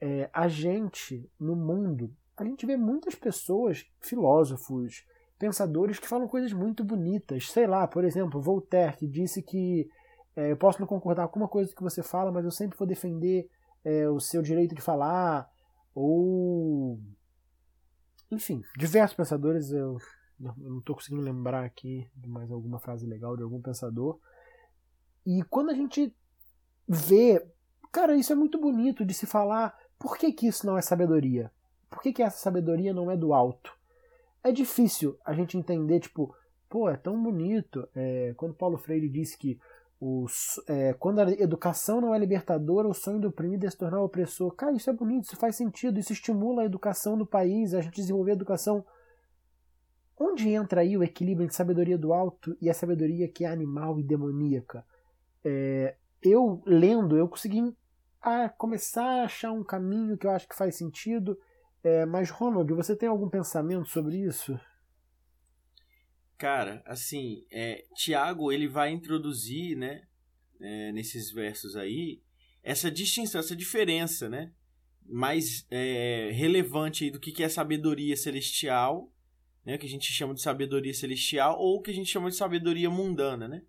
É, 0.00 0.28
a 0.32 0.46
gente, 0.46 1.28
no 1.40 1.56
mundo, 1.56 2.14
a 2.36 2.44
gente 2.44 2.66
vê 2.66 2.76
muitas 2.76 3.14
pessoas, 3.14 3.86
filósofos, 4.00 5.06
pensadores 5.38 5.98
que 5.98 6.08
falam 6.08 6.28
coisas 6.28 6.52
muito 6.52 6.84
bonitas. 6.84 7.50
Sei 7.50 7.66
lá, 7.66 7.86
por 7.86 8.04
exemplo, 8.04 8.40
Voltaire, 8.40 8.96
que 8.96 9.06
disse 9.06 9.42
que 9.42 9.88
é, 10.34 10.52
eu 10.52 10.56
posso 10.56 10.80
não 10.80 10.86
concordar 10.86 11.28
com 11.28 11.38
uma 11.38 11.48
coisa 11.48 11.74
que 11.74 11.82
você 11.82 12.02
fala, 12.02 12.30
mas 12.30 12.44
eu 12.44 12.50
sempre 12.50 12.76
vou 12.76 12.86
defender 12.86 13.48
é, 13.82 14.08
o 14.08 14.20
seu 14.20 14.42
direito 14.42 14.74
de 14.74 14.82
falar. 14.82 15.48
Ou. 15.94 17.00
Enfim, 18.30 18.62
diversos 18.76 19.16
pensadores. 19.16 19.70
Eu, 19.70 19.96
eu 20.40 20.54
não 20.58 20.78
estou 20.78 20.94
conseguindo 20.94 21.22
lembrar 21.22 21.64
aqui 21.64 22.08
de 22.14 22.28
mais 22.28 22.50
alguma 22.50 22.78
frase 22.78 23.06
legal 23.06 23.36
de 23.36 23.42
algum 23.42 23.60
pensador. 23.60 24.18
E 25.24 25.42
quando 25.44 25.70
a 25.70 25.74
gente 25.74 26.14
vê. 26.88 27.44
Cara, 27.92 28.14
isso 28.14 28.32
é 28.32 28.36
muito 28.36 28.60
bonito 28.60 29.04
de 29.04 29.14
se 29.14 29.26
falar. 29.26 29.74
Por 29.98 30.18
que, 30.18 30.32
que 30.32 30.46
isso 30.46 30.66
não 30.66 30.76
é 30.76 30.82
sabedoria? 30.82 31.50
Por 31.88 32.02
que, 32.02 32.12
que 32.12 32.22
essa 32.22 32.36
sabedoria 32.36 32.92
não 32.92 33.10
é 33.10 33.16
do 33.16 33.32
alto? 33.32 33.76
é 34.46 34.52
difícil 34.52 35.18
a 35.24 35.32
gente 35.32 35.58
entender, 35.58 35.98
tipo, 35.98 36.32
pô, 36.68 36.88
é 36.88 36.96
tão 36.96 37.20
bonito. 37.20 37.86
É, 37.94 38.32
quando 38.36 38.54
Paulo 38.54 38.78
Freire 38.78 39.08
disse 39.08 39.36
que 39.36 39.58
os, 40.00 40.60
é, 40.68 40.92
quando 40.94 41.18
a 41.18 41.30
educação 41.32 42.00
não 42.00 42.14
é 42.14 42.18
libertadora, 42.18 42.86
o 42.86 42.94
sonho 42.94 43.20
do 43.20 43.28
oprimido 43.28 43.66
é 43.66 43.70
se 43.70 43.76
tornar 43.76 44.00
opressor. 44.00 44.54
Cara, 44.54 44.72
isso 44.72 44.88
é 44.88 44.92
bonito, 44.92 45.24
isso 45.24 45.36
faz 45.36 45.56
sentido, 45.56 45.98
isso 45.98 46.12
estimula 46.12 46.62
a 46.62 46.64
educação 46.64 47.18
do 47.18 47.26
país, 47.26 47.74
a 47.74 47.80
gente 47.80 47.96
desenvolver 47.96 48.32
a 48.32 48.34
educação. 48.34 48.84
Onde 50.18 50.48
entra 50.48 50.80
aí 50.80 50.96
o 50.96 51.04
equilíbrio 51.04 51.44
entre 51.44 51.56
sabedoria 51.56 51.98
do 51.98 52.12
alto 52.12 52.56
e 52.60 52.70
a 52.70 52.74
sabedoria 52.74 53.28
que 53.28 53.44
é 53.44 53.48
animal 53.48 53.98
e 54.00 54.02
demoníaca? 54.02 54.84
É, 55.44 55.96
eu, 56.22 56.62
lendo, 56.66 57.16
eu 57.16 57.28
consegui 57.28 57.76
a, 58.20 58.48
começar 58.48 59.04
a 59.04 59.24
achar 59.24 59.52
um 59.52 59.62
caminho 59.62 60.16
que 60.16 60.26
eu 60.26 60.30
acho 60.30 60.48
que 60.48 60.56
faz 60.56 60.76
sentido 60.76 61.38
é, 61.86 62.04
mas, 62.04 62.30
Ronald, 62.30 62.72
você 62.72 62.96
tem 62.96 63.08
algum 63.08 63.30
pensamento 63.30 63.88
sobre 63.88 64.16
isso? 64.16 64.58
Cara, 66.36 66.82
assim, 66.84 67.46
é, 67.48 67.84
Tiago 67.94 68.50
ele 68.50 68.66
vai 68.66 68.90
introduzir, 68.90 69.76
né, 69.76 70.02
é, 70.60 70.90
nesses 70.90 71.30
versos 71.30 71.76
aí, 71.76 72.20
essa 72.60 72.90
distinção, 72.90 73.38
essa 73.38 73.54
diferença, 73.54 74.28
né, 74.28 74.52
mais 75.04 75.64
é, 75.70 76.30
relevante 76.32 77.08
do 77.08 77.20
que, 77.20 77.30
que 77.30 77.44
é 77.44 77.48
sabedoria 77.48 78.16
celestial, 78.16 79.08
né, 79.66 79.76
que 79.76 79.84
a 79.84 79.88
gente 79.88 80.12
chama 80.12 80.32
de 80.32 80.40
sabedoria 80.40 80.94
celestial, 80.94 81.58
ou 81.58 81.82
que 81.82 81.90
a 81.90 81.94
gente 81.94 82.08
chama 82.08 82.30
de 82.30 82.36
sabedoria 82.36 82.88
mundana, 82.88 83.48
né. 83.48 83.62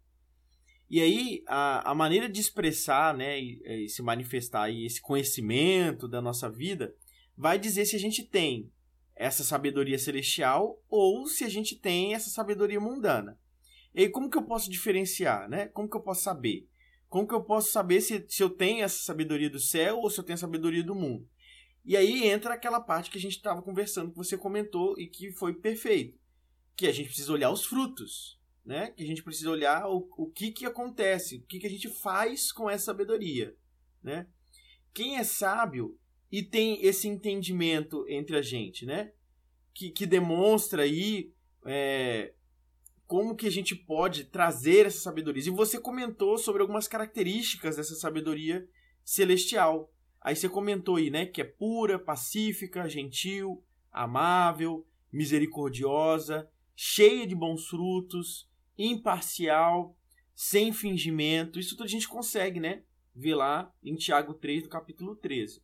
E 0.90 1.02
aí, 1.02 1.44
a, 1.48 1.92
a 1.92 1.96
maneira 1.96 2.30
de 2.30 2.40
expressar, 2.40 3.18
né, 3.18 3.42
e, 3.42 3.86
e 3.86 3.90
se 3.90 4.04
manifestar 4.04 4.64
aí 4.64 4.86
esse 4.86 5.02
conhecimento 5.02 6.08
da 6.08 6.22
nossa 6.22 6.50
vida 6.50 6.94
vai 7.36 7.58
dizer 7.58 7.86
se 7.86 7.96
a 7.96 8.00
gente 8.00 8.24
tem 8.24 8.72
essa 9.16 9.44
sabedoria 9.44 9.98
celestial 9.98 10.80
ou 10.88 11.26
se 11.26 11.44
a 11.44 11.50
gente 11.50 11.76
tem 11.76 12.14
essa 12.14 12.30
sabedoria 12.30 12.80
mundana. 12.80 13.38
E 13.94 14.02
aí, 14.02 14.10
como 14.10 14.30
que 14.30 14.38
eu 14.38 14.44
posso 14.44 14.70
diferenciar, 14.70 15.50
né? 15.50 15.66
Como 15.70 15.90
que 15.90 15.98
eu 15.98 16.02
posso 16.02 16.22
saber? 16.22 16.70
Como 17.10 17.28
que 17.28 17.34
eu 17.34 17.44
posso 17.44 17.72
saber 17.72 18.00
se, 18.02 18.24
se 18.30 18.44
eu 18.44 18.50
tenho 18.50 18.84
essa 18.84 19.00
sabedoria 19.00 19.50
do 19.50 19.60
céu 19.60 19.98
ou 19.98 20.10
se 20.10 20.20
eu 20.20 20.24
tenho 20.24 20.36
a 20.36 20.40
sabedoria 20.40 20.84
do 20.84 20.94
mundo? 20.94 21.28
E 21.88 21.96
aí 21.96 22.28
entra 22.28 22.54
aquela 22.54 22.82
parte 22.82 23.10
que 23.10 23.18
a 23.18 23.22
gente 23.22 23.38
estava 23.38 23.62
conversando, 23.62 24.12
que 24.12 24.18
você 24.18 24.38
comentou 24.38 25.00
e 25.00 25.08
que 25.08 25.32
foi 25.32 25.54
perfeito. 25.54 26.20
que 26.76 26.86
a 26.86 26.92
gente 26.92 27.08
precisa 27.08 27.32
olhar 27.32 27.50
os 27.50 27.66
frutos, 27.66 28.38
né? 28.64 28.92
Que 28.92 29.04
a 29.04 29.08
gente 29.08 29.24
precisa 29.24 29.50
olhar 29.50 29.88
o, 29.88 30.08
o 30.18 30.30
que 30.30 30.52
que 30.52 30.66
acontece, 30.66 31.38
o 31.38 31.42
que 31.44 31.60
que 31.60 31.66
a 31.66 31.70
gente 31.70 31.88
faz 31.88 32.52
com 32.52 32.70
essa 32.70 32.86
sabedoria, 32.86 33.56
né? 34.04 34.28
Quem 34.94 35.18
é 35.18 35.24
sábio 35.24 35.98
e 36.30 36.44
tem 36.44 36.86
esse 36.86 37.08
entendimento 37.08 38.06
entre 38.10 38.38
a 38.38 38.42
gente, 38.42 38.86
né? 38.86 39.14
Que, 39.74 39.90
que 39.90 40.06
demonstra 40.06 40.84
aí 40.84 41.32
é, 41.66 42.34
como 43.08 43.34
que 43.34 43.48
a 43.48 43.52
gente 43.52 43.74
pode 43.74 44.26
trazer 44.26 44.86
essa 44.86 45.00
sabedoria. 45.00 45.42
E 45.48 45.50
você 45.50 45.80
comentou 45.80 46.38
sobre 46.38 46.62
algumas 46.62 46.88
características 46.88 47.78
dessa 47.78 47.96
sabedoria 47.96 48.68
celestial. 49.06 49.90
Aí 50.28 50.36
você 50.36 50.50
comentou 50.50 50.98
aí, 50.98 51.10
né, 51.10 51.26
que 51.26 51.40
é 51.40 51.46
pura, 51.46 51.98
pacífica, 51.98 52.90
gentil, 52.90 53.64
amável, 53.90 54.86
misericordiosa, 55.10 56.52
cheia 56.76 57.26
de 57.26 57.34
bons 57.34 57.70
frutos, 57.70 58.46
imparcial, 58.78 59.98
sem 60.36 60.74
fingimento. 60.74 61.58
Isso 61.58 61.78
tudo 61.78 61.86
a 61.86 61.88
gente 61.88 62.10
consegue, 62.10 62.60
né, 62.60 62.84
ver 63.16 63.36
lá 63.36 63.74
em 63.82 63.96
Tiago 63.96 64.34
3, 64.34 64.64
do 64.64 64.70
capítulo 64.70 65.16
13. 65.16 65.64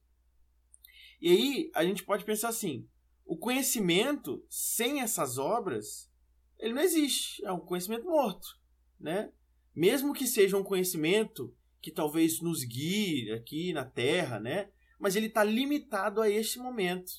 E 1.20 1.30
aí 1.30 1.72
a 1.76 1.84
gente 1.84 2.02
pode 2.02 2.24
pensar 2.24 2.48
assim: 2.48 2.88
o 3.26 3.36
conhecimento 3.36 4.46
sem 4.48 5.02
essas 5.02 5.38
obras 5.38 6.10
ele 6.58 6.74
não 6.74 6.82
existe. 6.82 7.44
É 7.44 7.52
um 7.52 7.60
conhecimento 7.60 8.06
morto, 8.06 8.48
né? 8.98 9.30
Mesmo 9.76 10.14
que 10.14 10.26
seja 10.26 10.56
um 10.56 10.64
conhecimento 10.64 11.54
que 11.84 11.92
talvez 11.92 12.40
nos 12.40 12.64
guie 12.64 13.30
aqui 13.34 13.74
na 13.74 13.84
Terra, 13.84 14.40
né? 14.40 14.70
Mas 14.98 15.18
ele 15.18 15.28
está 15.28 15.44
limitado 15.44 16.22
a 16.22 16.30
este 16.30 16.58
momento. 16.58 17.12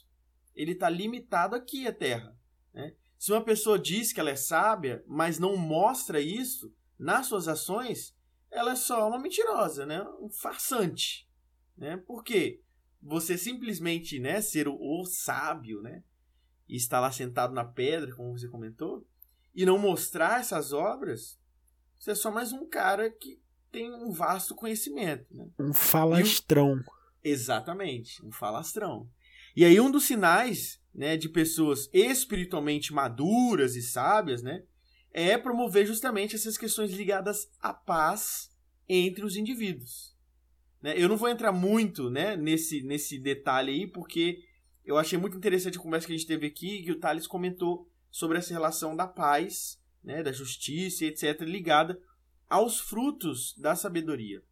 Ele 0.55 0.72
está 0.72 0.88
limitado 0.88 1.55
aqui 1.55 1.87
à 1.87 1.92
Terra. 1.92 2.35
Né? 2.72 2.94
Se 3.18 3.31
uma 3.31 3.44
pessoa 3.44 3.79
diz 3.79 4.11
que 4.11 4.18
ela 4.18 4.31
é 4.31 4.37
sábia, 4.37 5.05
mas 5.07 5.38
não 5.38 5.55
mostra 5.55 6.18
isso 6.18 6.74
nas 6.98 7.27
suas 7.27 7.46
ações, 7.46 8.16
ela 8.50 8.72
é 8.72 8.77
só 8.77 9.07
uma 9.07 9.18
mentirosa, 9.18 9.85
né? 9.85 10.03
Um 10.18 10.31
farsante, 10.31 11.29
né? 11.77 11.98
Por 11.98 12.24
quê? 12.24 12.62
Você 13.03 13.37
simplesmente, 13.37 14.18
né, 14.18 14.40
ser 14.40 14.66
o, 14.66 14.79
o 14.81 15.05
sábio, 15.05 15.83
né? 15.83 16.03
E 16.66 16.77
estar 16.77 17.00
lá 17.00 17.12
sentado 17.12 17.53
na 17.53 17.66
pedra, 17.66 18.16
como 18.16 18.33
você 18.33 18.48
comentou, 18.48 19.07
e 19.55 19.66
não 19.66 19.77
mostrar 19.77 20.40
essas 20.40 20.72
obras, 20.72 21.38
você 21.98 22.12
é 22.12 22.14
só 22.14 22.31
mais 22.31 22.50
um 22.53 22.66
cara 22.66 23.11
que 23.11 23.43
tem 23.74 23.92
um 23.92 24.12
vasto 24.12 24.54
conhecimento. 24.54 25.26
Né? 25.34 25.48
Um 25.58 25.72
falastrão. 25.72 26.80
Exatamente, 27.24 28.24
um 28.24 28.30
falastrão. 28.30 29.10
E 29.56 29.64
aí 29.64 29.80
um 29.80 29.90
dos 29.90 30.04
sinais 30.04 30.80
né, 30.94 31.16
de 31.16 31.28
pessoas 31.28 31.90
espiritualmente 31.92 32.92
maduras 32.92 33.74
e 33.74 33.82
sábias 33.82 34.42
né, 34.42 34.62
é 35.12 35.37
promover 35.37 35.87
justamente 35.87 36.37
essas 36.37 36.56
questões 36.56 36.92
ligadas 36.92 37.48
à 37.60 37.74
paz 37.74 38.48
entre 38.88 39.24
os 39.24 39.37
indivíduos. 39.37 40.14
Né? 40.80 40.94
Eu 40.96 41.08
não 41.08 41.16
vou 41.16 41.28
entrar 41.28 41.50
muito 41.50 42.08
né, 42.08 42.37
nesse, 42.37 42.80
nesse 42.82 43.18
detalhe 43.18 43.72
aí, 43.72 43.87
porque 43.88 44.38
eu 44.84 44.96
achei 44.96 45.18
muito 45.18 45.37
interessante 45.37 45.78
a 45.78 45.82
conversa 45.82 46.06
que 46.06 46.12
a 46.12 46.16
gente 46.16 46.28
teve 46.28 46.46
aqui, 46.46 46.84
que 46.84 46.92
o 46.92 47.00
Thales 47.00 47.26
comentou 47.26 47.88
sobre 48.08 48.38
essa 48.38 48.52
relação 48.52 48.94
da 48.94 49.08
paz, 49.08 49.80
né, 50.02 50.22
da 50.22 50.30
justiça, 50.30 51.04
etc., 51.06 51.40
ligada 51.40 51.98
aos 52.48 52.80
frutos 52.80 53.54
da 53.57 53.74
sabedoria. 53.74 54.42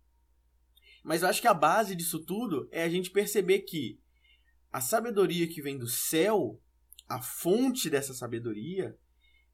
Mas 1.03 1.23
eu 1.23 1.29
acho 1.29 1.41
que 1.41 1.49
a 1.49 1.55
base 1.55 1.97
disso 1.97 2.21
tudo 2.21 2.69
é 2.71 2.83
a 2.83 2.89
gente 2.89 3.11
perceber 3.11 3.61
que 3.61 4.01
a 4.73 4.81
sabedoria 4.81 5.49
que 5.49 5.61
vem 5.61 5.77
do 5.77 5.89
céu, 5.89 6.61
a 7.09 7.21
fonte 7.21 7.91
dessa 7.91 8.15
sabedoria, 8.15 8.97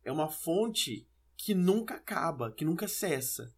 é 0.05 0.13
uma 0.13 0.29
fonte 0.29 1.07
que 1.37 1.55
nunca 1.55 1.95
acaba, 1.95 2.53
que 2.53 2.65
nunca 2.65 2.87
cessa. 2.87 3.53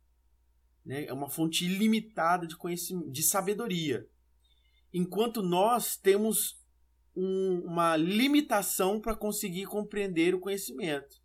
Né? 0.85 1.05
É 1.05 1.13
uma 1.13 1.29
fonte 1.29 1.65
ilimitada 1.65 2.47
de 2.47 2.57
conhecimento, 2.57 3.11
de 3.11 3.23
sabedoria. 3.23 4.09
Enquanto 4.93 5.43
nós 5.43 5.97
temos 5.97 6.61
um, 7.15 7.61
uma 7.65 7.97
limitação 7.97 9.01
para 9.01 9.15
conseguir 9.15 9.67
compreender 9.67 10.35
o 10.35 10.41
conhecimento. 10.41 11.20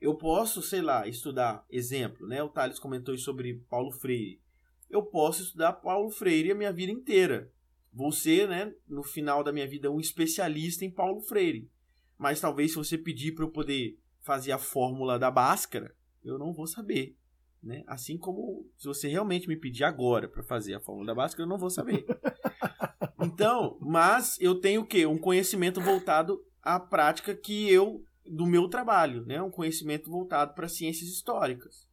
Eu 0.00 0.14
posso, 0.14 0.62
sei 0.62 0.80
lá, 0.80 1.06
estudar, 1.08 1.64
exemplo, 1.68 2.26
né? 2.26 2.42
O 2.42 2.48
Thales 2.48 2.78
comentou 2.78 3.16
sobre 3.18 3.54
Paulo 3.68 3.90
Freire. 3.90 4.40
Eu 4.88 5.02
posso 5.02 5.42
estudar 5.42 5.72
Paulo 5.74 6.10
Freire 6.10 6.52
a 6.52 6.54
minha 6.54 6.72
vida 6.72 6.92
inteira. 6.92 7.50
Vou 7.92 8.12
ser, 8.12 8.48
né, 8.48 8.72
no 8.86 9.02
final 9.02 9.42
da 9.42 9.52
minha 9.52 9.66
vida, 9.66 9.90
um 9.90 9.98
especialista 9.98 10.84
em 10.84 10.90
Paulo 10.90 11.20
Freire. 11.20 11.68
Mas 12.16 12.40
talvez 12.40 12.70
se 12.70 12.76
você 12.76 12.96
pedir 12.96 13.32
para 13.32 13.44
eu 13.44 13.50
poder 13.50 13.98
fazer 14.20 14.52
a 14.52 14.58
fórmula 14.58 15.18
da 15.18 15.30
Bhaskara, 15.30 15.94
eu 16.22 16.38
não 16.38 16.52
vou 16.52 16.66
saber. 16.66 17.16
Né? 17.62 17.82
Assim 17.86 18.16
como 18.16 18.70
se 18.76 18.86
você 18.86 19.08
realmente 19.08 19.48
me 19.48 19.56
pedir 19.56 19.84
agora 19.84 20.28
para 20.28 20.42
fazer 20.42 20.74
a 20.74 20.80
fórmula 20.80 21.08
da 21.08 21.14
Bhaskara, 21.14 21.42
eu 21.42 21.48
não 21.48 21.58
vou 21.58 21.70
saber. 21.70 22.04
Então, 23.20 23.76
mas 23.80 24.36
eu 24.40 24.60
tenho 24.60 24.82
o 24.82 24.86
quê? 24.86 25.04
Um 25.04 25.18
conhecimento 25.18 25.80
voltado 25.80 26.40
à 26.62 26.78
prática 26.78 27.34
que 27.34 27.68
eu 27.68 28.02
do 28.30 28.46
meu 28.46 28.68
trabalho, 28.68 29.24
né? 29.24 29.40
Um 29.42 29.50
conhecimento 29.50 30.10
voltado 30.10 30.54
para 30.54 30.68
ciências 30.68 31.08
históricas, 31.08 31.88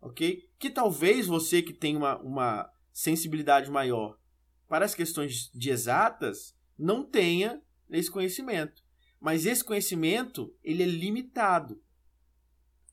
ok? 0.00 0.48
Que 0.58 0.70
talvez 0.70 1.26
você 1.26 1.62
que 1.62 1.72
tem 1.72 1.96
uma, 1.96 2.18
uma 2.20 2.70
sensibilidade 2.92 3.70
maior 3.70 4.18
para 4.68 4.84
as 4.84 4.94
questões 4.94 5.50
de 5.54 5.70
exatas 5.70 6.56
não 6.78 7.04
tenha 7.04 7.62
esse 7.90 8.10
conhecimento, 8.10 8.82
mas 9.20 9.46
esse 9.46 9.62
conhecimento 9.62 10.54
ele 10.62 10.82
é 10.82 10.86
limitado. 10.86 11.80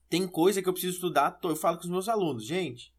Tem 0.10 0.28
coisa 0.28 0.62
que 0.62 0.68
eu 0.68 0.74
preciso 0.74 0.96
estudar, 0.96 1.40
eu 1.44 1.56
falo 1.56 1.78
com 1.78 1.84
os 1.84 1.90
meus 1.90 2.10
alunos, 2.10 2.46
gente, 2.46 2.94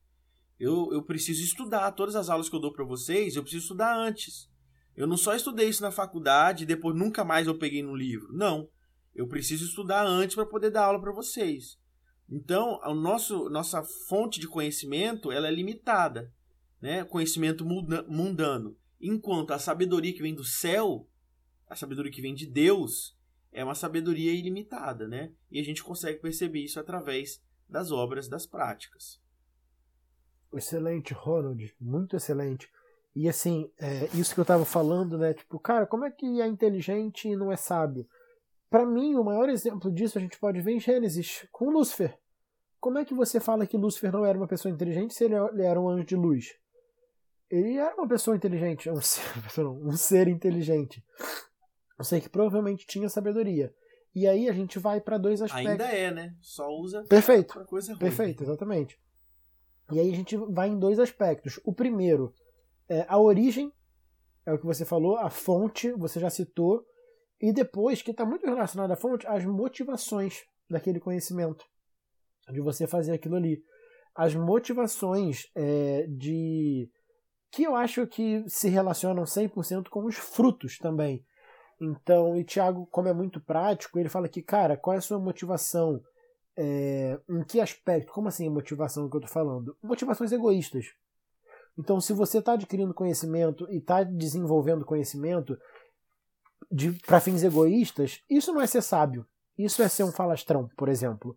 eu, 0.59 0.93
eu 0.93 1.03
preciso 1.03 1.43
estudar 1.43 1.91
todas 1.93 2.15
as 2.15 2.29
aulas 2.29 2.49
que 2.49 2.55
eu 2.55 2.61
dou 2.61 2.73
para 2.73 2.85
vocês, 2.85 3.35
eu 3.35 3.43
preciso 3.43 3.65
estudar 3.65 3.97
antes. 3.97 4.49
Eu 4.95 5.07
não 5.07 5.17
só 5.17 5.35
estudei 5.35 5.69
isso 5.69 5.83
na 5.83 5.91
faculdade 5.91 6.63
e 6.63 6.67
depois 6.67 6.97
nunca 6.97 7.25
mais 7.25 7.47
eu 7.47 7.59
peguei 7.59 7.83
no 7.83 7.97
livro. 7.97 8.33
Não. 8.33 8.69
Eu 9.15 9.27
preciso 9.29 9.65
estudar 9.65 10.07
antes 10.07 10.35
para 10.35 10.47
poder 10.47 10.71
dar 10.71 10.85
aula 10.85 11.01
para 11.01 11.13
vocês. 11.13 11.79
Então, 12.29 12.81
a 12.83 12.95
nosso, 12.95 13.51
nossa 13.51 13.83
fonte 14.09 14.41
de 14.41 14.49
conhecimento 14.49 15.31
ela 15.31 15.49
é 15.49 15.51
limitada, 15.51 16.33
né? 16.81 17.05
Conhecimento 17.05 17.65
mundano. 17.65 18.77
Enquanto 19.01 19.53
a 19.53 19.59
sabedoria 19.59 20.15
que 20.15 20.23
vem 20.23 20.35
do 20.35 20.45
céu, 20.45 21.07
a 21.69 21.77
sabedoria 21.77 22.13
que 22.13 22.23
vem 22.23 22.35
de 22.35 22.47
Deus, 22.47 23.19
é 23.53 23.63
uma 23.63 23.75
sabedoria 23.75 24.33
ilimitada, 24.33 25.07
né? 25.07 25.33
E 25.51 25.61
a 25.61 25.63
gente 25.63 25.85
consegue 25.85 26.21
perceber 26.21 26.61
isso 26.61 26.81
através 26.81 27.43
das 27.69 27.91
obras, 27.91 28.29
das 28.29 28.47
práticas. 28.47 29.21
Excelente, 30.55 31.13
Ronald, 31.13 31.75
muito 31.81 32.17
excelente. 32.17 32.71
E 33.15 33.29
assim, 33.29 33.71
é, 33.79 34.09
isso 34.15 34.35
que 34.35 34.41
eu 34.41 34.45
tava 34.45 34.65
falando, 34.65 35.19
né? 35.19 35.35
Tipo, 35.35 35.59
cara, 35.59 35.87
como 35.87 36.05
é 36.05 36.11
que 36.11 36.41
é 36.41 36.47
inteligente 36.47 37.29
e 37.29 37.37
não 37.37 37.53
é 37.53 37.57
sábio? 37.57 38.07
Para 38.73 38.87
mim, 38.87 39.15
o 39.17 39.23
maior 39.23 39.51
exemplo 39.51 39.93
disso 39.93 40.17
a 40.17 40.21
gente 40.21 40.39
pode 40.39 40.59
ver 40.63 40.73
em 40.73 40.81
Gênesis, 40.81 41.47
com 41.53 41.69
Lúcifer. 41.69 42.19
Como 42.81 42.97
é 42.97 43.05
que 43.05 43.13
você 43.13 43.39
fala 43.39 43.67
que 43.67 43.77
Lúcifer 43.77 44.11
não 44.11 44.25
era 44.25 44.37
uma 44.37 44.49
pessoa 44.49 44.73
inteligente 44.73 45.13
se 45.13 45.25
ele 45.25 45.35
era 45.63 45.79
um 45.79 45.91
anjo 45.91 46.07
de 46.07 46.17
luz? 46.17 46.55
Ele 47.51 47.77
era 47.77 47.95
uma 47.95 48.09
pessoa 48.09 48.35
inteligente, 48.35 48.89
um 48.89 48.99
ser, 48.99 49.21
um 49.61 49.93
ser 49.93 50.27
inteligente. 50.27 51.05
Eu 51.99 52.05
sei 52.05 52.19
que 52.19 52.31
provavelmente 52.31 52.87
tinha 52.87 53.11
sabedoria. 53.11 53.75
E 54.15 54.27
aí 54.27 54.49
a 54.49 54.53
gente 54.55 54.79
vai 54.79 55.03
para 55.03 55.19
dois 55.19 55.43
aspectos. 55.43 55.71
Ainda 55.71 55.85
é, 55.85 56.11
né? 56.11 56.35
Só 56.41 56.67
usa 56.71 57.05
Perfeito. 57.05 57.53
pra 57.53 57.67
coisa 57.67 57.93
ruim. 57.93 58.01
Perfeito, 58.01 58.43
exatamente. 58.43 58.99
E 59.93 60.01
aí 60.01 60.11
a 60.11 60.17
gente 60.17 60.35
vai 60.35 60.71
em 60.71 60.79
dois 60.79 60.99
aspectos. 60.99 61.61
O 61.63 61.75
primeiro 61.75 62.35
é, 62.89 63.05
a 63.07 63.19
origem, 63.19 63.71
é 64.47 64.53
o 64.55 64.59
que 64.59 64.65
você 64.65 64.87
falou, 64.87 65.19
a 65.19 65.29
fonte, 65.29 65.93
você 65.93 66.19
já 66.19 66.31
citou, 66.31 66.87
e 67.43 67.53
depois, 67.53 68.01
que 68.01 68.13
está 68.13 68.25
muito 68.25 68.47
relacionado 68.47 68.93
à 68.93 68.97
fonte, 68.97 69.27
as 69.27 69.45
motivações 69.45 70.45
daquele 70.71 71.01
conhecimento, 71.01 71.65
de 72.49 72.61
você 72.61 72.87
fazer 72.87 73.13
aquilo 73.13 73.35
ali. 73.35 73.61
As 74.15 74.33
motivações 74.37 75.51
é, 75.57 76.07
de. 76.09 76.89
que 77.51 77.65
eu 77.65 77.75
acho 77.75 78.07
que 78.07 78.45
se 78.47 78.69
relacionam 78.69 79.25
100% 79.25 79.89
com 79.89 80.05
os 80.05 80.15
frutos 80.15 80.79
também. 80.79 81.27
Então, 81.81 82.37
e 82.37 82.45
Tiago, 82.45 82.87
como 82.93 83.09
é 83.09 83.13
muito 83.13 83.41
prático, 83.41 83.99
ele 83.99 84.09
fala 84.09 84.29
que, 84.29 84.41
cara, 84.41 84.77
qual 84.77 84.95
é 84.95 84.99
a 84.99 85.03
sua 85.03 85.19
motivação? 85.19 86.01
É, 86.57 87.19
em 87.29 87.43
que 87.43 87.61
aspecto? 87.61 88.13
Como 88.13 88.29
assim 88.29 88.49
motivação 88.49 89.09
que 89.09 89.17
eu 89.17 89.21
estou 89.21 89.33
falando? 89.33 89.77
Motivações 89.83 90.31
egoístas. 90.31 90.87
Então, 91.77 92.01
se 92.01 92.13
você 92.13 92.39
está 92.39 92.53
adquirindo 92.53 92.95
conhecimento 92.95 93.67
e 93.71 93.79
está 93.79 94.05
desenvolvendo 94.05 94.85
conhecimento 94.85 95.59
para 97.07 97.21
fins 97.21 97.43
egoístas, 97.43 98.21
isso 98.29 98.53
não 98.53 98.61
é 98.61 98.67
ser 98.67 98.83
sábio. 98.83 99.27
Isso 99.57 99.83
é 99.83 99.89
ser 99.89 100.05
um 100.05 100.13
falastrão, 100.13 100.69
por 100.77 100.89
exemplo. 100.89 101.37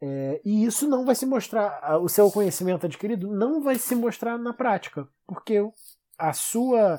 É, 0.00 0.40
e 0.44 0.64
isso 0.64 0.88
não 0.88 1.04
vai 1.04 1.14
se 1.14 1.24
mostrar, 1.24 2.00
o 2.00 2.08
seu 2.08 2.30
conhecimento 2.30 2.86
adquirido 2.86 3.30
não 3.32 3.62
vai 3.62 3.76
se 3.76 3.94
mostrar 3.94 4.36
na 4.36 4.52
prática, 4.52 5.06
porque 5.26 5.58
a 6.18 6.32
sua 6.32 6.98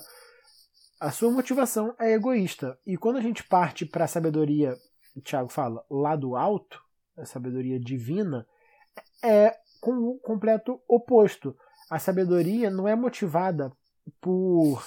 a 1.03 1.11
sua 1.11 1.29
motivação 1.29 1.93
é 1.99 2.13
egoísta. 2.13 2.79
E 2.87 2.95
quando 2.95 3.17
a 3.17 3.21
gente 3.21 3.43
parte 3.43 3.85
para 3.85 4.05
a 4.05 4.07
sabedoria, 4.07 4.73
o 5.13 5.19
Tiago 5.19 5.49
fala, 5.49 5.83
lá 5.91 6.15
do 6.15 6.33
alto, 6.33 6.81
a 7.17 7.25
sabedoria 7.25 7.77
divina, 7.77 8.47
é 9.21 9.53
com 9.81 9.95
o 9.95 10.17
completo 10.19 10.81
oposto. 10.87 11.57
A 11.89 11.99
sabedoria 11.99 12.69
não 12.71 12.87
é 12.87 12.95
motivada 12.95 13.69
por, 14.21 14.81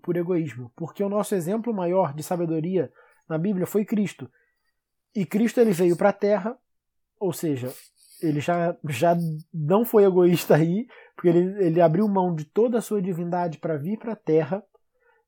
por 0.00 0.16
egoísmo, 0.16 0.72
porque 0.76 1.02
o 1.02 1.08
nosso 1.08 1.34
exemplo 1.34 1.72
maior 1.74 2.14
de 2.14 2.22
sabedoria 2.22 2.92
na 3.28 3.38
Bíblia 3.38 3.66
foi 3.66 3.84
Cristo. 3.84 4.30
E 5.14 5.24
Cristo 5.26 5.60
ele 5.60 5.72
veio 5.72 5.96
para 5.96 6.10
a 6.10 6.12
Terra, 6.12 6.56
ou 7.18 7.32
seja, 7.32 7.72
ele 8.22 8.40
já, 8.40 8.76
já 8.88 9.16
não 9.52 9.84
foi 9.84 10.04
egoísta 10.04 10.56
aí, 10.56 10.86
porque 11.14 11.28
ele, 11.28 11.64
ele 11.64 11.80
abriu 11.80 12.08
mão 12.08 12.34
de 12.34 12.44
toda 12.44 12.78
a 12.78 12.82
sua 12.82 13.02
divindade 13.02 13.58
para 13.58 13.76
vir 13.76 13.98
para 13.98 14.12
a 14.12 14.16
Terra, 14.16 14.62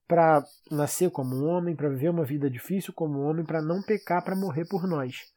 para 0.06 0.44
nascer 0.70 1.10
como 1.10 1.44
homem, 1.44 1.76
para 1.76 1.88
viver 1.88 2.10
uma 2.10 2.24
vida 2.24 2.50
difícil 2.50 2.92
como 2.92 3.20
homem, 3.20 3.44
para 3.44 3.62
não 3.62 3.80
pecar, 3.82 4.24
para 4.24 4.34
morrer 4.34 4.66
por 4.68 4.86
nós. 4.86 5.32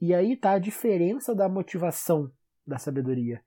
E 0.00 0.12
aí 0.12 0.32
está 0.32 0.52
a 0.52 0.58
diferença 0.58 1.34
da 1.34 1.48
motivação 1.48 2.30
da 2.66 2.78
sabedoria. 2.78 3.40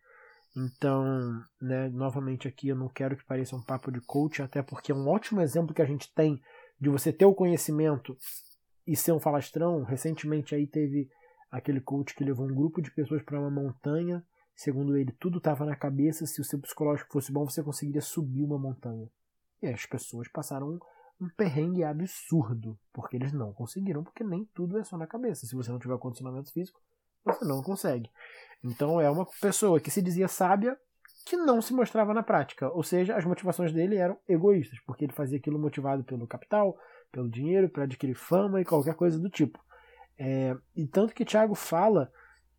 Então, 0.56 1.44
né, 1.62 1.90
novamente 1.90 2.48
aqui 2.48 2.70
eu 2.70 2.76
não 2.76 2.88
quero 2.88 3.18
que 3.18 3.26
pareça 3.26 3.56
um 3.56 3.62
papo 3.62 3.92
de 3.92 4.00
coach, 4.00 4.42
até 4.42 4.62
porque 4.62 4.92
é 4.92 4.96
um 4.96 5.08
ótimo 5.08 5.42
exemplo 5.42 5.74
que 5.74 5.82
a 5.82 5.86
gente 5.86 6.14
tem 6.14 6.42
de 6.80 6.90
você 6.90 7.12
ter 7.12 7.26
o 7.26 7.36
conhecimento 7.36 8.18
e 8.88 8.96
ser 8.96 9.12
um 9.12 9.20
falastrão. 9.20 9.84
Recentemente 9.84 10.56
aí 10.56 10.66
teve 10.66 11.10
aquele 11.52 11.82
coach 11.82 12.16
que 12.16 12.24
levou 12.24 12.48
um 12.48 12.56
grupo 12.56 12.82
de 12.82 12.92
pessoas 12.92 13.22
para 13.22 13.40
uma 13.40 13.50
montanha. 13.50 14.24
Segundo 14.56 14.96
ele, 14.96 15.12
tudo 15.20 15.40
estava 15.40 15.66
na 15.66 15.76
cabeça. 15.76 16.26
Se 16.26 16.40
o 16.40 16.46
seu 16.46 16.60
psicológico 16.60 17.12
fosse 17.12 17.32
bom, 17.32 17.44
você 17.44 17.62
conseguiria 17.62 18.02
subir 18.02 18.44
uma 18.44 18.58
montanha. 18.58 19.10
E 19.62 19.68
as 19.68 19.86
pessoas 19.86 20.30
passaram 20.30 20.70
um, 20.70 20.80
um 21.26 21.30
perrengue 21.36 21.84
absurdo, 21.84 22.80
porque 22.94 23.18
eles 23.18 23.34
não 23.34 23.52
conseguiram, 23.52 24.04
porque 24.04 24.24
nem 24.24 24.46
tudo 24.54 24.78
é 24.78 24.84
só 24.86 24.98
na 24.98 25.08
cabeça. 25.08 25.46
Se 25.46 25.56
você 25.56 25.72
não 25.72 25.80
tiver 25.80 25.98
condicionamento 25.98 26.54
físico, 26.54 26.80
você 27.26 27.46
não 27.46 27.62
consegue. 27.62 28.10
Então 28.64 29.00
é 29.02 29.10
uma 29.10 29.26
pessoa 29.42 29.80
que 29.80 29.92
se 29.92 30.02
dizia 30.02 30.28
sábia 30.28 30.78
que 31.26 31.36
não 31.36 31.62
se 31.62 31.74
mostrava 31.74 32.14
na 32.14 32.22
prática. 32.22 32.70
Ou 32.70 32.84
seja, 32.84 33.16
as 33.16 33.26
motivações 33.26 33.74
dele 33.74 33.98
eram 33.98 34.18
egoístas, 34.30 34.80
porque 34.86 35.06
ele 35.06 35.14
fazia 35.14 35.40
aquilo 35.40 35.58
motivado 35.58 36.04
pelo 36.04 36.28
capital, 36.28 36.78
pelo 37.12 37.30
dinheiro, 37.30 37.68
para 37.68 37.84
adquirir 37.84 38.16
fama 38.16 38.62
e 38.62 38.66
qualquer 38.66 38.94
coisa 38.94 39.20
do 39.20 39.30
tipo. 39.30 39.60
É, 40.18 40.56
e 40.76 40.88
tanto 40.88 41.14
que 41.14 41.26
Tiago 41.26 41.56
fala 41.56 42.12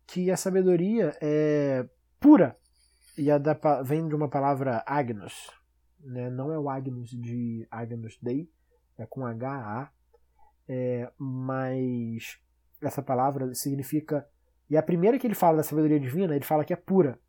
que 0.05 0.29
a 0.29 0.37
sabedoria 0.37 1.17
é 1.21 1.87
pura. 2.19 2.57
E 3.17 3.31
a 3.31 3.37
da, 3.37 3.53
vem 3.81 4.07
de 4.07 4.13
uma 4.13 4.29
palavra 4.29 4.83
agnos. 4.85 5.49
Né? 5.99 6.29
Não 6.29 6.51
é 6.51 6.59
o 6.59 6.69
agnos 6.69 7.09
de 7.09 7.67
Agnus 7.71 8.19
Dei, 8.21 8.49
é 8.97 9.05
com 9.05 9.25
H-A. 9.25 9.89
É, 10.69 11.09
mas 11.17 12.37
essa 12.81 13.01
palavra 13.01 13.53
significa. 13.53 14.27
E 14.69 14.75
a 14.75 14.83
primeira 14.83 15.17
que 15.17 15.25
ele 15.25 15.35
fala 15.35 15.57
da 15.57 15.63
sabedoria 15.63 15.99
divina, 15.99 16.35
ele 16.35 16.45
fala 16.45 16.65
que 16.65 16.73
é 16.73 16.75
pura. 16.75 17.19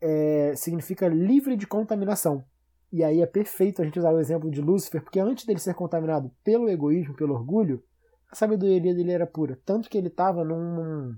É, 0.00 0.54
significa 0.56 1.08
livre 1.08 1.56
de 1.56 1.66
contaminação. 1.66 2.44
E 2.92 3.02
aí 3.02 3.20
é 3.20 3.26
perfeito 3.26 3.82
a 3.82 3.84
gente 3.84 3.98
usar 3.98 4.12
o 4.12 4.20
exemplo 4.20 4.50
de 4.50 4.60
Lúcifer, 4.60 5.02
porque 5.02 5.20
antes 5.20 5.44
dele 5.44 5.58
ser 5.58 5.74
contaminado 5.74 6.30
pelo 6.44 6.68
egoísmo, 6.68 7.14
pelo 7.14 7.34
orgulho, 7.34 7.82
a 8.30 8.34
sabedoria 8.34 8.94
dele 8.94 9.12
era 9.12 9.26
pura. 9.26 9.58
Tanto 9.64 9.88
que 9.88 9.98
ele 9.98 10.08
estava 10.08 10.44
num, 10.44 11.16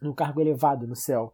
num 0.00 0.12
cargo 0.14 0.40
elevado 0.40 0.86
no 0.86 0.96
céu. 0.96 1.32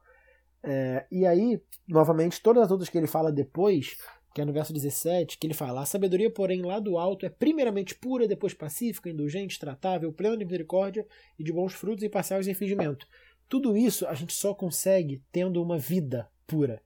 É, 0.63 1.07
e 1.11 1.27
aí, 1.27 1.63
novamente, 1.89 2.43
todas 2.43 2.65
as 2.65 2.71
outras 2.71 2.89
que 2.89 2.99
ele 2.99 3.07
fala 3.07 3.33
depois, 3.33 3.97
que 4.35 4.41
é 4.41 4.45
no 4.45 4.53
verso 4.53 4.73
17, 4.73 5.39
que 5.39 5.47
ele 5.47 5.55
fala: 5.55 5.83
A 5.83 5.87
sabedoria, 5.87 6.31
porém, 6.31 6.63
lá 6.63 6.79
do 6.79 6.99
alto 6.99 7.27
é 7.27 7.29
primeiramente 7.29 7.95
pura, 7.95 8.29
depois 8.29 8.55
pacífica, 8.55 9.09
indulgente, 9.09 9.59
tratável, 9.59 10.13
plena 10.13 10.37
de 10.37 10.45
misericórdia 10.45 11.07
e 11.39 11.45
de 11.45 11.53
bons 11.53 11.75
frutos, 11.75 12.05
e 12.05 12.55
fingimento. 12.55 13.07
Tudo 13.51 13.77
isso 13.77 14.07
a 14.07 14.15
gente 14.15 14.33
só 14.33 14.55
consegue 14.55 15.23
tendo 15.31 15.63
uma 15.63 15.77
vida 15.77 16.31
pura. 16.47 16.81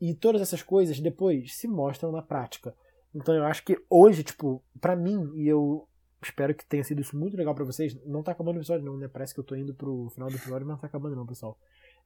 E 0.00 0.14
todas 0.14 0.40
essas 0.40 0.62
coisas 0.62 0.98
depois 0.98 1.54
se 1.54 1.68
mostram 1.68 2.10
na 2.10 2.22
prática. 2.22 2.74
Então 3.14 3.34
eu 3.34 3.44
acho 3.44 3.62
que 3.62 3.78
hoje, 3.90 4.24
tipo, 4.24 4.62
para 4.80 4.96
mim, 4.96 5.30
e 5.36 5.46
eu 5.46 5.86
espero 6.22 6.54
que 6.54 6.64
tenha 6.64 6.82
sido 6.82 7.02
isso 7.02 7.16
muito 7.16 7.36
legal 7.36 7.54
para 7.54 7.64
vocês, 7.64 7.94
não 8.06 8.22
tá 8.22 8.32
acabando 8.32 8.56
o 8.56 8.60
episódio 8.60 8.86
não, 8.86 8.96
né? 8.96 9.06
Parece 9.06 9.34
que 9.34 9.40
eu 9.40 9.44
tô 9.44 9.54
indo 9.54 9.74
pro 9.74 10.08
final 10.10 10.30
do 10.30 10.36
episódio, 10.36 10.66
mas 10.66 10.76
não 10.76 10.80
tá 10.80 10.86
acabando 10.86 11.14
não, 11.14 11.26
pessoal. 11.26 11.58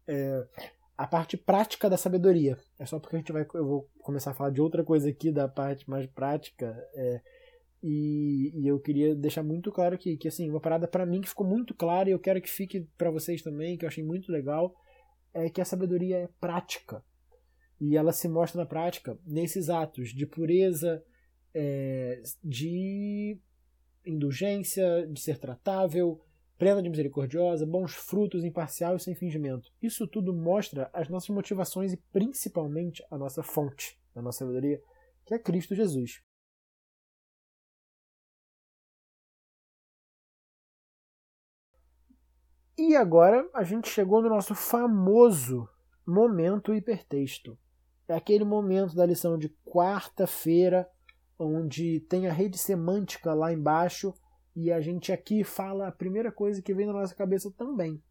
É, 0.06 0.46
a 0.98 1.06
parte 1.06 1.36
prática 1.36 1.88
da 1.88 1.96
sabedoria. 1.96 2.58
É 2.78 2.84
só 2.84 2.98
porque 2.98 3.14
a 3.14 3.18
gente 3.20 3.32
vai, 3.32 3.46
eu 3.54 3.66
vou 3.66 3.88
começar 4.00 4.32
a 4.32 4.34
falar 4.34 4.50
de 4.50 4.60
outra 4.60 4.82
coisa 4.82 5.08
aqui, 5.08 5.30
da 5.30 5.46
parte 5.48 5.88
mais 5.88 6.06
prática. 6.06 6.76
É, 6.94 7.20
e, 7.82 8.52
e, 8.54 8.68
eu 8.68 8.78
queria 8.78 9.14
deixar 9.14 9.42
muito 9.42 9.72
claro 9.72 9.98
que, 9.98 10.16
que 10.16 10.28
assim, 10.28 10.48
uma 10.48 10.60
parada 10.60 10.86
para 10.86 11.04
mim 11.04 11.20
que 11.20 11.28
ficou 11.28 11.46
muito 11.46 11.74
clara 11.74 12.08
e 12.08 12.12
eu 12.12 12.18
quero 12.18 12.40
que 12.40 12.48
fique 12.48 12.86
para 12.96 13.10
vocês 13.10 13.42
também, 13.42 13.76
que 13.76 13.84
eu 13.84 13.88
achei 13.88 14.04
muito 14.04 14.30
legal, 14.30 14.72
é 15.34 15.50
que 15.50 15.60
a 15.60 15.64
sabedoria 15.64 16.18
é 16.18 16.28
prática. 16.40 17.04
E 17.80 17.96
ela 17.96 18.12
se 18.12 18.28
mostra 18.28 18.60
na 18.60 18.66
prática 18.66 19.18
nesses 19.26 19.68
atos 19.68 20.10
de 20.10 20.24
pureza, 20.26 21.02
é, 21.52 22.22
de 22.44 23.36
indulgência, 24.06 25.04
de 25.08 25.20
ser 25.20 25.38
tratável, 25.38 26.20
plena 26.56 26.80
de 26.80 26.88
misericordiosa, 26.88 27.66
bons 27.66 27.92
frutos, 27.92 28.44
imparcial 28.44 28.94
e 28.94 29.00
sem 29.00 29.16
fingimento. 29.16 29.68
Isso 29.82 30.06
tudo 30.06 30.32
mostra 30.32 30.88
as 30.92 31.08
nossas 31.08 31.30
motivações 31.30 31.92
e 31.92 31.96
principalmente 32.12 33.04
a 33.10 33.18
nossa 33.18 33.42
fonte 33.42 33.98
da 34.14 34.22
nossa 34.22 34.40
sabedoria, 34.40 34.80
que 35.26 35.34
é 35.34 35.38
Cristo 35.40 35.74
Jesus. 35.74 36.22
E 42.84 42.96
agora 42.96 43.48
a 43.54 43.62
gente 43.62 43.88
chegou 43.88 44.20
no 44.20 44.28
nosso 44.28 44.56
famoso 44.56 45.68
momento 46.04 46.74
hipertexto. 46.74 47.56
É 48.08 48.14
aquele 48.14 48.42
momento 48.42 48.96
da 48.96 49.06
lição 49.06 49.38
de 49.38 49.48
quarta-feira, 49.64 50.90
onde 51.38 52.00
tem 52.00 52.26
a 52.26 52.32
rede 52.32 52.58
semântica 52.58 53.32
lá 53.34 53.52
embaixo 53.52 54.12
e 54.56 54.72
a 54.72 54.80
gente 54.80 55.12
aqui 55.12 55.44
fala 55.44 55.86
a 55.86 55.92
primeira 55.92 56.32
coisa 56.32 56.60
que 56.60 56.74
vem 56.74 56.84
na 56.84 56.92
nossa 56.92 57.14
cabeça 57.14 57.52
também. 57.52 58.02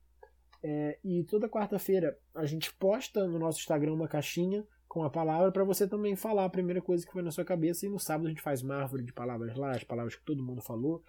É, 0.63 0.97
e 1.03 1.25
toda 1.25 1.49
quarta-feira 1.49 2.17
a 2.33 2.45
gente 2.45 2.73
posta 2.75 3.27
no 3.27 3.37
nosso 3.37 3.59
Instagram 3.59 3.91
uma 3.91 4.07
caixinha 4.07 4.65
com 4.87 5.03
a 5.03 5.09
palavra 5.09 5.51
para 5.51 5.65
você 5.65 5.85
também 5.85 6.15
falar 6.15 6.45
a 6.45 6.49
primeira 6.49 6.81
coisa 6.81 7.05
que 7.05 7.11
foi 7.11 7.21
na 7.21 7.31
sua 7.31 7.43
cabeça. 7.43 7.85
E 7.85 7.89
no 7.89 7.99
sábado 7.99 8.27
a 8.27 8.29
gente 8.29 8.41
faz 8.41 8.61
uma 8.61 8.77
árvore 8.77 9.03
de 9.03 9.11
palavras 9.11 9.53
lá, 9.57 9.71
as 9.71 9.83
palavras 9.83 10.15
que 10.15 10.23
todo 10.23 10.41
mundo 10.41 10.61
falou. 10.61 11.03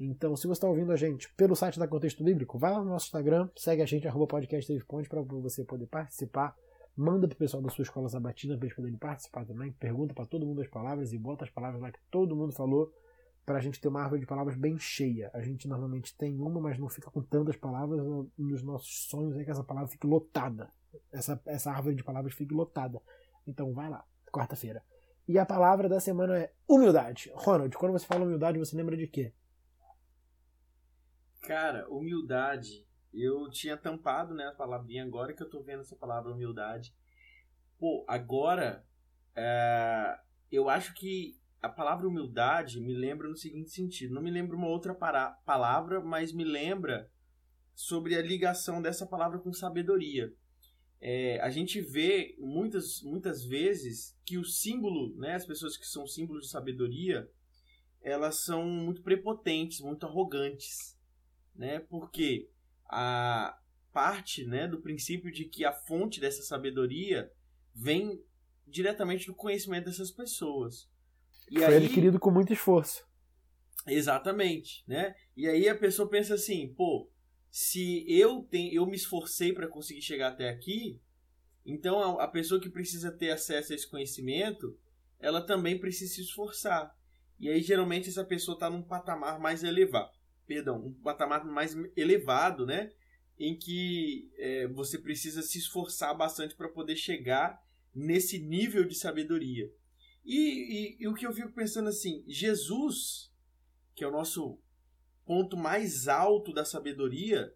Então, 0.00 0.36
se 0.36 0.46
você 0.46 0.58
está 0.58 0.68
ouvindo 0.68 0.92
a 0.92 0.96
gente 0.96 1.32
pelo 1.34 1.56
site 1.56 1.78
da 1.78 1.88
Contexto 1.88 2.22
Bíblico, 2.22 2.58
vai 2.58 2.70
lá 2.70 2.78
no 2.78 2.90
nosso 2.90 3.06
Instagram, 3.06 3.48
segue 3.56 3.82
a 3.82 3.86
gente, 3.86 4.06
arroba 4.06 4.26
podcast 4.26 4.72
para 5.08 5.22
você 5.22 5.64
poder 5.64 5.86
participar 5.86 6.54
Manda 7.00 7.28
pro 7.28 7.36
pessoal 7.36 7.62
da 7.62 7.70
sua 7.70 7.84
escola 7.84 8.08
sabatina 8.08 8.56
para 8.56 8.66
eles 8.66 8.74
poderem 8.74 8.98
participar 8.98 9.46
também. 9.46 9.70
Pergunta 9.70 10.12
para 10.12 10.26
todo 10.26 10.44
mundo 10.44 10.60
as 10.60 10.66
palavras 10.66 11.12
e 11.12 11.16
bota 11.16 11.44
as 11.44 11.50
palavras 11.50 11.80
lá 11.80 11.92
que 11.92 12.00
todo 12.10 12.34
mundo 12.34 12.52
falou 12.52 12.92
para 13.46 13.58
a 13.58 13.60
gente 13.60 13.80
ter 13.80 13.86
uma 13.86 14.02
árvore 14.02 14.22
de 14.22 14.26
palavras 14.26 14.56
bem 14.56 14.76
cheia. 14.80 15.30
A 15.32 15.40
gente 15.40 15.68
normalmente 15.68 16.12
tem 16.18 16.40
uma, 16.40 16.60
mas 16.60 16.76
não 16.76 16.88
fica 16.88 17.08
com 17.08 17.22
tantas 17.22 17.54
palavras. 17.54 18.04
Dos 18.36 18.64
nossos 18.64 19.06
sonhos 19.08 19.38
é 19.38 19.44
que 19.44 19.50
essa 19.52 19.62
palavra 19.62 19.88
fique 19.88 20.08
lotada. 20.08 20.72
Essa, 21.12 21.40
essa 21.46 21.70
árvore 21.70 21.94
de 21.94 22.02
palavras 22.02 22.34
fique 22.34 22.52
lotada. 22.52 23.00
Então 23.46 23.72
vai 23.72 23.88
lá, 23.88 24.04
quarta-feira. 24.32 24.82
E 25.28 25.38
a 25.38 25.46
palavra 25.46 25.88
da 25.88 26.00
semana 26.00 26.36
é 26.36 26.52
humildade. 26.66 27.30
Ronald, 27.36 27.76
quando 27.76 27.92
você 27.92 28.06
fala 28.06 28.24
humildade, 28.24 28.58
você 28.58 28.74
lembra 28.74 28.96
de 28.96 29.06
quê? 29.06 29.32
Cara, 31.48 31.88
humildade 31.88 32.86
eu 33.10 33.48
tinha 33.48 33.74
tampado, 33.74 34.34
né, 34.34 34.48
a 34.48 34.52
palavrinha 34.52 35.02
agora 35.02 35.32
que 35.32 35.42
eu 35.42 35.48
tô 35.48 35.62
vendo 35.62 35.80
essa 35.80 35.96
palavra 35.96 36.30
humildade. 36.30 36.94
Pô, 37.78 38.04
agora 38.06 38.84
é, 39.34 40.18
eu 40.52 40.68
acho 40.68 40.92
que 40.92 41.40
a 41.62 41.68
palavra 41.70 42.06
humildade 42.06 42.78
me 42.82 42.92
lembra 42.92 43.26
no 43.26 43.34
seguinte 43.34 43.70
sentido. 43.70 44.12
Não 44.12 44.20
me 44.20 44.30
lembra 44.30 44.54
uma 44.54 44.68
outra 44.68 44.94
palavra, 44.94 46.02
mas 46.02 46.34
me 46.34 46.44
lembra 46.44 47.10
sobre 47.74 48.14
a 48.14 48.20
ligação 48.20 48.82
dessa 48.82 49.06
palavra 49.06 49.38
com 49.38 49.50
sabedoria. 49.50 50.30
É, 51.00 51.40
a 51.40 51.48
gente 51.48 51.80
vê 51.80 52.36
muitas, 52.38 53.00
muitas 53.00 53.42
vezes 53.42 54.14
que 54.22 54.36
o 54.36 54.44
símbolo, 54.44 55.16
né, 55.16 55.36
as 55.36 55.46
pessoas 55.46 55.78
que 55.78 55.86
são 55.86 56.06
símbolos 56.06 56.42
de 56.42 56.50
sabedoria, 56.50 57.26
elas 58.02 58.44
são 58.44 58.66
muito 58.66 59.02
prepotentes, 59.02 59.80
muito 59.80 60.04
arrogantes, 60.04 60.97
né? 61.58 61.80
Porque 61.80 62.48
a 62.88 63.58
parte 63.92 64.46
né, 64.46 64.68
do 64.68 64.80
princípio 64.80 65.30
de 65.32 65.44
que 65.44 65.64
a 65.64 65.72
fonte 65.72 66.20
dessa 66.20 66.42
sabedoria 66.42 67.30
vem 67.74 68.22
diretamente 68.66 69.26
do 69.26 69.34
conhecimento 69.34 69.86
dessas 69.86 70.10
pessoas. 70.10 70.88
E 71.50 71.56
Foi 71.56 71.64
aí, 71.64 71.76
adquirido 71.76 72.20
com 72.20 72.30
muito 72.30 72.52
esforço. 72.52 73.04
Exatamente, 73.86 74.84
né? 74.86 75.14
E 75.36 75.48
aí 75.48 75.68
a 75.68 75.76
pessoa 75.76 76.08
pensa 76.08 76.34
assim, 76.34 76.72
pô, 76.74 77.10
se 77.50 78.04
eu 78.08 78.42
tenho, 78.42 78.72
eu 78.72 78.86
me 78.86 78.96
esforcei 78.96 79.52
para 79.52 79.66
conseguir 79.66 80.02
chegar 80.02 80.28
até 80.28 80.50
aqui, 80.50 81.00
então 81.64 82.18
a, 82.18 82.24
a, 82.24 82.28
pessoa 82.28 82.60
que 82.60 82.68
precisa 82.68 83.10
ter 83.10 83.30
acesso 83.30 83.72
a 83.72 83.74
esse 83.74 83.88
conhecimento, 83.88 84.78
ela 85.18 85.40
também 85.40 85.78
precisa 85.78 86.14
se 86.14 86.20
esforçar. 86.20 86.94
E 87.40 87.48
aí 87.48 87.62
geralmente 87.62 88.08
essa 88.08 88.24
pessoa 88.24 88.54
está 88.54 88.68
num 88.68 88.82
patamar 88.82 89.40
mais 89.40 89.64
elevado 89.64 90.17
perdão, 90.48 90.86
um 90.86 90.92
patamar 90.94 91.44
mais 91.44 91.76
elevado, 91.94 92.66
né? 92.66 92.90
em 93.38 93.56
que 93.56 94.30
é, 94.36 94.66
você 94.66 94.98
precisa 94.98 95.42
se 95.42 95.58
esforçar 95.58 96.16
bastante 96.16 96.56
para 96.56 96.68
poder 96.68 96.96
chegar 96.96 97.62
nesse 97.94 98.38
nível 98.38 98.84
de 98.84 98.94
sabedoria. 98.94 99.70
E, 100.24 100.36
e, 100.36 100.96
e, 101.00 101.08
o 101.08 101.14
que 101.14 101.26
eu 101.26 101.32
fico 101.32 101.52
pensando 101.52 101.88
assim, 101.88 102.24
Jesus, 102.26 103.32
que 103.94 104.02
é 104.02 104.08
o 104.08 104.12
nosso 104.12 104.60
ponto 105.24 105.56
mais 105.56 106.08
alto 106.08 106.52
da 106.52 106.64
sabedoria, 106.64 107.54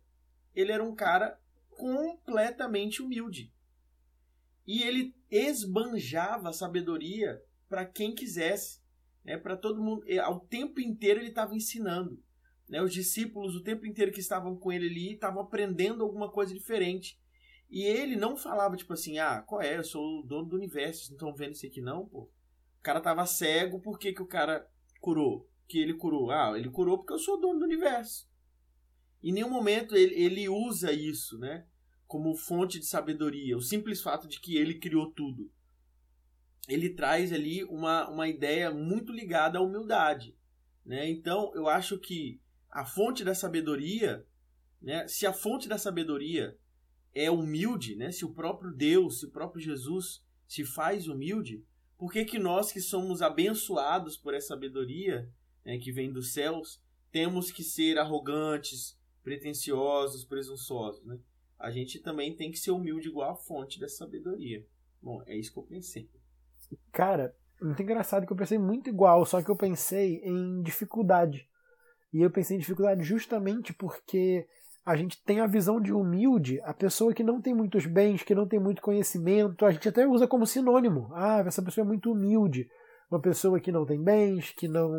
ele 0.54 0.70
era 0.70 0.84
um 0.84 0.94
cara 0.94 1.38
completamente 1.68 3.02
humilde. 3.02 3.52
E 4.64 4.82
ele 4.82 5.14
esbanjava 5.30 6.50
a 6.50 6.52
sabedoria 6.52 7.42
para 7.68 7.84
quem 7.84 8.14
quisesse, 8.14 8.80
né? 9.24 9.36
para 9.36 9.56
todo 9.56 9.82
mundo. 9.82 10.04
Ao 10.22 10.38
tempo 10.40 10.80
inteiro 10.80 11.18
ele 11.18 11.30
estava 11.30 11.56
ensinando. 11.56 12.22
Né? 12.72 12.80
Os 12.80 12.90
discípulos, 12.90 13.54
o 13.54 13.62
tempo 13.62 13.84
inteiro 13.84 14.10
que 14.10 14.20
estavam 14.20 14.56
com 14.56 14.72
ele 14.72 14.86
ali, 14.86 15.12
estavam 15.12 15.42
aprendendo 15.42 16.02
alguma 16.02 16.30
coisa 16.30 16.54
diferente. 16.54 17.20
E 17.68 17.84
ele 17.84 18.16
não 18.16 18.34
falava, 18.34 18.78
tipo 18.78 18.94
assim, 18.94 19.18
ah, 19.18 19.42
qual 19.42 19.60
é? 19.60 19.76
Eu 19.76 19.84
sou 19.84 20.20
o 20.20 20.22
dono 20.22 20.48
do 20.48 20.56
universo, 20.56 21.00
vocês 21.00 21.10
não 21.10 21.16
estão 21.16 21.34
vendo 21.34 21.52
isso 21.52 21.66
aqui 21.66 21.82
não, 21.82 22.08
pô? 22.08 22.20
O 22.20 22.82
cara 22.82 22.98
tava 22.98 23.26
cego, 23.26 23.78
por 23.78 23.98
que, 23.98 24.14
que 24.14 24.22
o 24.22 24.26
cara 24.26 24.66
curou? 25.02 25.46
Que 25.68 25.80
ele 25.80 25.92
curou? 25.92 26.30
Ah, 26.30 26.58
ele 26.58 26.70
curou 26.70 26.96
porque 26.96 27.12
eu 27.12 27.18
sou 27.18 27.34
o 27.34 27.40
dono 27.40 27.58
do 27.58 27.66
universo. 27.66 28.26
Em 29.22 29.32
nenhum 29.32 29.50
momento 29.50 29.94
ele, 29.94 30.14
ele 30.14 30.48
usa 30.48 30.92
isso, 30.92 31.38
né? 31.38 31.66
Como 32.06 32.34
fonte 32.34 32.78
de 32.78 32.86
sabedoria. 32.86 33.54
O 33.54 33.60
simples 33.60 34.00
fato 34.00 34.26
de 34.26 34.40
que 34.40 34.56
ele 34.56 34.78
criou 34.78 35.12
tudo. 35.12 35.52
Ele 36.66 36.88
traz 36.88 37.34
ali 37.34 37.64
uma, 37.64 38.08
uma 38.08 38.28
ideia 38.28 38.70
muito 38.70 39.12
ligada 39.12 39.58
à 39.58 39.62
humildade. 39.62 40.34
Né? 40.84 41.08
Então, 41.10 41.52
eu 41.54 41.68
acho 41.68 41.98
que 41.98 42.41
a 42.72 42.86
fonte 42.86 43.22
da 43.22 43.34
sabedoria, 43.34 44.26
né, 44.80 45.06
se 45.06 45.26
a 45.26 45.32
fonte 45.32 45.68
da 45.68 45.76
sabedoria 45.76 46.58
é 47.14 47.30
humilde, 47.30 47.94
né, 47.94 48.10
se 48.10 48.24
o 48.24 48.32
próprio 48.32 48.72
Deus, 48.72 49.20
se 49.20 49.26
o 49.26 49.30
próprio 49.30 49.60
Jesus 49.60 50.24
se 50.48 50.64
faz 50.64 51.06
humilde, 51.06 51.62
por 51.98 52.10
que, 52.10 52.24
que 52.24 52.38
nós 52.38 52.72
que 52.72 52.80
somos 52.80 53.20
abençoados 53.20 54.16
por 54.16 54.32
essa 54.32 54.48
sabedoria 54.48 55.30
né, 55.62 55.78
que 55.78 55.92
vem 55.92 56.10
dos 56.10 56.32
céus, 56.32 56.82
temos 57.12 57.52
que 57.52 57.62
ser 57.62 57.98
arrogantes, 57.98 58.98
pretensiosos, 59.22 60.24
presunçosos? 60.24 61.04
Né? 61.04 61.18
A 61.58 61.70
gente 61.70 62.00
também 62.00 62.34
tem 62.34 62.50
que 62.50 62.58
ser 62.58 62.70
humilde 62.70 63.08
igual 63.08 63.32
a 63.32 63.36
fonte 63.36 63.78
dessa 63.78 63.98
sabedoria. 63.98 64.66
Bom, 65.00 65.22
é 65.26 65.36
isso 65.36 65.52
que 65.52 65.58
eu 65.58 65.62
pensei. 65.64 66.10
Cara, 66.90 67.36
muito 67.60 67.82
engraçado 67.82 68.26
que 68.26 68.32
eu 68.32 68.36
pensei 68.36 68.58
muito 68.58 68.88
igual, 68.88 69.24
só 69.26 69.42
que 69.42 69.50
eu 69.50 69.56
pensei 69.56 70.22
em 70.24 70.62
dificuldade. 70.62 71.46
E 72.12 72.20
eu 72.20 72.30
pensei 72.30 72.56
em 72.56 72.60
dificuldade 72.60 73.02
justamente 73.02 73.72
porque 73.72 74.46
a 74.84 74.96
gente 74.96 75.22
tem 75.24 75.40
a 75.40 75.46
visão 75.46 75.80
de 75.80 75.92
humilde, 75.92 76.60
a 76.64 76.74
pessoa 76.74 77.14
que 77.14 77.22
não 77.22 77.40
tem 77.40 77.54
muitos 77.54 77.86
bens, 77.86 78.22
que 78.22 78.34
não 78.34 78.46
tem 78.46 78.58
muito 78.58 78.82
conhecimento, 78.82 79.64
a 79.64 79.70
gente 79.70 79.88
até 79.88 80.06
usa 80.06 80.26
como 80.26 80.46
sinônimo. 80.46 81.08
Ah, 81.14 81.42
essa 81.46 81.62
pessoa 81.62 81.84
é 81.84 81.88
muito 81.88 82.10
humilde. 82.10 82.68
Uma 83.10 83.20
pessoa 83.20 83.60
que 83.60 83.70
não 83.70 83.86
tem 83.86 84.02
bens, 84.02 84.50
que 84.50 84.66
não, 84.66 84.90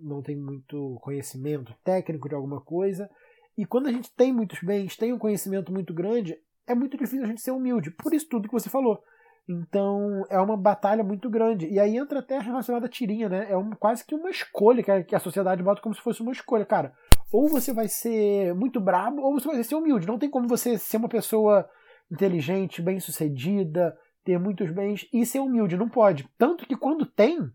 não 0.00 0.22
tem 0.22 0.36
muito 0.36 0.98
conhecimento 1.02 1.74
técnico 1.82 2.28
de 2.28 2.34
alguma 2.34 2.60
coisa. 2.60 3.08
E 3.56 3.64
quando 3.64 3.86
a 3.86 3.92
gente 3.92 4.12
tem 4.14 4.32
muitos 4.32 4.60
bens, 4.60 4.96
tem 4.96 5.12
um 5.12 5.18
conhecimento 5.18 5.72
muito 5.72 5.94
grande, 5.94 6.36
é 6.66 6.74
muito 6.74 6.96
difícil 6.96 7.24
a 7.24 7.26
gente 7.26 7.40
ser 7.40 7.52
humilde. 7.52 7.90
Por 7.90 8.12
isso 8.12 8.28
tudo 8.28 8.48
que 8.48 8.54
você 8.54 8.68
falou. 8.68 9.02
Então 9.50 10.24
é 10.30 10.38
uma 10.38 10.56
batalha 10.56 11.02
muito 11.02 11.28
grande. 11.28 11.66
E 11.66 11.80
aí 11.80 11.96
entra 11.96 12.20
até 12.20 12.38
relacionada 12.38 12.86
à 12.86 12.88
tirinha, 12.88 13.28
né? 13.28 13.50
É 13.50 13.56
um, 13.56 13.70
quase 13.70 14.04
que 14.04 14.14
uma 14.14 14.30
escolha 14.30 14.80
que 14.80 14.90
a, 14.90 15.02
que 15.02 15.16
a 15.16 15.18
sociedade 15.18 15.60
bota 15.60 15.82
como 15.82 15.92
se 15.92 16.00
fosse 16.00 16.22
uma 16.22 16.30
escolha. 16.30 16.64
Cara, 16.64 16.94
ou 17.32 17.48
você 17.48 17.72
vai 17.72 17.88
ser 17.88 18.54
muito 18.54 18.80
brabo, 18.80 19.22
ou 19.22 19.34
você 19.34 19.48
vai 19.48 19.64
ser 19.64 19.74
humilde. 19.74 20.06
Não 20.06 20.20
tem 20.20 20.30
como 20.30 20.46
você 20.46 20.78
ser 20.78 20.98
uma 20.98 21.08
pessoa 21.08 21.68
inteligente, 22.08 22.80
bem 22.80 23.00
sucedida, 23.00 23.96
ter 24.24 24.38
muitos 24.38 24.70
bens 24.70 25.08
e 25.12 25.26
ser 25.26 25.40
humilde. 25.40 25.76
Não 25.76 25.88
pode. 25.88 26.28
Tanto 26.38 26.64
que 26.64 26.76
quando 26.76 27.04
tem, 27.04 27.50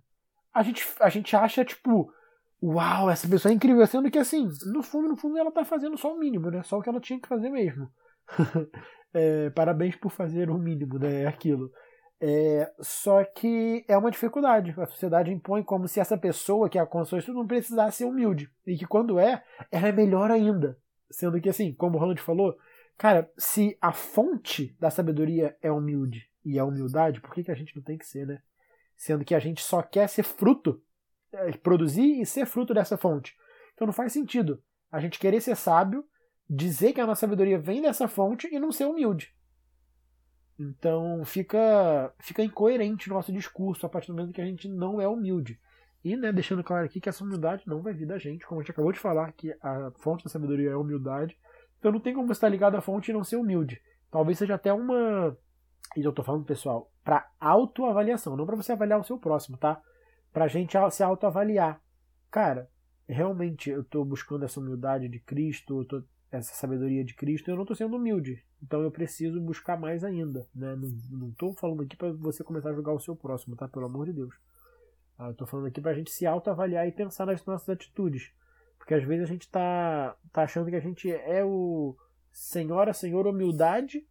a 0.53 0.63
gente, 0.63 0.86
a 0.99 1.08
gente 1.08 1.34
acha, 1.34 1.63
tipo, 1.63 2.12
uau, 2.62 3.10
essa 3.10 3.25
pessoa 3.25 3.53
é 3.53 3.55
incrível. 3.55 3.88
Sendo 3.88 4.12
que, 4.12 4.19
assim, 4.19 4.49
no 4.65 4.84
fundo, 4.84 5.08
no 5.08 5.15
fundo, 5.15 5.38
ela 5.38 5.51
tá 5.51 5.63
fazendo 5.63 5.97
só 5.97 6.13
o 6.13 6.19
mínimo, 6.19 6.51
né? 6.51 6.62
Só 6.63 6.77
o 6.77 6.81
que 6.81 6.89
ela 6.89 6.99
tinha 6.99 7.21
que 7.21 7.29
fazer 7.29 7.49
mesmo. 7.49 7.89
é, 9.13 9.49
parabéns 9.51 9.95
por 9.95 10.12
fazer 10.12 10.49
o 10.49 10.58
mínimo, 10.58 10.99
né? 10.99 11.21
É 11.21 11.27
aquilo. 11.27 11.71
É, 12.19 12.71
só 12.80 13.23
que 13.23 13.84
é 13.88 13.97
uma 13.97 14.12
dificuldade. 14.12 14.73
A 14.78 14.86
sociedade 14.86 15.32
impõe 15.32 15.63
como 15.63 15.88
se 15.88 15.99
essa 15.99 16.17
pessoa 16.17 16.69
que 16.69 16.80
alcançou 16.80 17.19
isso 17.19 17.34
não 17.34 17.45
precisasse 17.45 17.97
ser 17.97 18.06
humilde. 18.06 18.49
E 18.65 18.78
que 18.78 18.86
quando 18.86 19.19
é, 19.19 19.43
ela 19.71 19.88
é 19.88 19.91
melhor 19.91 20.32
ainda. 20.32 20.78
Sendo 21.10 21.39
que, 21.39 21.49
assim, 21.49 21.73
como 21.73 21.97
o 21.97 21.99
Ronald 21.99 22.21
falou, 22.21 22.58
cara, 22.97 23.30
se 23.38 23.78
a 23.82 23.91
fonte 23.91 24.75
da 24.80 24.89
sabedoria 24.89 25.56
é 25.62 25.71
humilde 25.71 26.30
e 26.43 26.58
a 26.58 26.65
humildade, 26.65 27.21
por 27.21 27.34
que, 27.34 27.43
que 27.43 27.51
a 27.51 27.56
gente 27.56 27.75
não 27.75 27.84
tem 27.84 27.97
que 27.97 28.06
ser, 28.06 28.25
né? 28.25 28.41
Sendo 28.95 29.25
que 29.25 29.36
a 29.36 29.39
gente 29.39 29.62
só 29.62 29.82
quer 29.82 30.08
ser 30.08 30.23
fruto, 30.23 30.82
é, 31.32 31.51
produzir 31.51 32.21
e 32.21 32.25
ser 32.25 32.45
fruto 32.45 32.73
dessa 32.73 32.97
fonte. 32.97 33.36
Então 33.73 33.86
não 33.86 33.93
faz 33.93 34.13
sentido 34.13 34.62
a 34.91 34.99
gente 34.99 35.19
querer 35.19 35.41
ser 35.41 35.58
sábio, 35.58 36.06
dizer 36.49 36.93
que 36.93 37.01
a 37.01 37.06
nossa 37.06 37.21
sabedoria 37.21 37.60
vem 37.60 37.82
dessa 37.82 38.08
fonte 38.08 38.47
e 38.54 38.60
não 38.60 38.71
ser 38.71 38.86
humilde. 38.86 39.36
Então 40.58 41.24
fica, 41.26 42.13
fica 42.20 42.44
incoerente 42.44 43.10
o 43.10 43.13
nosso 43.13 43.32
discurso 43.32 43.86
a 43.86 43.89
partir 43.89 44.08
do 44.08 44.15
momento 44.15 44.34
que 44.34 44.41
a 44.41 44.46
gente 44.46 44.70
não 44.70 45.02
é 45.02 45.08
humilde. 45.08 45.60
E 46.04 46.15
né, 46.15 46.32
deixando 46.32 46.63
claro 46.63 46.86
aqui 46.86 47.02
que 47.02 47.10
essa 47.10 47.24
humildade 47.24 47.63
não 47.65 47.82
vai 47.82 47.94
vir 47.94 48.06
da 48.06 48.18
gente, 48.18 48.46
como 48.46 48.60
a 48.60 48.63
gente 48.63 48.72
acabou 48.72 48.91
de 48.91 49.00
falar, 49.00 49.32
que 49.34 49.52
a 49.62 49.91
fonte 49.98 50.24
da 50.24 50.30
sabedoria 50.30 50.70
é 50.70 50.74
a 50.74 50.78
humildade. 50.78 51.38
Então 51.80 51.91
não 51.91 52.00
tem 52.00 52.13
como 52.13 52.32
estar 52.32 52.48
ligado 52.48 52.76
à 52.76 52.82
fonte 52.82 53.10
e 53.10 53.13
não 53.13 53.24
ser 53.24 53.38
humilde. 53.38 53.82
Talvez 54.12 54.38
seja 54.38 54.56
até 54.56 54.72
uma. 54.72 55.36
E 55.96 56.04
eu 56.04 56.13
tô 56.13 56.24
falando, 56.24 56.46
pessoal, 56.46 56.91
para 57.04 57.30
autoavaliação, 57.39 58.38
não 58.38 58.46
para 58.46 58.56
você 58.56 58.72
avaliar 58.72 59.00
o 59.00 59.04
seu 59.04 59.18
próximo, 59.18 59.58
tá? 59.58 59.82
Pra 60.32 60.48
gente 60.48 60.78
se 60.91 61.04
autoavaliar. 61.04 61.82
Cara, 62.32 62.70
realmente 63.08 63.70
eu 63.70 63.84
tô 63.84 64.04
buscando 64.06 64.46
essa 64.46 64.60
humildade 64.60 65.08
de 65.08 65.20
Cristo, 65.20 65.86
eu 65.91 66.04
essa 66.32 66.54
sabedoria 66.54 67.04
de 67.04 67.14
Cristo, 67.14 67.50
eu 67.50 67.56
não 67.56 67.64
estou 67.64 67.76
sendo 67.76 67.96
humilde. 67.96 68.44
Então 68.62 68.82
eu 68.82 68.92
preciso 68.92 69.40
buscar 69.40 69.80
mais 69.80 70.04
ainda. 70.04 70.48
Né? 70.54 70.76
Não 71.10 71.30
estou 71.30 71.54
falando 71.54 71.84
aqui 71.84 71.96
para 71.96 72.12
você 72.14 72.44
começar 72.44 72.70
a 72.70 72.74
julgar 72.74 72.94
o 72.94 73.00
seu 73.00 73.16
próximo, 73.16 73.56
tá? 73.56 73.68
Pelo 73.68 73.86
amor 73.86 74.06
de 74.08 74.14
Deus. 74.14 74.36
Ah, 75.18 75.30
estou 75.30 75.48
falando 75.48 75.68
aqui 75.68 75.80
para 75.80 75.92
a 75.92 75.96
gente 75.96 76.12
se 76.12 76.26
autoavaliar 76.26 76.88
e 76.88 76.92
pensar 76.92 77.26
nas 77.26 77.46
nossas 77.46 77.70
atitudes. 77.70 78.32
Porque 78.78 78.94
às 78.94 79.04
vezes 79.04 79.24
a 79.24 79.32
gente 79.32 79.44
está 79.44 80.16
tá 80.32 80.44
achando 80.44 80.70
que 80.70 80.76
a 80.76 80.82
gente 80.82 81.10
é 81.10 81.44
o 81.44 81.96
senhora, 82.32 82.94
senhor 82.94 83.26
humildade 83.26 84.06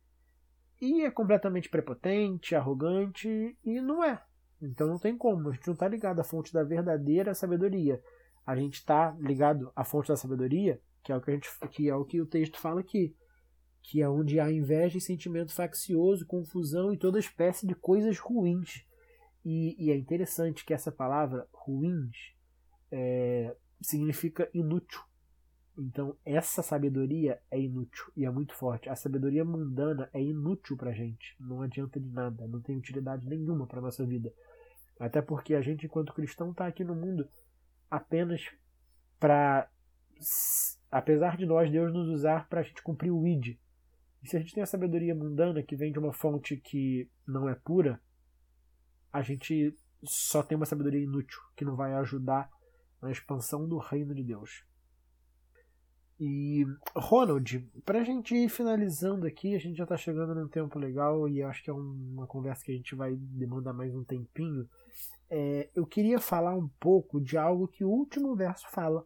e 0.81 1.03
é 1.03 1.11
completamente 1.11 1.68
prepotente, 1.68 2.55
arrogante 2.55 3.57
e 3.62 3.81
não 3.81 4.03
é. 4.03 4.22
Então 4.62 4.87
não 4.87 4.98
tem 4.98 5.16
como. 5.16 5.50
A 5.50 5.53
gente 5.53 5.66
não 5.66 5.74
está 5.74 5.87
ligado 5.87 6.20
à 6.20 6.24
fonte 6.24 6.53
da 6.53 6.62
verdadeira 6.62 7.35
sabedoria. 7.35 8.03
A 8.46 8.57
gente 8.57 8.74
está 8.74 9.14
ligado 9.20 9.70
à 9.77 9.85
fonte 9.85 10.09
da 10.09 10.16
sabedoria 10.16 10.81
que 11.04 11.12
é 11.12 11.16
o 11.16 11.20
que, 11.20 11.30
a 11.30 11.34
gente, 11.34 11.48
que 11.70 11.88
é 11.88 11.94
o 11.94 12.04
que 12.04 12.20
o 12.20 12.26
texto 12.26 12.58
fala 12.58 12.80
aqui, 12.80 13.14
que 13.82 14.00
é 14.00 14.08
onde 14.08 14.40
há 14.40 14.50
inveja 14.50 14.96
e 14.96 15.00
sentimento 15.00 15.52
faccioso, 15.52 16.26
confusão 16.26 16.92
e 16.92 16.96
toda 16.96 17.18
espécie 17.18 17.66
de 17.66 17.74
coisas 17.74 18.18
ruins. 18.18 18.82
E, 19.44 19.76
e 19.78 19.90
é 19.90 19.96
interessante 19.96 20.64
que 20.64 20.72
essa 20.72 20.90
palavra 20.90 21.46
ruins 21.52 22.16
é, 22.90 23.54
significa 23.82 24.48
inútil. 24.54 25.00
Então 25.76 26.16
essa 26.24 26.62
sabedoria 26.62 27.38
é 27.50 27.60
inútil 27.60 28.06
e 28.16 28.24
é 28.24 28.30
muito 28.30 28.54
forte. 28.54 28.88
A 28.88 28.96
sabedoria 28.96 29.44
mundana 29.44 30.08
é 30.14 30.22
inútil 30.22 30.78
para 30.78 30.92
gente, 30.92 31.36
não 31.38 31.60
adianta 31.60 32.00
de 32.00 32.08
nada, 32.08 32.46
não 32.48 32.62
tem 32.62 32.76
utilidade 32.76 33.28
nenhuma 33.28 33.66
para 33.66 33.82
nossa 33.82 34.06
vida. 34.06 34.32
Até 34.98 35.20
porque 35.20 35.54
a 35.54 35.60
gente, 35.60 35.85
enquanto 35.85 36.14
cristão, 36.14 36.52
está 36.52 36.66
aqui 36.66 36.85
no 36.85 36.94
mundo 36.94 37.29
apenas 37.90 38.40
para 39.18 39.68
Apesar 40.94 41.36
de 41.36 41.44
nós, 41.44 41.68
Deus 41.72 41.92
nos 41.92 42.08
usar 42.08 42.48
para 42.48 42.60
a 42.60 42.62
gente 42.62 42.80
cumprir 42.80 43.10
o 43.10 43.26
id. 43.26 43.58
E 44.22 44.28
se 44.28 44.36
a 44.36 44.38
gente 44.38 44.54
tem 44.54 44.62
a 44.62 44.66
sabedoria 44.66 45.12
mundana 45.12 45.60
que 45.60 45.74
vem 45.74 45.90
de 45.90 45.98
uma 45.98 46.12
fonte 46.12 46.56
que 46.56 47.10
não 47.26 47.48
é 47.48 47.54
pura, 47.56 48.00
a 49.12 49.20
gente 49.20 49.76
só 50.04 50.40
tem 50.40 50.54
uma 50.54 50.64
sabedoria 50.64 51.02
inútil 51.02 51.40
que 51.56 51.64
não 51.64 51.74
vai 51.74 51.94
ajudar 51.94 52.48
na 53.02 53.10
expansão 53.10 53.68
do 53.68 53.76
reino 53.76 54.14
de 54.14 54.22
Deus. 54.22 54.64
E 56.20 56.64
Ronald, 56.94 57.68
para 57.84 58.02
a 58.02 58.04
gente 58.04 58.32
ir 58.32 58.48
finalizando 58.48 59.26
aqui, 59.26 59.56
a 59.56 59.58
gente 59.58 59.78
já 59.78 59.82
está 59.82 59.96
chegando 59.96 60.32
num 60.32 60.46
tempo 60.46 60.78
legal 60.78 61.28
e 61.28 61.42
acho 61.42 61.64
que 61.64 61.70
é 61.70 61.72
uma 61.72 62.28
conversa 62.28 62.64
que 62.64 62.70
a 62.70 62.76
gente 62.76 62.94
vai 62.94 63.16
demandar 63.16 63.72
mais 63.72 63.92
um 63.96 64.04
tempinho. 64.04 64.68
É, 65.28 65.68
eu 65.74 65.84
queria 65.84 66.20
falar 66.20 66.54
um 66.54 66.68
pouco 66.78 67.20
de 67.20 67.36
algo 67.36 67.66
que 67.66 67.84
o 67.84 67.90
último 67.90 68.36
verso 68.36 68.70
fala, 68.70 69.04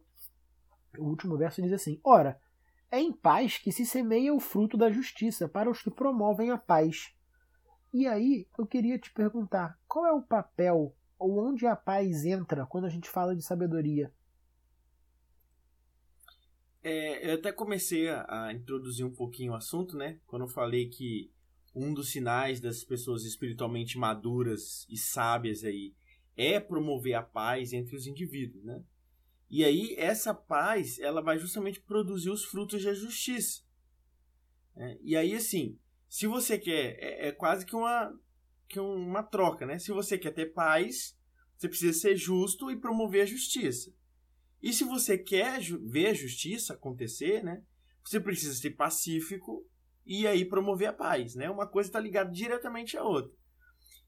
o 0.97 1.05
último 1.05 1.37
verso 1.37 1.61
diz 1.61 1.71
assim: 1.71 1.99
Ora, 2.03 2.39
é 2.91 2.99
em 2.99 3.11
paz 3.11 3.57
que 3.57 3.71
se 3.71 3.85
semeia 3.85 4.33
o 4.33 4.39
fruto 4.39 4.77
da 4.77 4.91
justiça 4.91 5.47
para 5.47 5.69
os 5.69 5.81
que 5.81 5.91
promovem 5.91 6.51
a 6.51 6.57
paz. 6.57 7.13
E 7.93 8.07
aí 8.07 8.47
eu 8.57 8.65
queria 8.65 8.97
te 8.97 9.11
perguntar: 9.13 9.77
qual 9.87 10.05
é 10.05 10.11
o 10.11 10.21
papel 10.21 10.95
ou 11.17 11.39
onde 11.39 11.67
a 11.67 11.75
paz 11.75 12.25
entra 12.25 12.65
quando 12.65 12.85
a 12.85 12.89
gente 12.89 13.09
fala 13.09 13.35
de 13.35 13.41
sabedoria? 13.41 14.11
é, 16.83 17.29
eu 17.29 17.35
até 17.35 17.51
comecei 17.51 18.09
a, 18.09 18.45
a, 18.45 18.53
introduzir 18.53 19.05
um 19.05 19.13
pouquinho 19.13 19.51
o 19.51 19.55
assunto, 19.55 19.97
né? 19.97 20.19
Quando 20.25 20.43
eu 20.43 20.47
falei 20.47 20.87
que 20.87 21.31
um 21.75 21.93
dos 21.93 22.11
sinais 22.11 22.59
das 22.59 22.83
pessoas 22.83 23.23
espiritualmente 23.25 23.97
maduras 23.97 24.85
e 24.89 24.97
sábias 24.97 25.63
aí 25.63 25.93
é 26.35 26.59
promover 26.59 27.13
a 27.15 27.21
paz 27.21 27.73
entre 27.73 27.95
os 27.95 28.07
indivíduos, 28.07 28.63
né? 28.63 28.81
E 29.49 29.63
aí 29.63 29.95
essa 29.97 30.33
paz, 30.33 30.99
ela 30.99 31.21
vai 31.21 31.39
justamente 31.39 31.81
produzir 31.81 32.29
os 32.29 32.45
frutos 32.45 32.83
da 32.83 32.93
justiça. 32.93 33.61
Né? 34.75 34.97
E 35.01 35.15
aí 35.15 35.33
assim, 35.33 35.77
se 36.07 36.27
você 36.27 36.57
quer, 36.57 36.97
é, 36.99 37.27
é 37.27 37.31
quase 37.31 37.65
que 37.65 37.75
uma 37.75 38.13
que 38.67 38.79
uma 38.79 39.23
troca, 39.23 39.65
né? 39.65 39.79
Se 39.79 39.91
você 39.91 40.15
quer 40.15 40.31
ter 40.31 40.53
paz, 40.53 41.17
você 41.57 41.67
precisa 41.67 41.99
ser 41.99 42.15
justo 42.15 42.69
e 42.69 42.79
promover 42.79 43.23
a 43.23 43.25
justiça. 43.25 43.91
E 44.61 44.71
se 44.71 44.83
você 44.83 45.17
quer 45.17 45.59
ver 45.87 46.07
a 46.07 46.13
justiça 46.13 46.73
acontecer, 46.73 47.43
né? 47.43 47.63
Você 48.03 48.19
precisa 48.19 48.53
ser 48.53 48.71
pacífico 48.71 49.65
e 50.05 50.27
aí 50.27 50.45
promover 50.45 50.89
a 50.89 50.93
paz, 50.93 51.35
né? 51.35 51.49
Uma 51.49 51.67
coisa 51.67 51.89
está 51.89 51.99
ligada 51.99 52.31
diretamente 52.31 52.95
à 52.95 53.03
outra. 53.03 53.31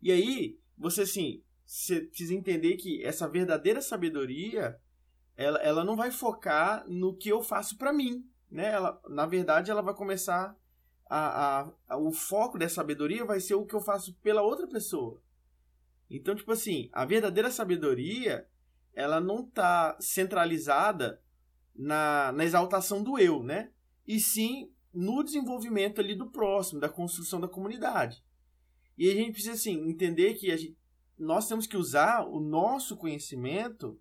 E 0.01 0.11
aí, 0.11 0.57
você 0.77 1.01
assim, 1.01 1.43
você 1.65 2.01
precisa 2.01 2.33
entender 2.33 2.75
que 2.77 3.03
essa 3.03 3.29
verdadeira 3.29 3.81
sabedoria, 3.81 4.75
ela, 5.35 5.59
ela 5.59 5.83
não 5.83 5.95
vai 5.95 6.11
focar 6.11 6.85
no 6.87 7.15
que 7.15 7.29
eu 7.29 7.41
faço 7.41 7.77
para 7.77 7.93
mim, 7.93 8.25
né? 8.49 8.71
Ela, 8.71 9.01
na 9.09 9.25
verdade, 9.25 9.71
ela 9.71 9.81
vai 9.81 9.93
começar 9.93 10.55
a, 11.09 11.61
a, 11.61 11.71
a, 11.89 11.97
o 11.97 12.11
foco 12.11 12.57
dessa 12.57 12.75
sabedoria 12.75 13.25
vai 13.25 13.39
ser 13.39 13.55
o 13.55 13.65
que 13.65 13.75
eu 13.75 13.81
faço 13.81 14.13
pela 14.23 14.41
outra 14.41 14.67
pessoa. 14.67 15.21
Então, 16.09 16.35
tipo 16.35 16.51
assim, 16.51 16.89
a 16.91 17.05
verdadeira 17.05 17.49
sabedoria, 17.51 18.47
ela 18.93 19.19
não 19.19 19.45
está 19.45 19.97
centralizada 19.99 21.21
na, 21.75 22.31
na 22.31 22.43
exaltação 22.43 23.03
do 23.03 23.17
eu, 23.17 23.43
né? 23.43 23.71
E 24.07 24.19
sim 24.19 24.71
no 24.93 25.23
desenvolvimento 25.23 26.01
ali 26.01 26.15
do 26.15 26.29
próximo, 26.29 26.79
da 26.79 26.89
construção 26.89 27.39
da 27.39 27.47
comunidade. 27.47 28.23
E 28.97 29.09
a 29.09 29.15
gente 29.15 29.31
precisa, 29.31 29.53
assim, 29.53 29.89
entender 29.89 30.33
que 30.35 30.55
gente, 30.57 30.77
nós 31.17 31.47
temos 31.47 31.65
que 31.65 31.77
usar 31.77 32.25
o 32.25 32.39
nosso 32.39 32.97
conhecimento 32.97 33.99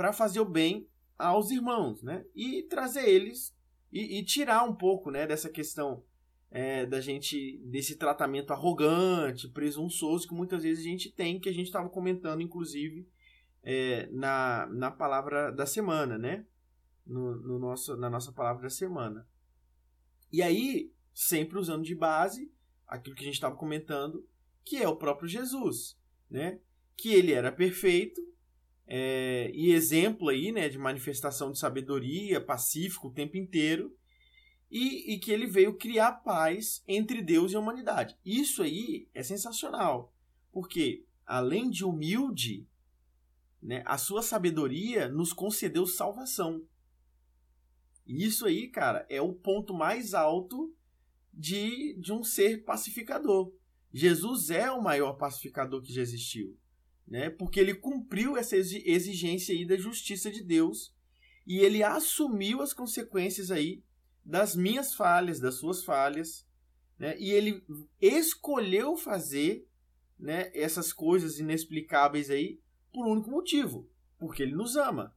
para 0.00 0.14
fazer 0.14 0.40
o 0.40 0.46
bem 0.46 0.88
aos 1.18 1.50
irmãos, 1.50 2.02
né? 2.02 2.24
E 2.34 2.62
trazer 2.62 3.06
eles 3.06 3.54
e, 3.92 4.18
e 4.18 4.24
tirar 4.24 4.64
um 4.64 4.74
pouco, 4.74 5.10
né, 5.10 5.26
dessa 5.26 5.50
questão 5.50 6.02
é, 6.50 6.86
da 6.86 7.02
gente 7.02 7.58
desse 7.66 7.96
tratamento 7.96 8.50
arrogante, 8.50 9.46
presunçoso 9.50 10.26
que 10.26 10.32
muitas 10.32 10.62
vezes 10.62 10.86
a 10.86 10.88
gente 10.88 11.12
tem, 11.12 11.38
que 11.38 11.50
a 11.50 11.52
gente 11.52 11.66
estava 11.66 11.90
comentando, 11.90 12.40
inclusive, 12.40 13.06
é, 13.62 14.06
na, 14.10 14.66
na 14.72 14.90
palavra 14.90 15.52
da 15.52 15.66
semana, 15.66 16.16
né? 16.16 16.46
No, 17.06 17.36
no, 17.36 17.58
nosso, 17.58 17.94
na 17.94 18.08
nossa 18.08 18.32
palavra 18.32 18.62
da 18.62 18.70
semana. 18.70 19.28
E 20.32 20.40
aí, 20.40 20.90
sempre 21.12 21.58
usando 21.58 21.84
de 21.84 21.94
base 21.94 22.50
aquilo 22.86 23.14
que 23.14 23.20
a 23.20 23.26
gente 23.26 23.34
estava 23.34 23.54
comentando, 23.54 24.26
que 24.64 24.78
é 24.78 24.88
o 24.88 24.96
próprio 24.96 25.28
Jesus, 25.28 26.00
né? 26.30 26.58
Que 26.96 27.12
ele 27.12 27.34
era 27.34 27.52
perfeito 27.52 28.29
é, 28.92 29.52
e 29.54 29.70
exemplo 29.70 30.28
aí, 30.30 30.50
né, 30.50 30.68
de 30.68 30.76
manifestação 30.76 31.52
de 31.52 31.60
sabedoria, 31.60 32.40
pacífico 32.40 33.06
o 33.06 33.12
tempo 33.12 33.36
inteiro, 33.36 33.96
e, 34.68 35.14
e 35.14 35.18
que 35.20 35.30
ele 35.30 35.46
veio 35.46 35.78
criar 35.78 36.10
paz 36.24 36.82
entre 36.88 37.22
Deus 37.22 37.52
e 37.52 37.56
a 37.56 37.60
humanidade. 37.60 38.18
Isso 38.24 38.64
aí 38.64 39.08
é 39.14 39.22
sensacional, 39.22 40.12
porque 40.50 41.04
além 41.24 41.70
de 41.70 41.84
humilde, 41.84 42.66
né, 43.62 43.84
a 43.86 43.96
sua 43.96 44.22
sabedoria 44.22 45.08
nos 45.08 45.32
concedeu 45.32 45.86
salvação. 45.86 46.66
E 48.04 48.24
isso 48.24 48.44
aí, 48.44 48.66
cara, 48.66 49.06
é 49.08 49.22
o 49.22 49.32
ponto 49.32 49.72
mais 49.72 50.14
alto 50.14 50.74
de, 51.32 51.94
de 52.00 52.12
um 52.12 52.24
ser 52.24 52.64
pacificador. 52.64 53.54
Jesus 53.92 54.50
é 54.50 54.68
o 54.68 54.82
maior 54.82 55.12
pacificador 55.12 55.80
que 55.80 55.92
já 55.92 56.02
existiu, 56.02 56.58
né? 57.10 57.28
Porque 57.28 57.58
ele 57.58 57.74
cumpriu 57.74 58.36
essa 58.36 58.56
exigência 58.56 59.52
aí 59.52 59.66
da 59.66 59.76
justiça 59.76 60.30
de 60.30 60.44
Deus 60.44 60.94
e 61.44 61.58
ele 61.58 61.82
assumiu 61.82 62.62
as 62.62 62.72
consequências 62.72 63.50
aí 63.50 63.82
das 64.24 64.54
minhas 64.54 64.94
falhas, 64.94 65.40
das 65.40 65.56
suas 65.56 65.82
falhas, 65.82 66.46
né? 66.96 67.18
E 67.18 67.32
ele 67.32 67.64
escolheu 68.00 68.96
fazer, 68.96 69.66
né, 70.16 70.52
essas 70.54 70.92
coisas 70.92 71.40
inexplicáveis 71.40 72.30
aí 72.30 72.60
por 72.92 73.06
um 73.06 73.12
único 73.12 73.30
motivo, 73.30 73.90
porque 74.16 74.44
ele 74.44 74.54
nos 74.54 74.76
ama. 74.76 75.16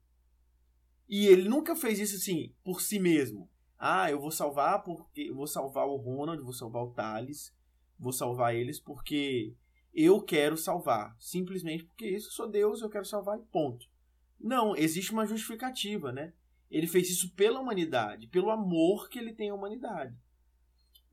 E 1.07 1.27
ele 1.27 1.47
nunca 1.47 1.75
fez 1.75 1.99
isso 1.99 2.15
assim 2.15 2.55
por 2.63 2.81
si 2.81 2.97
mesmo. 2.97 3.47
Ah, 3.77 4.09
eu 4.09 4.19
vou 4.19 4.31
salvar 4.31 4.81
porque 4.81 5.29
eu 5.29 5.35
vou 5.35 5.45
salvar 5.45 5.85
o 5.85 5.97
Ronald, 5.97 6.41
vou 6.41 6.53
salvar 6.53 6.83
o 6.83 6.91
Thales, 6.91 7.53
vou 7.99 8.13
salvar 8.13 8.55
eles 8.55 8.79
porque 8.79 9.53
eu 9.93 10.21
quero 10.21 10.57
salvar, 10.57 11.15
simplesmente 11.19 11.83
porque 11.83 12.07
isso 12.07 12.31
sou 12.31 12.47
Deus, 12.49 12.81
eu 12.81 12.89
quero 12.89 13.05
salvar 13.05 13.37
e 13.37 13.43
ponto. 13.43 13.87
Não, 14.39 14.75
existe 14.75 15.11
uma 15.11 15.25
justificativa, 15.25 16.11
né? 16.11 16.33
Ele 16.69 16.87
fez 16.87 17.09
isso 17.09 17.31
pela 17.33 17.59
humanidade, 17.59 18.27
pelo 18.27 18.49
amor 18.49 19.07
que 19.07 19.19
ele 19.19 19.33
tem 19.33 19.51
à 19.51 19.55
humanidade. 19.55 20.17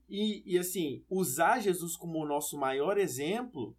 E, 0.09 0.43
e 0.45 0.57
assim, 0.57 1.05
usar 1.09 1.61
Jesus 1.61 1.95
como 1.95 2.19
o 2.19 2.27
nosso 2.27 2.57
maior 2.57 2.97
exemplo 2.97 3.77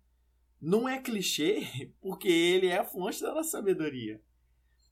não 0.60 0.88
é 0.88 1.00
clichê, 1.00 1.92
porque 2.00 2.28
ele 2.28 2.68
é 2.68 2.78
a 2.78 2.84
fonte 2.84 3.20
da 3.20 3.34
nossa 3.34 3.50
sabedoria. 3.50 4.22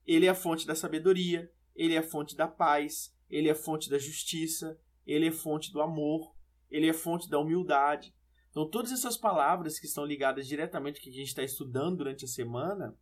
Ele 0.06 0.26
é 0.26 0.30
a 0.30 0.34
fonte 0.34 0.66
da 0.66 0.74
sabedoria, 0.74 1.50
ele 1.74 1.94
é 1.94 1.98
a 1.98 2.02
fonte 2.02 2.36
da 2.36 2.48
paz, 2.48 3.14
ele 3.30 3.48
é 3.48 3.52
a 3.52 3.54
fonte 3.54 3.88
da 3.88 3.98
justiça, 3.98 4.78
ele 5.06 5.28
é 5.28 5.32
fonte 5.32 5.72
do 5.72 5.80
amor, 5.80 6.34
ele 6.70 6.88
é 6.88 6.92
fonte 6.92 7.30
da 7.30 7.38
humildade. 7.38 8.12
Então, 8.50 8.68
todas 8.68 8.92
essas 8.92 9.16
palavras 9.16 9.78
que 9.78 9.86
estão 9.86 10.04
ligadas 10.04 10.46
diretamente 10.46 10.98
ao 10.98 11.02
que 11.04 11.10
a 11.10 11.12
gente 11.12 11.28
está 11.28 11.42
estudando 11.42 11.98
durante 11.98 12.24
a 12.24 12.28
semana, 12.28 12.96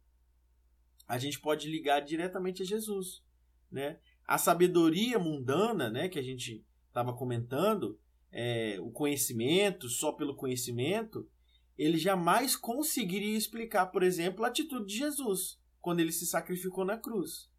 a 1.07 1.19
gente 1.19 1.41
pode 1.41 1.69
ligar 1.69 2.01
diretamente 2.01 2.63
a 2.63 2.67
Jesus 2.67 3.23
né? 3.71 3.99
A 4.27 4.39
sabedoria 4.39 5.19
mundana, 5.19 5.91
né, 5.91 6.09
que 6.09 6.19
a 6.19 6.23
gente 6.23 6.65
estava 6.89 7.15
comentando, 7.15 7.99
é, 8.31 8.79
o 8.81 8.91
conhecimento, 8.91 9.89
só 9.89 10.13
pelo 10.13 10.35
conhecimento, 10.35 11.29
ele 11.77 11.97
jamais 11.97 12.57
conseguiria 12.57 13.37
explicar, 13.37 13.87
por 13.87 14.03
exemplo, 14.03 14.45
a 14.45 14.49
atitude 14.49 14.87
de 14.87 14.99
Jesus 14.99 15.61
quando 15.81 16.01
ele 16.01 16.13
se 16.13 16.27
sacrificou 16.27 16.85
na 16.85 16.99
cruz. 16.99 17.51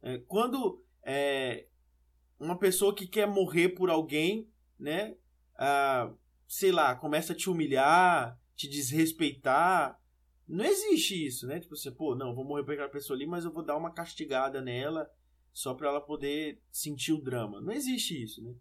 É, 0.00 0.18
quando 0.18 0.82
é, 1.04 1.66
uma 2.38 2.58
pessoa 2.58 2.94
que 2.94 3.06
quer 3.06 3.26
morrer 3.26 3.70
por 3.70 3.90
alguém, 3.90 4.48
né, 4.78 5.16
sei 6.48 6.72
lá, 6.72 6.96
começa 6.96 7.34
a 7.34 7.36
te 7.36 7.50
humilhar, 7.50 8.40
te 8.56 8.66
desrespeitar, 8.66 10.00
não 10.48 10.64
existe 10.64 11.26
isso, 11.26 11.46
né? 11.46 11.60
Tipo 11.60 11.74
assim, 11.74 11.92
pô, 11.92 12.14
não, 12.14 12.34
vou 12.34 12.42
morrer 12.42 12.64
por 12.64 12.72
aquela 12.72 12.88
pessoa 12.88 13.14
ali, 13.14 13.26
mas 13.26 13.44
eu 13.44 13.52
vou 13.52 13.62
dar 13.62 13.76
uma 13.76 13.92
castigada 13.92 14.62
nela 14.62 15.08
só 15.52 15.74
para 15.74 15.88
ela 15.88 16.00
poder 16.00 16.60
sentir 16.72 17.12
o 17.12 17.20
drama. 17.20 17.60
Não 17.60 17.72
existe 17.72 18.20
isso, 18.20 18.42
né? 18.42 18.54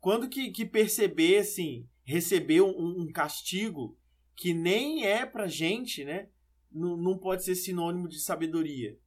Quando 0.00 0.28
que, 0.28 0.50
que 0.50 0.64
perceber, 0.64 1.38
assim, 1.38 1.86
receber 2.02 2.62
um, 2.62 3.02
um 3.02 3.12
castigo 3.12 3.96
que 4.34 4.54
nem 4.54 5.06
é 5.06 5.26
pra 5.26 5.46
gente, 5.46 6.02
né? 6.02 6.30
Não, 6.70 6.96
não 6.96 7.18
pode 7.18 7.44
ser 7.44 7.54
sinônimo 7.54 8.08
de 8.08 8.18
sabedoria, 8.18 8.98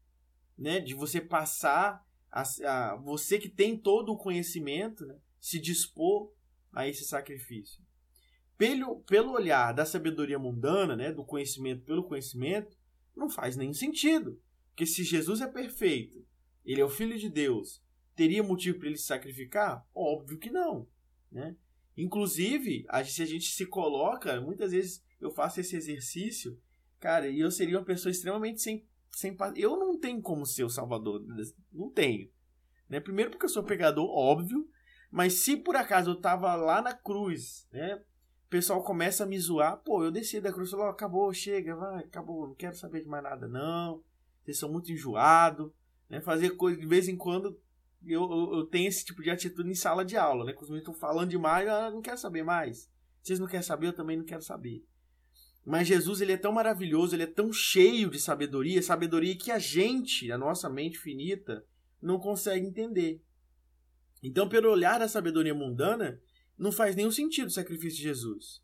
né? 0.55 0.79
De 0.79 0.93
você 0.93 1.19
passar, 1.19 2.05
a, 2.31 2.43
a, 2.43 2.95
você 2.97 3.39
que 3.39 3.49
tem 3.49 3.75
todo 3.75 4.11
o 4.11 4.17
conhecimento, 4.17 5.05
né? 5.07 5.17
Se 5.39 5.59
dispor 5.59 6.31
a 6.71 6.87
esse 6.87 7.03
sacrifício. 7.03 7.84
Pelo, 8.57 9.01
pelo 9.01 9.31
olhar 9.31 9.73
da 9.73 9.85
sabedoria 9.85 10.39
mundana, 10.39 10.95
né? 10.95 11.11
Do 11.11 11.25
conhecimento 11.25 11.83
pelo 11.83 12.03
conhecimento, 12.03 12.77
não 13.15 13.29
faz 13.29 13.55
nenhum 13.55 13.73
sentido. 13.73 14.41
Porque 14.69 14.85
se 14.85 15.03
Jesus 15.03 15.41
é 15.41 15.47
perfeito, 15.47 16.25
ele 16.65 16.81
é 16.81 16.85
o 16.85 16.89
filho 16.89 17.17
de 17.17 17.29
Deus, 17.29 17.81
teria 18.15 18.43
motivo 18.43 18.79
para 18.79 18.87
ele 18.87 18.97
se 18.97 19.05
sacrificar? 19.05 19.85
Óbvio 19.93 20.37
que 20.37 20.49
não, 20.49 20.87
né? 21.31 21.55
Inclusive, 21.97 22.85
se 23.05 23.21
a 23.21 23.25
gente 23.25 23.45
se 23.45 23.65
coloca, 23.65 24.39
muitas 24.41 24.71
vezes 24.71 25.03
eu 25.19 25.31
faço 25.31 25.61
esse 25.61 25.75
exercício, 25.75 26.59
cara, 26.99 27.29
e 27.29 27.39
eu 27.39 27.49
seria 27.49 27.77
uma 27.77 27.85
pessoa 27.85 28.11
extremamente 28.11 28.61
sem, 28.61 28.85
sem 29.11 29.35
eu 29.55 29.77
não 29.77 29.97
tenho 29.97 30.21
como 30.21 30.45
ser 30.45 30.65
o 30.65 30.69
salvador, 30.69 31.23
não 31.71 31.89
tenho. 31.89 32.29
Né? 32.89 32.99
Primeiro 32.99 33.31
porque 33.31 33.45
eu 33.45 33.49
sou 33.49 33.63
pecador, 33.63 34.09
óbvio, 34.09 34.67
mas 35.09 35.33
se 35.33 35.55
por 35.55 35.75
acaso 35.75 36.11
eu 36.11 36.19
tava 36.19 36.53
lá 36.55 36.81
na 36.81 36.93
cruz, 36.93 37.65
né? 37.71 38.03
Pessoal 38.55 38.81
começa 38.81 39.25
a 39.25 39.27
me 39.27 39.37
zoar, 39.37 39.75
pô, 39.83 40.01
eu 40.01 40.09
desci 40.09 40.39
da 40.39 40.49
cruz, 40.49 40.71
falou, 40.71 40.85
acabou, 40.85 41.33
chega, 41.33 41.75
vai, 41.75 42.05
acabou, 42.05 42.47
não 42.47 42.55
quero 42.55 42.73
saber 42.73 43.01
de 43.01 43.09
mais 43.09 43.21
nada 43.21 43.49
não. 43.49 44.01
Vocês 44.41 44.57
são 44.57 44.71
muito 44.71 44.93
enjoados. 44.93 45.69
Né? 46.09 46.21
Fazer 46.21 46.51
coisa 46.51 46.79
de 46.79 46.85
vez 46.85 47.09
em 47.09 47.17
quando 47.17 47.59
eu, 48.07 48.21
eu, 48.21 48.53
eu, 48.53 48.65
tenho 48.65 48.87
esse 48.87 49.03
tipo 49.03 49.21
de 49.21 49.29
atitude 49.29 49.69
em 49.69 49.75
sala 49.75 50.05
de 50.05 50.15
aula, 50.15 50.45
né? 50.45 50.53
Quando 50.53 50.69
meninos 50.69 50.87
estão 50.87 50.93
falando 50.93 51.31
demais, 51.31 51.67
eu 51.67 51.91
não 51.91 52.01
quero 52.01 52.17
saber 52.17 52.43
mais. 52.43 52.89
Vocês 53.21 53.41
não 53.41 53.45
querem 53.45 53.61
saber, 53.61 53.87
eu 53.87 53.93
também 53.93 54.15
não 54.15 54.23
quero 54.23 54.41
saber. 54.41 54.85
Mas 55.65 55.89
Jesus, 55.89 56.21
ele 56.21 56.31
é 56.31 56.37
tão 56.37 56.53
maravilhoso, 56.53 57.13
ele 57.13 57.23
é 57.23 57.27
tão 57.27 57.51
cheio 57.51 58.09
de 58.09 58.21
sabedoria, 58.21 58.81
sabedoria 58.81 59.37
que 59.37 59.51
a 59.51 59.59
gente, 59.59 60.31
a 60.31 60.37
nossa 60.37 60.69
mente 60.69 60.97
finita, 60.97 61.61
não 62.01 62.19
consegue 62.19 62.65
entender. 62.65 63.21
Então, 64.23 64.47
pelo 64.47 64.71
olhar 64.71 64.97
da 64.97 65.09
sabedoria 65.09 65.53
mundana, 65.53 66.21
não 66.57 66.71
faz 66.71 66.95
nenhum 66.95 67.11
sentido 67.11 67.47
o 67.47 67.51
sacrifício 67.51 67.97
de 67.97 68.03
Jesus. 68.03 68.61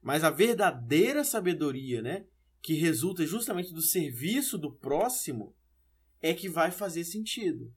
Mas 0.00 0.24
a 0.24 0.30
verdadeira 0.30 1.24
sabedoria, 1.24 2.02
né, 2.02 2.26
que 2.60 2.74
resulta 2.74 3.26
justamente 3.26 3.72
do 3.72 3.82
serviço 3.82 4.58
do 4.58 4.72
próximo, 4.72 5.54
é 6.20 6.32
que 6.32 6.48
vai 6.48 6.70
fazer 6.70 7.04
sentido. 7.04 7.72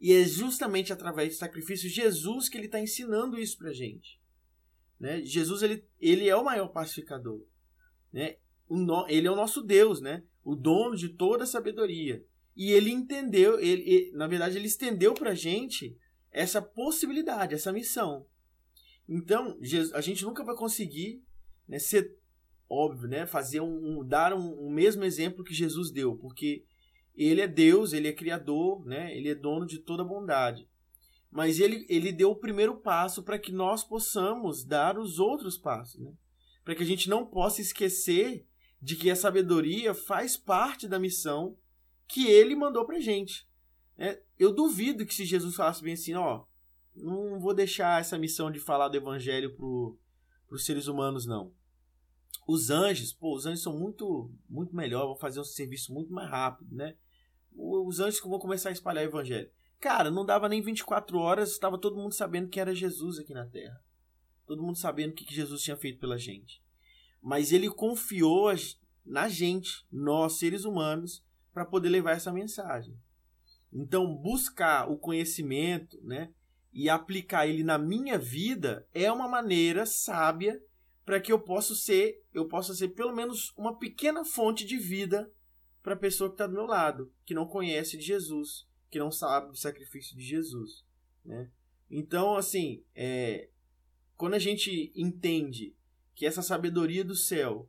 E 0.00 0.12
é 0.12 0.24
justamente 0.24 0.92
através 0.92 1.30
do 1.30 1.38
sacrifício 1.38 1.88
de 1.88 1.94
Jesus 1.94 2.48
que 2.48 2.56
ele 2.56 2.66
está 2.66 2.80
ensinando 2.80 3.38
isso 3.38 3.56
para 3.58 3.72
gente. 3.72 4.20
Né? 4.98 5.22
Jesus 5.24 5.62
ele, 5.62 5.84
ele 6.00 6.28
é 6.28 6.34
o 6.34 6.44
maior 6.44 6.68
pacificador. 6.68 7.44
Né? 8.12 8.36
No, 8.68 9.06
ele 9.08 9.26
é 9.26 9.30
o 9.30 9.36
nosso 9.36 9.62
Deus, 9.62 10.00
né? 10.00 10.24
o 10.42 10.56
dono 10.56 10.96
de 10.96 11.10
toda 11.10 11.44
a 11.44 11.46
sabedoria. 11.46 12.24
E 12.56 12.72
ele 12.72 12.90
entendeu, 12.90 13.58
ele, 13.60 13.82
ele 13.82 14.12
na 14.12 14.26
verdade, 14.26 14.56
ele 14.56 14.66
estendeu 14.66 15.14
para 15.14 15.34
gente 15.34 15.96
essa 16.30 16.60
possibilidade, 16.60 17.54
essa 17.54 17.72
missão. 17.72 18.26
Então, 19.08 19.58
a 19.94 20.00
gente 20.00 20.24
nunca 20.24 20.44
vai 20.44 20.54
conseguir 20.54 21.22
né, 21.68 21.78
ser 21.78 22.16
óbvio, 22.68 23.08
né, 23.08 23.26
fazer 23.26 23.60
um, 23.60 24.00
um 24.00 24.06
dar 24.06 24.32
um, 24.32 24.66
um, 24.66 24.70
mesmo 24.70 25.04
exemplo 25.04 25.44
que 25.44 25.52
Jesus 25.52 25.90
deu, 25.90 26.16
porque 26.16 26.64
ele 27.14 27.40
é 27.40 27.48
Deus, 27.48 27.92
ele 27.92 28.08
é 28.08 28.12
criador, 28.12 28.84
né, 28.86 29.14
ele 29.16 29.28
é 29.28 29.34
dono 29.34 29.66
de 29.66 29.78
toda 29.78 30.04
bondade. 30.04 30.66
Mas 31.30 31.60
ele, 31.60 31.86
ele 31.88 32.12
deu 32.12 32.30
o 32.30 32.38
primeiro 32.38 32.76
passo 32.76 33.22
para 33.22 33.38
que 33.38 33.52
nós 33.52 33.84
possamos 33.84 34.64
dar 34.64 34.98
os 34.98 35.18
outros 35.18 35.56
passos, 35.56 36.00
né? 36.00 36.12
Para 36.62 36.74
que 36.74 36.82
a 36.82 36.86
gente 36.86 37.08
não 37.08 37.26
possa 37.26 37.62
esquecer 37.62 38.46
de 38.80 38.96
que 38.96 39.10
a 39.10 39.16
sabedoria 39.16 39.94
faz 39.94 40.36
parte 40.36 40.86
da 40.86 40.98
missão 40.98 41.56
que 42.06 42.26
ele 42.26 42.54
mandou 42.54 42.84
para 42.84 43.00
gente. 43.00 43.48
Né? 43.96 44.20
Eu 44.38 44.52
duvido 44.52 45.06
que 45.06 45.14
se 45.14 45.24
Jesus 45.24 45.54
falasse 45.54 45.82
bem 45.82 45.94
assim, 45.94 46.14
ó, 46.14 46.44
não 46.94 47.40
vou 47.40 47.54
deixar 47.54 48.00
essa 48.00 48.18
missão 48.18 48.50
de 48.50 48.60
falar 48.60 48.88
do 48.88 48.96
evangelho 48.96 49.56
para 49.56 50.56
os 50.56 50.64
seres 50.64 50.86
humanos, 50.86 51.26
não. 51.26 51.52
Os 52.46 52.70
anjos, 52.70 53.12
pô, 53.12 53.34
os 53.34 53.46
anjos 53.46 53.62
são 53.62 53.78
muito, 53.78 54.30
muito 54.48 54.74
melhor, 54.74 55.06
vão 55.06 55.16
fazer 55.16 55.40
um 55.40 55.44
serviço 55.44 55.92
muito 55.92 56.12
mais 56.12 56.28
rápido, 56.28 56.74
né? 56.74 56.96
Os 57.54 58.00
anjos 58.00 58.20
vão 58.20 58.38
começar 58.38 58.70
a 58.70 58.72
espalhar 58.72 59.04
o 59.04 59.08
evangelho. 59.08 59.50
Cara, 59.78 60.10
não 60.10 60.24
dava 60.24 60.48
nem 60.48 60.62
24 60.62 61.18
horas, 61.18 61.50
estava 61.50 61.78
todo 61.78 61.96
mundo 61.96 62.14
sabendo 62.14 62.48
que 62.48 62.60
era 62.60 62.74
Jesus 62.74 63.18
aqui 63.18 63.34
na 63.34 63.46
Terra. 63.46 63.82
Todo 64.46 64.62
mundo 64.62 64.78
sabendo 64.78 65.12
o 65.12 65.14
que 65.14 65.34
Jesus 65.34 65.62
tinha 65.62 65.76
feito 65.76 65.98
pela 65.98 66.18
gente. 66.18 66.62
Mas 67.20 67.52
ele 67.52 67.70
confiou 67.70 68.52
na 69.04 69.28
gente, 69.28 69.86
nós 69.90 70.34
seres 70.38 70.64
humanos, 70.64 71.24
para 71.52 71.64
poder 71.64 71.88
levar 71.88 72.12
essa 72.12 72.32
mensagem. 72.32 72.96
Então, 73.72 74.14
buscar 74.14 74.90
o 74.90 74.98
conhecimento, 74.98 75.98
né, 76.02 76.32
e 76.72 76.88
aplicar 76.88 77.46
ele 77.46 77.62
na 77.62 77.78
minha 77.78 78.18
vida 78.18 78.86
é 78.94 79.10
uma 79.12 79.28
maneira 79.28 79.84
sábia 79.84 80.62
para 81.04 81.20
que 81.20 81.32
eu 81.32 81.38
possa 81.38 81.74
ser, 81.74 82.22
eu 82.32 82.46
possa 82.46 82.74
ser 82.74 82.88
pelo 82.88 83.14
menos 83.14 83.52
uma 83.56 83.76
pequena 83.76 84.24
fonte 84.24 84.64
de 84.64 84.78
vida 84.78 85.30
para 85.82 85.94
a 85.94 85.98
pessoa 85.98 86.30
que 86.30 86.34
está 86.34 86.46
do 86.46 86.54
meu 86.54 86.64
lado, 86.64 87.12
que 87.24 87.34
não 87.34 87.46
conhece 87.46 87.96
de 87.96 88.04
Jesus, 88.04 88.66
que 88.90 88.98
não 88.98 89.10
sabe 89.10 89.48
do 89.48 89.56
sacrifício 89.56 90.16
de 90.16 90.22
Jesus, 90.22 90.84
né? 91.24 91.50
Então, 91.90 92.36
assim, 92.36 92.82
é, 92.94 93.50
quando 94.16 94.34
a 94.34 94.38
gente 94.38 94.92
entende 94.96 95.76
que 96.14 96.24
essa 96.24 96.40
sabedoria 96.40 97.04
do 97.04 97.14
céu, 97.14 97.68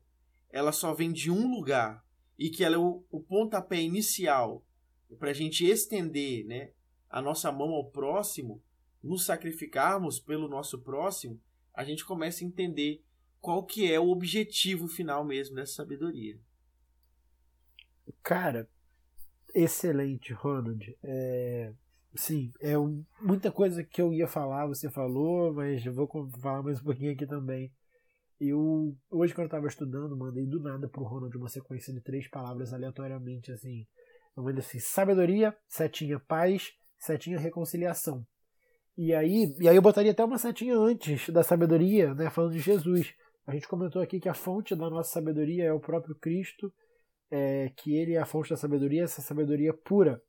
ela 0.49 0.71
só 0.71 0.93
vem 0.93 1.11
de 1.11 1.29
um 1.29 1.51
lugar 1.51 2.05
e 2.37 2.49
que 2.49 2.63
ela 2.63 2.75
é 2.75 2.79
o, 2.79 3.03
o 3.11 3.19
pontapé 3.19 3.81
inicial 3.81 4.63
para 5.19 5.31
a 5.31 5.33
gente 5.33 5.65
estender, 5.65 6.45
né, 6.45 6.71
a 7.09 7.21
nossa 7.21 7.51
mão 7.51 7.71
ao 7.71 7.89
próximo, 7.89 8.61
nos 9.03 9.25
sacrificarmos 9.25 10.19
pelo 10.19 10.47
nosso 10.47 10.79
próximo, 10.79 11.39
a 11.73 11.83
gente 11.83 12.05
começa 12.05 12.43
a 12.43 12.47
entender 12.47 13.03
qual 13.41 13.65
que 13.65 13.91
é 13.91 13.99
o 13.99 14.09
objetivo 14.09 14.87
final 14.87 15.25
mesmo 15.25 15.55
dessa 15.55 15.73
sabedoria. 15.73 16.39
Cara, 18.21 18.69
excelente, 19.53 20.31
Ronald. 20.31 20.97
É, 21.03 21.73
sim, 22.15 22.53
é 22.61 22.77
um, 22.77 23.03
muita 23.21 23.51
coisa 23.51 23.83
que 23.83 24.01
eu 24.01 24.13
ia 24.13 24.27
falar, 24.27 24.67
você 24.67 24.89
falou, 24.89 25.53
mas 25.53 25.85
eu 25.85 25.93
vou 25.93 26.07
falar 26.39 26.63
mais 26.63 26.79
um 26.79 26.83
pouquinho 26.83 27.11
aqui 27.11 27.27
também. 27.27 27.71
Eu, 28.39 28.95
hoje, 29.09 29.33
quando 29.33 29.45
eu 29.45 29.47
estava 29.47 29.67
estudando, 29.67 30.17
mandei 30.17 30.45
do 30.45 30.61
nada 30.61 30.87
pro 30.87 31.03
Ronald 31.03 31.35
uma 31.37 31.49
sequência 31.49 31.93
de 31.93 32.01
três 32.01 32.29
palavras 32.29 32.73
aleatoriamente, 32.73 33.51
assim. 33.51 33.85
Eu 34.35 34.43
mandei 34.43 34.59
assim: 34.59 34.79
sabedoria, 34.79 35.55
setinha 35.67 36.19
paz, 36.19 36.73
setinha 36.97 37.39
reconciliação. 37.39 38.25
E 38.95 39.11
aí, 39.11 39.55
e 39.59 39.67
aí 39.67 39.75
eu 39.75 39.81
botaria 39.81 40.11
até 40.11 40.23
uma 40.23 40.37
setinha 40.37 40.77
antes 40.77 41.27
da 41.29 41.41
sabedoria, 41.41 42.13
né, 42.13 42.29
falando 42.29 42.53
de 42.53 42.59
Jesus. 42.59 43.15
A 43.45 43.51
gente 43.51 43.67
comentou 43.67 43.99
aqui 44.01 44.19
que 44.19 44.29
a 44.29 44.35
fonte 44.35 44.75
da 44.75 44.87
nossa 44.87 45.11
sabedoria 45.11 45.65
é 45.65 45.73
o 45.73 45.79
próprio 45.79 46.13
Cristo, 46.15 46.71
é, 47.31 47.71
que 47.75 47.95
ele 47.95 48.13
é 48.13 48.19
a 48.19 48.25
fonte 48.25 48.51
da 48.51 48.57
sabedoria, 48.57 49.03
essa 49.03 49.21
sabedoria 49.21 49.73
pura. 49.73 50.21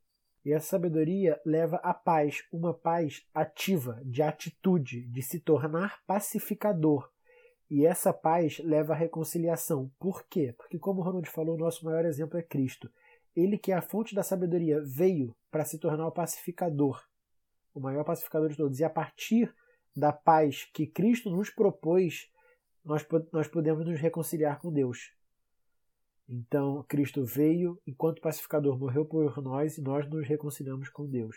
E 0.43 0.53
essa 0.53 0.69
sabedoria 0.69 1.39
leva 1.45 1.77
à 1.77 1.93
paz, 1.93 2.43
uma 2.51 2.73
paz 2.73 3.23
ativa, 3.35 4.01
de 4.03 4.23
atitude, 4.23 5.03
de 5.09 5.23
se 5.23 5.41
tornar 5.41 6.03
pacificador. 6.07 7.11
E 7.71 7.85
essa 7.85 8.15
paz 8.15 8.59
leva 8.61 8.95
à 8.95 8.97
reconciliação. 8.97 9.91
Por 9.99 10.27
quê? 10.27 10.55
Porque, 10.57 10.79
como 10.79 11.01
o 11.01 11.05
Ronald 11.05 11.29
falou, 11.29 11.55
o 11.55 11.59
nosso 11.59 11.85
maior 11.85 12.05
exemplo 12.07 12.39
é 12.39 12.43
Cristo. 12.43 12.91
Ele, 13.37 13.59
que 13.59 13.73
é 13.73 13.75
a 13.75 13.83
fonte 13.83 14.15
da 14.15 14.23
sabedoria, 14.23 14.81
veio 14.83 15.35
para 15.51 15.65
se 15.65 15.79
tornar 15.79 16.07
o 16.07 16.13
pacificador 16.13 17.03
o 17.75 17.81
maior 17.81 18.05
pacificador 18.05 18.49
de 18.49 18.57
todos. 18.57 18.79
E 18.79 18.85
a 18.85 18.91
partir 18.91 19.53
da 19.95 20.13
paz 20.13 20.65
que 20.73 20.87
Cristo 20.87 21.31
nos 21.31 21.51
propôs, 21.51 22.31
nós, 22.85 23.07
nós 23.33 23.49
podemos 23.49 23.85
nos 23.85 24.01
reconciliar 24.01 24.61
com 24.61 24.73
Deus. 24.73 25.13
Então, 26.29 26.83
Cristo 26.89 27.25
veio, 27.25 27.79
enquanto 27.87 28.23
pacificador, 28.23 28.79
morreu 28.79 29.05
por 29.05 29.43
nós 29.43 29.77
e 29.77 29.83
nós 29.83 30.09
nos 30.09 30.27
reconciliamos 30.27 30.89
com 30.89 31.07
Deus. 31.07 31.37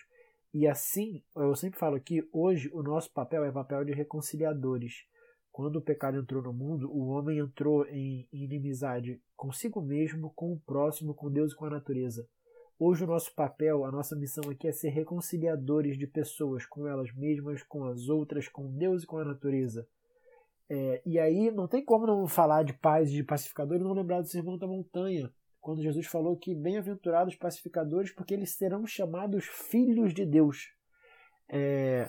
E 0.53 0.65
assim, 0.65 1.21
eu 1.35 1.55
sempre 1.55 1.79
falo 1.79 1.99
que 1.99 2.27
hoje 2.31 2.69
o 2.73 2.81
nosso 2.81 3.11
papel 3.11 3.43
é 3.43 3.51
papel 3.51 3.83
de 3.83 3.93
reconciliadores. 3.93 5.05
Quando 5.51 5.77
o 5.77 5.81
pecado 5.81 6.17
entrou 6.17 6.41
no 6.41 6.53
mundo, 6.53 6.89
o 6.91 7.07
homem 7.07 7.39
entrou 7.39 7.85
em 7.87 8.27
inimizade 8.31 9.21
consigo 9.35 9.81
mesmo, 9.81 10.31
com 10.35 10.53
o 10.53 10.59
próximo, 10.59 11.13
com 11.13 11.31
Deus 11.31 11.51
e 11.51 11.55
com 11.55 11.65
a 11.65 11.69
natureza. 11.69 12.27
Hoje 12.79 13.03
o 13.03 13.07
nosso 13.07 13.33
papel, 13.33 13.85
a 13.85 13.91
nossa 13.91 14.15
missão 14.15 14.51
aqui 14.51 14.67
é 14.67 14.71
ser 14.71 14.89
reconciliadores 14.89 15.97
de 15.97 16.05
pessoas 16.05 16.63
com 16.63 16.87
elas 16.87 17.11
mesmas, 17.11 17.63
com 17.63 17.85
as 17.85 18.07
outras, 18.07 18.47
com 18.47 18.71
Deus 18.71 19.01
e 19.01 19.07
com 19.07 19.17
a 19.17 19.25
natureza. 19.25 19.87
É, 20.69 21.01
e 21.03 21.17
aí 21.17 21.49
não 21.49 21.67
tem 21.67 21.83
como 21.83 22.05
não 22.05 22.27
falar 22.27 22.61
de 22.61 22.73
paz 22.73 23.09
e 23.09 23.13
de 23.13 23.23
pacificadores 23.23 23.81
e 23.81 23.83
não 23.83 23.93
lembrar 23.93 24.21
do 24.21 24.27
Sermão 24.27 24.59
da 24.59 24.67
Montanha, 24.67 25.33
quando 25.59 25.81
Jesus 25.81 26.05
falou 26.05 26.37
que 26.37 26.53
bem-aventurados 26.53 27.35
pacificadores, 27.35 28.11
porque 28.11 28.35
eles 28.35 28.51
serão 28.51 28.85
chamados 28.85 29.45
filhos 29.45 30.13
de 30.13 30.23
Deus. 30.23 30.71
É, 31.49 32.07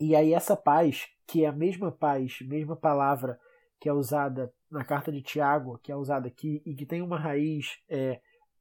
e 0.00 0.16
aí 0.16 0.32
essa 0.32 0.56
paz, 0.56 1.08
que 1.26 1.44
é 1.44 1.48
a 1.48 1.52
mesma 1.52 1.92
paz, 1.92 2.38
mesma 2.40 2.74
palavra 2.74 3.38
que 3.78 3.86
é 3.86 3.92
usada 3.92 4.50
na 4.70 4.82
carta 4.82 5.12
de 5.12 5.20
Tiago, 5.20 5.78
que 5.82 5.92
é 5.92 5.96
usada 5.96 6.26
aqui 6.26 6.62
e 6.64 6.74
que 6.74 6.86
tem 6.86 7.02
uma 7.02 7.18
raiz 7.18 7.78
é, 7.86 8.18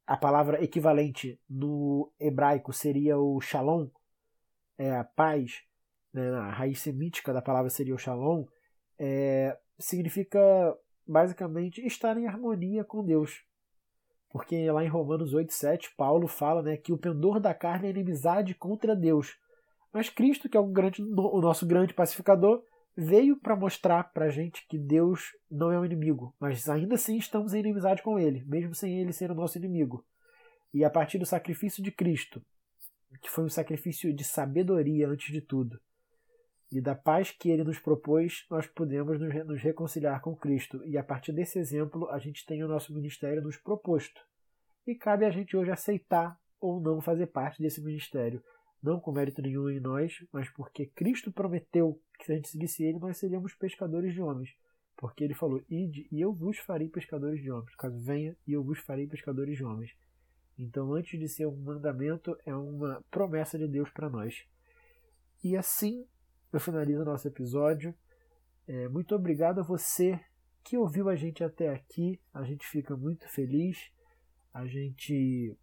a 0.08 0.16
palavra 0.16 0.64
equivalente 0.64 1.38
no 1.50 2.10
hebraico 2.18 2.72
seria 2.72 3.18
o 3.18 3.42
shalom, 3.42 3.90
é, 4.78 4.96
a 4.96 5.04
paz, 5.04 5.64
né, 6.14 6.30
a 6.32 6.50
raiz 6.50 6.80
semítica 6.80 7.34
da 7.34 7.42
palavra 7.42 7.70
seria 7.70 7.94
o 7.94 7.98
shalom, 7.98 8.46
é, 8.98 9.58
significa 9.78 10.40
basicamente 11.06 11.86
estar 11.86 12.18
em 12.18 12.26
harmonia 12.26 12.86
com 12.86 13.04
Deus. 13.04 13.44
Porque 14.30 14.72
lá 14.72 14.84
em 14.84 14.88
Romanos 14.88 15.34
8,7, 15.34 15.90
Paulo 15.98 16.28
fala 16.28 16.62
né, 16.62 16.78
que 16.78 16.94
o 16.94 16.98
pendor 16.98 17.40
da 17.40 17.54
carne 17.54 17.88
é 17.88 17.92
inimizade 17.92 18.56
contra 18.56 18.96
Deus. 18.96 19.38
Mas 19.92 20.10
Cristo, 20.10 20.48
que 20.48 20.56
é 20.56 20.60
o, 20.60 20.68
grande, 20.68 21.02
o 21.02 21.42
nosso 21.42 21.66
grande 21.66 21.94
pacificador, 21.94 22.64
veio 22.98 23.38
para 23.38 23.56
mostrar 23.56 24.06
para 24.06 24.26
a 24.26 24.30
gente 24.30 24.66
que 24.68 24.76
Deus 24.76 25.38
não 25.52 25.72
é 25.72 25.80
um 25.80 25.86
inimigo, 25.86 26.36
mas 26.40 26.68
ainda 26.68 26.96
assim 26.96 27.18
estamos 27.18 27.54
em 27.54 27.60
inimizade 27.60 28.02
com 28.02 28.18
Ele, 28.18 28.44
mesmo 28.46 28.74
sem 28.74 29.00
Ele 29.00 29.14
ser 29.14 29.30
o 29.30 29.36
nosso 29.36 29.60
inimigo. 29.60 30.04
E 30.74 30.84
a 30.84 30.90
partir 30.90 31.20
do 31.20 31.26
sacrifício 31.26 31.84
de 31.84 31.92
Cristo, 31.92 32.44
que 33.22 33.30
foi 33.30 33.44
um 33.44 33.50
sacrifício 33.50 34.12
de 34.12 34.24
sabedoria 34.24 35.08
antes 35.08 35.32
de 35.32 35.42
tudo, 35.42 35.80
e 36.72 36.82
da 36.82 36.96
paz 36.96 37.32
que 37.32 37.50
Ele 37.50 37.64
nos 37.64 37.78
propôs, 37.78 38.46
nós 38.50 38.66
podemos 38.66 39.20
nos 39.20 39.62
reconciliar 39.62 40.20
com 40.20 40.36
Cristo. 40.36 40.84
E 40.84 40.98
a 40.98 41.04
partir 41.04 41.32
desse 41.32 41.60
exemplo, 41.60 42.10
a 42.10 42.18
gente 42.18 42.46
tem 42.46 42.64
o 42.64 42.68
nosso 42.68 42.94
ministério 42.94 43.42
nos 43.42 43.56
proposto. 43.56 44.20
E 44.86 44.96
cabe 44.96 45.24
a 45.24 45.30
gente 45.30 45.56
hoje 45.56 45.72
aceitar 45.72 46.38
ou 46.60 46.82
não 46.82 47.00
fazer 47.00 47.28
parte 47.28 47.62
desse 47.62 47.82
ministério 47.82 48.44
não 48.82 49.00
com 49.00 49.12
mérito 49.12 49.42
nenhum 49.42 49.70
em 49.70 49.80
nós, 49.80 50.24
mas 50.32 50.50
porque 50.50 50.86
Cristo 50.86 51.32
prometeu 51.32 52.00
que 52.20 52.26
se 52.26 52.32
a 52.32 52.36
gente 52.36 52.50
seguisse 52.50 52.84
ele, 52.84 53.00
nós 53.00 53.18
seríamos 53.18 53.54
pescadores 53.56 54.14
de 54.14 54.22
homens. 54.22 54.56
Porque 54.96 55.24
ele 55.24 55.34
falou: 55.34 55.62
Ide 55.70 56.08
e 56.12 56.22
eu 56.22 56.34
vos 56.34 56.58
farei 56.60 56.90
pescadores 56.90 57.42
de 57.42 57.52
homens. 57.52 57.76
Caso 57.76 58.00
venha 58.00 58.36
e 58.48 58.54
eu 58.54 58.64
vos 58.64 58.80
farei 58.80 59.08
pescadores 59.08 59.56
de 59.56 59.64
homens. 59.64 59.96
Então, 60.58 60.94
antes 60.94 61.20
de 61.20 61.28
ser 61.30 61.46
um 61.46 61.56
mandamento, 61.56 62.36
é 62.46 62.56
uma 62.56 63.04
promessa 63.12 63.60
de 63.60 63.68
Deus 63.68 63.92
para 63.92 64.10
nós. 64.10 64.44
E 65.44 65.56
assim 65.56 66.06
eu 66.52 66.60
finalizo 66.60 67.06
nosso 67.06 67.28
episódio. 67.28 67.94
É, 68.68 68.88
muito 68.90 69.14
obrigado 69.14 69.60
a 69.60 69.64
você 69.64 70.20
que 70.64 70.78
ouviu 70.78 71.10
a 71.10 71.16
gente 71.16 71.44
até 71.44 71.70
aqui. 71.70 72.20
A 72.34 72.44
gente 72.44 72.66
fica 72.68 72.98
muito 72.98 73.30
feliz. 73.30 73.92
A 74.54 74.66
gente 74.66 75.56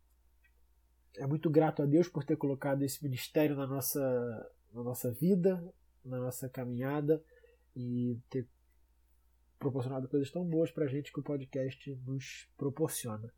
é 1.17 1.27
muito 1.27 1.49
grato 1.51 1.83
a 1.83 1.87
Deus 1.87 2.09
por 2.09 2.25
ter 2.25 2.37
colocado 2.37 2.83
esse 2.83 3.03
ministério 3.03 3.57
na 3.57 3.67
nossa, 3.67 4.51
na 4.73 4.83
nossa 4.83 5.11
vida, 5.13 5.63
na 6.05 6.19
nossa 6.19 6.49
caminhada 6.49 7.23
e 7.77 8.19
ter 8.29 8.47
proporcionado 9.59 10.09
coisas 10.09 10.31
tão 10.31 10.45
boas 10.45 10.71
para 10.71 10.85
a 10.85 10.89
gente 10.89 11.13
que 11.13 11.21
o 11.21 11.23
podcast 11.23 11.99
nos 12.07 12.49
proporciona. 12.57 13.33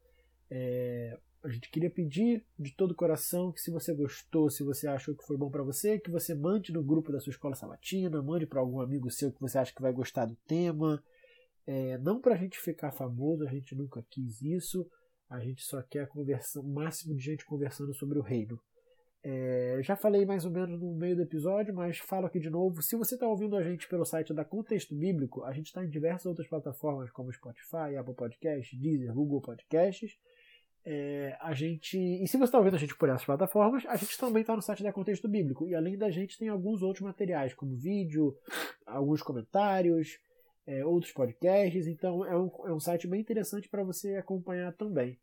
É, 0.50 1.18
a 1.42 1.48
gente 1.48 1.70
queria 1.70 1.90
pedir 1.90 2.44
de 2.58 2.74
todo 2.74 2.90
o 2.90 2.94
coração 2.94 3.52
que 3.52 3.60
se 3.60 3.70
você 3.70 3.94
gostou, 3.94 4.50
se 4.50 4.64
você 4.64 4.88
achou 4.88 5.14
que 5.14 5.24
foi 5.24 5.36
bom 5.36 5.50
para 5.50 5.62
você, 5.62 5.98
que 5.98 6.10
você 6.10 6.34
mande 6.34 6.72
no 6.72 6.82
grupo 6.82 7.12
da 7.12 7.20
sua 7.20 7.30
escola 7.30 7.54
sabatina, 7.54 8.22
mande 8.22 8.46
para 8.46 8.60
algum 8.60 8.80
amigo 8.80 9.10
seu 9.10 9.32
que 9.32 9.40
você 9.40 9.58
acha 9.58 9.72
que 9.72 9.82
vai 9.82 9.92
gostar 9.92 10.26
do 10.26 10.36
tema. 10.46 11.02
É, 11.66 11.98
não 11.98 12.20
para 12.20 12.34
a 12.34 12.36
gente 12.36 12.58
ficar 12.58 12.90
famoso, 12.90 13.44
a 13.44 13.50
gente 13.50 13.74
nunca 13.74 14.04
quis 14.10 14.42
isso. 14.42 14.88
A 15.28 15.40
gente 15.40 15.62
só 15.62 15.82
quer 15.82 16.06
conversa, 16.08 16.60
o 16.60 16.64
máximo 16.64 17.14
de 17.14 17.22
gente 17.22 17.44
conversando 17.44 17.92
sobre 17.94 18.18
o 18.18 18.22
reino. 18.22 18.60
É, 19.28 19.80
já 19.82 19.96
falei 19.96 20.24
mais 20.24 20.44
ou 20.44 20.52
menos 20.52 20.80
no 20.80 20.94
meio 20.94 21.16
do 21.16 21.22
episódio, 21.22 21.74
mas 21.74 21.98
falo 21.98 22.26
aqui 22.26 22.38
de 22.38 22.48
novo. 22.48 22.80
Se 22.80 22.94
você 22.94 23.16
está 23.16 23.26
ouvindo 23.26 23.56
a 23.56 23.62
gente 23.62 23.88
pelo 23.88 24.04
site 24.04 24.32
da 24.32 24.44
Contexto 24.44 24.94
Bíblico, 24.94 25.42
a 25.42 25.52
gente 25.52 25.66
está 25.66 25.84
em 25.84 25.88
diversas 25.88 26.26
outras 26.26 26.46
plataformas 26.46 27.10
como 27.10 27.32
Spotify, 27.32 27.96
Apple 27.98 28.14
Podcasts, 28.14 28.78
Deezer, 28.78 29.12
Google 29.12 29.40
Podcasts. 29.40 30.16
É, 30.84 31.36
a 31.40 31.52
gente 31.52 31.98
e 31.98 32.28
se 32.28 32.36
você 32.36 32.44
está 32.44 32.58
ouvindo 32.58 32.76
a 32.76 32.78
gente 32.78 32.96
por 32.96 33.08
essas 33.08 33.24
plataformas, 33.24 33.84
a 33.86 33.96
gente 33.96 34.16
também 34.16 34.42
está 34.42 34.54
no 34.54 34.62
site 34.62 34.84
da 34.84 34.92
Contexto 34.92 35.26
Bíblico. 35.26 35.66
E 35.66 35.74
além 35.74 35.98
da 35.98 36.08
gente, 36.08 36.38
tem 36.38 36.48
alguns 36.48 36.80
outros 36.80 37.02
materiais, 37.02 37.52
como 37.52 37.74
vídeo, 37.74 38.32
alguns 38.86 39.22
comentários, 39.22 40.20
é, 40.66 40.84
outros 40.84 41.12
podcasts. 41.12 41.86
Então 41.86 42.24
é 42.24 42.36
um, 42.36 42.50
é 42.66 42.72
um 42.72 42.80
site 42.80 43.06
bem 43.06 43.20
interessante 43.20 43.68
para 43.68 43.84
você 43.84 44.16
acompanhar 44.16 44.72
também. 44.74 45.16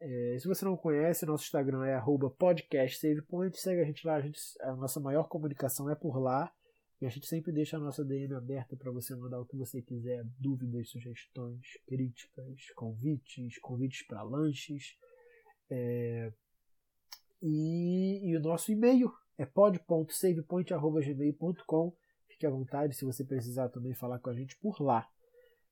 É, 0.00 0.36
se 0.40 0.48
você 0.48 0.64
não 0.64 0.76
conhece, 0.76 1.24
nosso 1.24 1.44
Instagram 1.44 1.86
é 1.86 2.02
podcastsavepoint. 2.38 3.56
Segue 3.56 3.80
a 3.80 3.84
gente 3.84 4.04
lá, 4.04 4.16
a, 4.16 4.20
gente, 4.20 4.40
a 4.60 4.74
nossa 4.74 4.98
maior 4.98 5.28
comunicação 5.28 5.88
é 5.88 5.94
por 5.94 6.18
lá. 6.18 6.52
E 7.00 7.06
a 7.06 7.08
gente 7.08 7.26
sempre 7.26 7.52
deixa 7.52 7.76
a 7.76 7.80
nossa 7.80 8.04
DM 8.04 8.34
aberta 8.34 8.76
para 8.76 8.90
você 8.92 9.14
mandar 9.16 9.40
o 9.40 9.44
que 9.44 9.56
você 9.56 9.82
quiser, 9.82 10.24
dúvidas, 10.38 10.88
sugestões, 10.88 11.66
críticas, 11.84 12.70
convites, 12.76 13.58
convites 13.58 14.06
para 14.06 14.22
lanches. 14.22 14.96
É... 15.68 16.32
E, 17.40 18.28
e, 18.28 18.36
o 18.36 18.40
nosso 18.40 18.70
e-mail 18.70 19.12
é 19.36 19.44
pod.savepoint.gmail.com. 19.44 21.92
Fique 22.42 22.46
à 22.48 22.50
vontade 22.50 22.96
se 22.96 23.04
você 23.04 23.24
precisar 23.24 23.68
também 23.68 23.94
falar 23.94 24.18
com 24.18 24.28
a 24.28 24.34
gente 24.34 24.56
por 24.56 24.82
lá. 24.82 25.06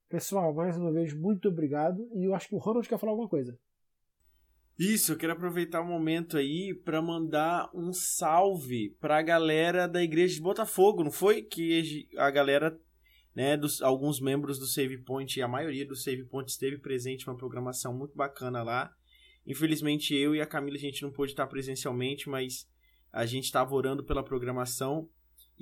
Pessoal, 0.08 0.54
mais 0.54 0.76
uma 0.76 0.92
vez, 0.92 1.12
muito 1.12 1.48
obrigado. 1.48 2.08
E 2.14 2.24
eu 2.24 2.32
acho 2.32 2.48
que 2.48 2.54
o 2.54 2.58
Ronald 2.58 2.88
quer 2.88 2.96
falar 2.96 3.10
alguma 3.10 3.28
coisa. 3.28 3.58
Isso, 4.78 5.10
eu 5.10 5.16
quero 5.16 5.32
aproveitar 5.32 5.80
o 5.80 5.84
momento 5.84 6.36
aí 6.36 6.72
para 6.72 7.02
mandar 7.02 7.68
um 7.74 7.92
salve 7.92 8.96
para 9.00 9.18
a 9.18 9.22
galera 9.22 9.88
da 9.88 10.00
igreja 10.00 10.36
de 10.36 10.40
Botafogo, 10.40 11.02
não 11.02 11.10
foi? 11.10 11.42
Que 11.42 12.08
a 12.16 12.30
galera, 12.30 12.80
né, 13.34 13.56
dos 13.56 13.82
alguns 13.82 14.20
membros 14.20 14.56
do 14.56 14.66
Save 14.66 14.98
Point 14.98 15.40
e 15.40 15.42
a 15.42 15.48
maioria 15.48 15.84
do 15.84 15.96
Save 15.96 16.22
Point 16.22 16.52
esteve 16.52 16.78
presente 16.78 17.26
uma 17.26 17.36
programação 17.36 17.92
muito 17.92 18.14
bacana 18.14 18.62
lá. 18.62 18.94
Infelizmente 19.44 20.14
eu 20.14 20.36
e 20.36 20.40
a 20.40 20.46
Camila 20.46 20.76
a 20.76 20.80
gente 20.80 21.02
não 21.02 21.10
pôde 21.10 21.32
estar 21.32 21.48
presencialmente, 21.48 22.28
mas 22.28 22.70
a 23.12 23.26
gente 23.26 23.46
estava 23.46 23.74
orando 23.74 24.04
pela 24.04 24.22
programação. 24.22 25.10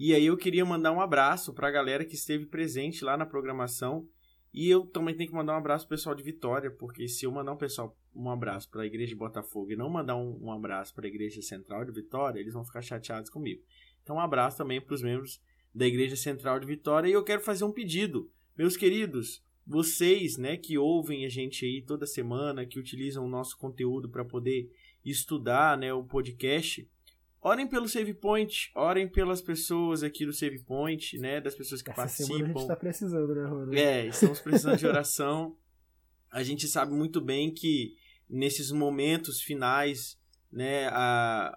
E 0.01 0.14
aí 0.14 0.26
eu 0.26 0.36
queria 0.36 0.64
mandar 0.64 0.92
um 0.92 1.01
abraço 1.01 1.53
para 1.53 1.66
a 1.66 1.72
galera 1.72 2.05
que 2.05 2.14
esteve 2.14 2.46
presente 2.46 3.05
lá 3.05 3.16
na 3.16 3.26
programação. 3.26 4.09
E 4.55 4.70
eu 4.70 4.86
também 4.86 5.12
tenho 5.12 5.28
que 5.28 5.34
mandar 5.34 5.55
um 5.55 5.59
abraço 5.59 5.88
pro 5.88 5.96
pessoal 5.96 6.14
de 6.14 6.22
Vitória, 6.22 6.70
porque 6.70 7.09
se 7.09 7.26
eu 7.26 7.32
mandar 7.32 7.53
um 7.53 7.57
pessoal 7.57 7.99
um 8.14 8.30
abraço 8.30 8.70
para 8.70 8.82
a 8.82 8.86
igreja 8.86 9.09
de 9.09 9.16
Botafogo 9.16 9.72
e 9.72 9.76
não 9.76 9.90
mandar 9.90 10.14
um, 10.14 10.38
um 10.40 10.53
abraço 10.53 10.94
para 10.94 11.05
a 11.05 11.09
igreja 11.09 11.42
central 11.42 11.84
de 11.84 11.90
Vitória, 11.90 12.38
eles 12.38 12.55
vão 12.55 12.64
ficar 12.64 12.80
chateados 12.80 13.28
comigo. 13.28 13.61
Então 14.01 14.16
um 14.16 14.20
abraço 14.20 14.57
também 14.57 14.80
para 14.80 14.94
os 14.94 15.03
membros 15.03 15.42
da 15.74 15.84
igreja 15.84 16.14
central 16.14 16.61
de 16.61 16.66
Vitória. 16.66 17.09
E 17.09 17.12
eu 17.12 17.24
quero 17.24 17.42
fazer 17.42 17.64
um 17.64 17.72
pedido, 17.72 18.30
meus 18.57 18.76
queridos, 18.76 19.44
vocês, 19.66 20.36
né, 20.36 20.57
que 20.57 20.78
ouvem 20.78 21.26
a 21.26 21.28
gente 21.28 21.66
aí 21.66 21.82
toda 21.82 22.07
semana, 22.07 22.64
que 22.64 22.78
utilizam 22.78 23.26
o 23.26 23.28
nosso 23.28 23.59
conteúdo 23.59 24.09
para 24.09 24.24
poder 24.24 24.70
estudar, 25.05 25.76
né, 25.76 25.92
o 25.92 26.05
podcast, 26.05 26.88
Orem 27.41 27.68
pelo 27.68 27.89
Save 27.89 28.14
Point, 28.14 28.70
orem 28.74 29.09
pelas 29.09 29.41
pessoas 29.41 30.03
aqui 30.03 30.26
do 30.26 30.32
Save 30.32 30.59
Point, 30.64 31.18
né? 31.18 31.41
Das 31.41 31.55
pessoas 31.55 31.80
que 31.80 31.91
Essa 31.91 32.03
participam. 32.03 32.34
Semana 32.34 32.55
a 32.55 32.59
gente 32.59 32.66
tá 32.66 32.76
precisando, 32.76 33.34
né, 33.34 33.47
Rony? 33.47 33.78
É, 33.78 34.07
estamos 34.07 34.41
precisando 34.41 34.76
de 34.76 34.86
oração. 34.86 35.57
A 36.30 36.43
gente 36.43 36.66
sabe 36.66 36.93
muito 36.93 37.20
bem 37.20 37.53
que 37.55 37.95
nesses 38.28 38.72
momentos 38.72 39.41
finais, 39.41 40.18
né, 40.53 40.89
a, 40.89 41.57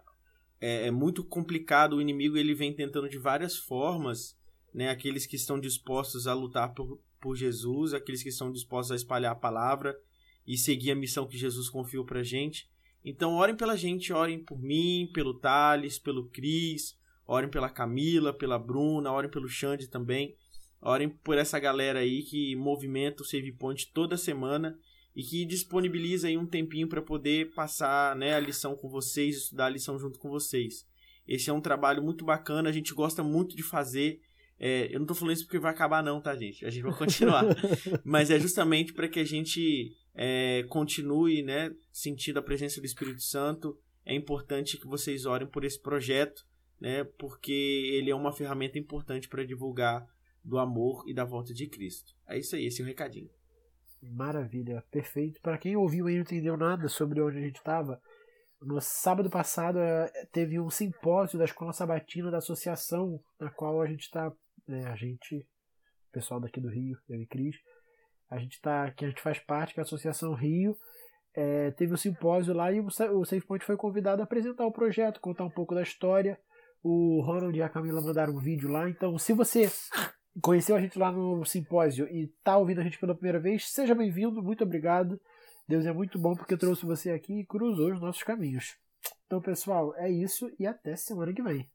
é, 0.60 0.88
é, 0.88 0.92
muito 0.92 1.24
complicado. 1.24 1.96
O 1.96 2.02
inimigo 2.02 2.38
ele 2.38 2.54
vem 2.54 2.74
tentando 2.74 3.10
de 3.10 3.18
várias 3.18 3.58
formas, 3.58 4.38
né? 4.72 4.90
Aqueles 4.90 5.26
que 5.26 5.36
estão 5.36 5.60
dispostos 5.60 6.28
a 6.28 6.34
lutar 6.34 6.74
por, 6.76 7.02
por 7.20 7.36
Jesus, 7.36 7.94
aqueles 7.94 8.22
que 8.22 8.30
estão 8.30 8.52
dispostos 8.52 8.92
a 8.92 8.96
espalhar 8.96 9.32
a 9.32 9.36
palavra 9.36 9.98
e 10.46 10.58
seguir 10.58 10.92
a 10.92 10.96
missão 10.96 11.28
que 11.28 11.38
Jesus 11.38 11.70
confiou 11.70 12.06
pra 12.06 12.22
gente. 12.22 12.70
Então 13.04 13.34
orem 13.34 13.56
pela 13.56 13.76
gente, 13.76 14.14
orem 14.14 14.44
por 14.44 14.62
mim, 14.62 15.10
pelo 15.14 15.34
Thales, 15.34 15.98
pelo 15.98 16.28
Cris, 16.30 16.98
orem 17.26 17.50
pela 17.50 17.70
Camila, 17.70 18.32
pela 18.32 18.60
Bruna, 18.60 19.12
orem 19.12 19.30
pelo 19.30 19.48
Xande 19.48 19.88
também. 19.88 20.36
Orem 20.82 21.10
por 21.10 21.38
essa 21.38 21.60
galera 21.60 22.00
aí 22.00 22.24
que 22.24 22.56
movimenta 22.56 23.22
o 23.22 23.26
Save 23.26 23.52
Point 23.52 23.92
toda 23.94 24.18
semana 24.18 24.78
e 25.16 25.24
que 25.24 25.46
disponibiliza 25.46 26.28
aí 26.28 26.38
um 26.38 26.46
tempinho 26.46 26.88
para 26.88 27.02
poder 27.02 27.54
passar 27.54 28.16
né, 28.16 28.34
a 28.34 28.40
lição 28.40 28.76
com 28.76 28.90
vocês, 28.90 29.38
estudar 29.38 29.66
a 29.66 29.70
lição 29.70 30.00
junto 30.00 30.18
com 30.18 30.30
vocês. 30.30 30.86
Esse 31.28 31.50
é 31.50 31.54
um 31.54 31.62
trabalho 31.62 32.02
muito 32.02 32.26
bacana, 32.26 32.70
a 32.70 32.72
gente 32.72 32.94
gosta 32.94 33.24
muito 33.24 33.56
de 33.56 33.64
fazer. 33.64 34.22
É, 34.60 34.88
eu 34.88 35.00
não 35.00 35.04
estou 35.04 35.16
falando 35.16 35.36
isso 35.36 35.46
porque 35.46 35.60
vai 35.60 35.72
acabar 35.72 36.04
não, 36.04 36.22
tá, 36.22 36.36
gente? 36.36 36.66
A 36.66 36.70
gente 36.70 36.84
vai 36.84 36.94
continuar. 36.94 37.46
Mas 38.04 38.30
é 38.30 38.40
justamente 38.40 38.94
para 38.94 39.08
que 39.08 39.20
a 39.20 39.24
gente 39.24 39.96
é, 40.14 40.64
continue 40.70 41.42
né, 41.44 41.74
sentindo 41.92 42.40
a 42.40 42.44
presença 42.44 42.80
do 42.80 42.86
Espírito 42.86 43.22
Santo. 43.22 43.78
É 44.06 44.14
importante 44.16 44.78
que 44.78 44.88
vocês 44.88 45.26
orem 45.26 45.48
por 45.48 45.64
esse 45.64 45.80
projeto, 45.80 46.46
né, 46.80 47.04
porque 47.04 47.52
ele 47.52 48.10
é 48.10 48.16
uma 48.16 48.34
ferramenta 48.34 48.78
importante 48.78 49.30
para 49.30 49.46
divulgar 49.46 50.08
do 50.44 50.58
amor 50.58 51.04
e 51.08 51.14
da 51.14 51.24
volta 51.24 51.54
de 51.54 51.68
Cristo. 51.68 52.14
É 52.28 52.38
isso 52.38 52.56
aí, 52.56 52.66
esse 52.66 52.82
é 52.82 52.84
o 52.84 52.88
recadinho. 52.88 53.30
Maravilha, 54.02 54.84
perfeito. 54.90 55.40
Para 55.42 55.60
quem 55.60 55.76
ouviu 55.76 56.10
e 56.10 56.16
não 56.16 56.22
entendeu 56.22 56.58
nada 56.58 56.88
sobre 56.88 57.22
onde 57.22 57.38
a 57.38 57.42
gente 57.42 57.58
estava, 57.58 58.02
no 58.60 58.80
sábado 58.80 59.30
passado 59.30 59.80
é, 59.80 60.08
teve 60.32 60.60
um 60.60 60.70
simpósio 60.70 61.38
da 61.38 61.46
Escola 61.46 61.74
Sabatina 61.74 62.30
da 62.30 62.38
associação 62.38 63.20
na 63.40 63.50
qual 63.50 63.82
a 63.82 63.88
gente 63.88 64.02
está, 64.02 64.32
né, 64.68 64.86
a 64.86 64.96
gente, 64.96 65.46
pessoal 66.12 66.40
daqui 66.40 66.60
do 66.60 66.70
Rio, 66.70 66.98
eu 67.10 67.22
e 67.22 67.26
Cris, 67.26 67.56
a 68.32 68.40
gente 68.40 68.62
tá, 68.62 68.90
que 68.92 69.04
a 69.04 69.10
gente 69.10 69.22
faz 69.22 69.38
parte, 69.40 69.74
que 69.74 69.80
é 69.80 69.82
a 69.82 69.84
Associação 69.84 70.34
Rio, 70.34 70.78
é, 71.34 71.72
teve 71.72 71.94
um 71.94 71.98
simpósio 71.98 72.54
lá 72.54 72.72
e 72.72 72.80
o, 72.80 72.88
o 72.88 73.26
SafePoint 73.26 73.64
foi 73.66 73.76
convidado 73.76 74.22
a 74.22 74.24
apresentar 74.24 74.66
o 74.66 74.72
projeto, 74.72 75.20
contar 75.20 75.44
um 75.44 75.50
pouco 75.50 75.76
da 75.76 75.84
história. 75.84 76.40
O 76.82 77.22
Ronald 77.22 77.56
e 77.56 77.62
a 77.62 77.70
Camila 77.70 78.02
mandaram 78.02 78.34
um 78.34 78.40
vídeo 78.40 78.70
lá. 78.70 78.90
Então, 78.90 79.18
se 79.18 79.34
você 79.34 79.70
conheceu 80.42 80.76
a 80.76 80.82
gente 80.82 80.98
lá 80.98 81.12
no 81.12 81.46
simpósio 81.46 82.08
e 82.08 82.24
está 82.24 82.58
ouvindo 82.58 82.80
a 82.80 82.84
gente 82.84 82.98
pela 82.98 83.14
primeira 83.14 83.40
vez, 83.40 83.70
seja 83.70 83.94
bem-vindo, 83.94 84.42
muito 84.42 84.64
obrigado. 84.64 85.20
Deus 85.68 85.86
é 85.86 85.92
muito 85.92 86.18
bom 86.18 86.34
porque 86.34 86.58
trouxe 86.58 86.86
você 86.86 87.12
aqui 87.12 87.42
e 87.42 87.46
cruzou 87.46 87.92
os 87.92 88.02
nossos 88.02 88.24
caminhos. 88.24 88.78
Então, 89.26 89.42
pessoal, 89.42 89.94
é 89.98 90.10
isso 90.10 90.50
e 90.58 90.66
até 90.66 90.96
semana 90.96 91.34
que 91.34 91.42
vem. 91.42 91.70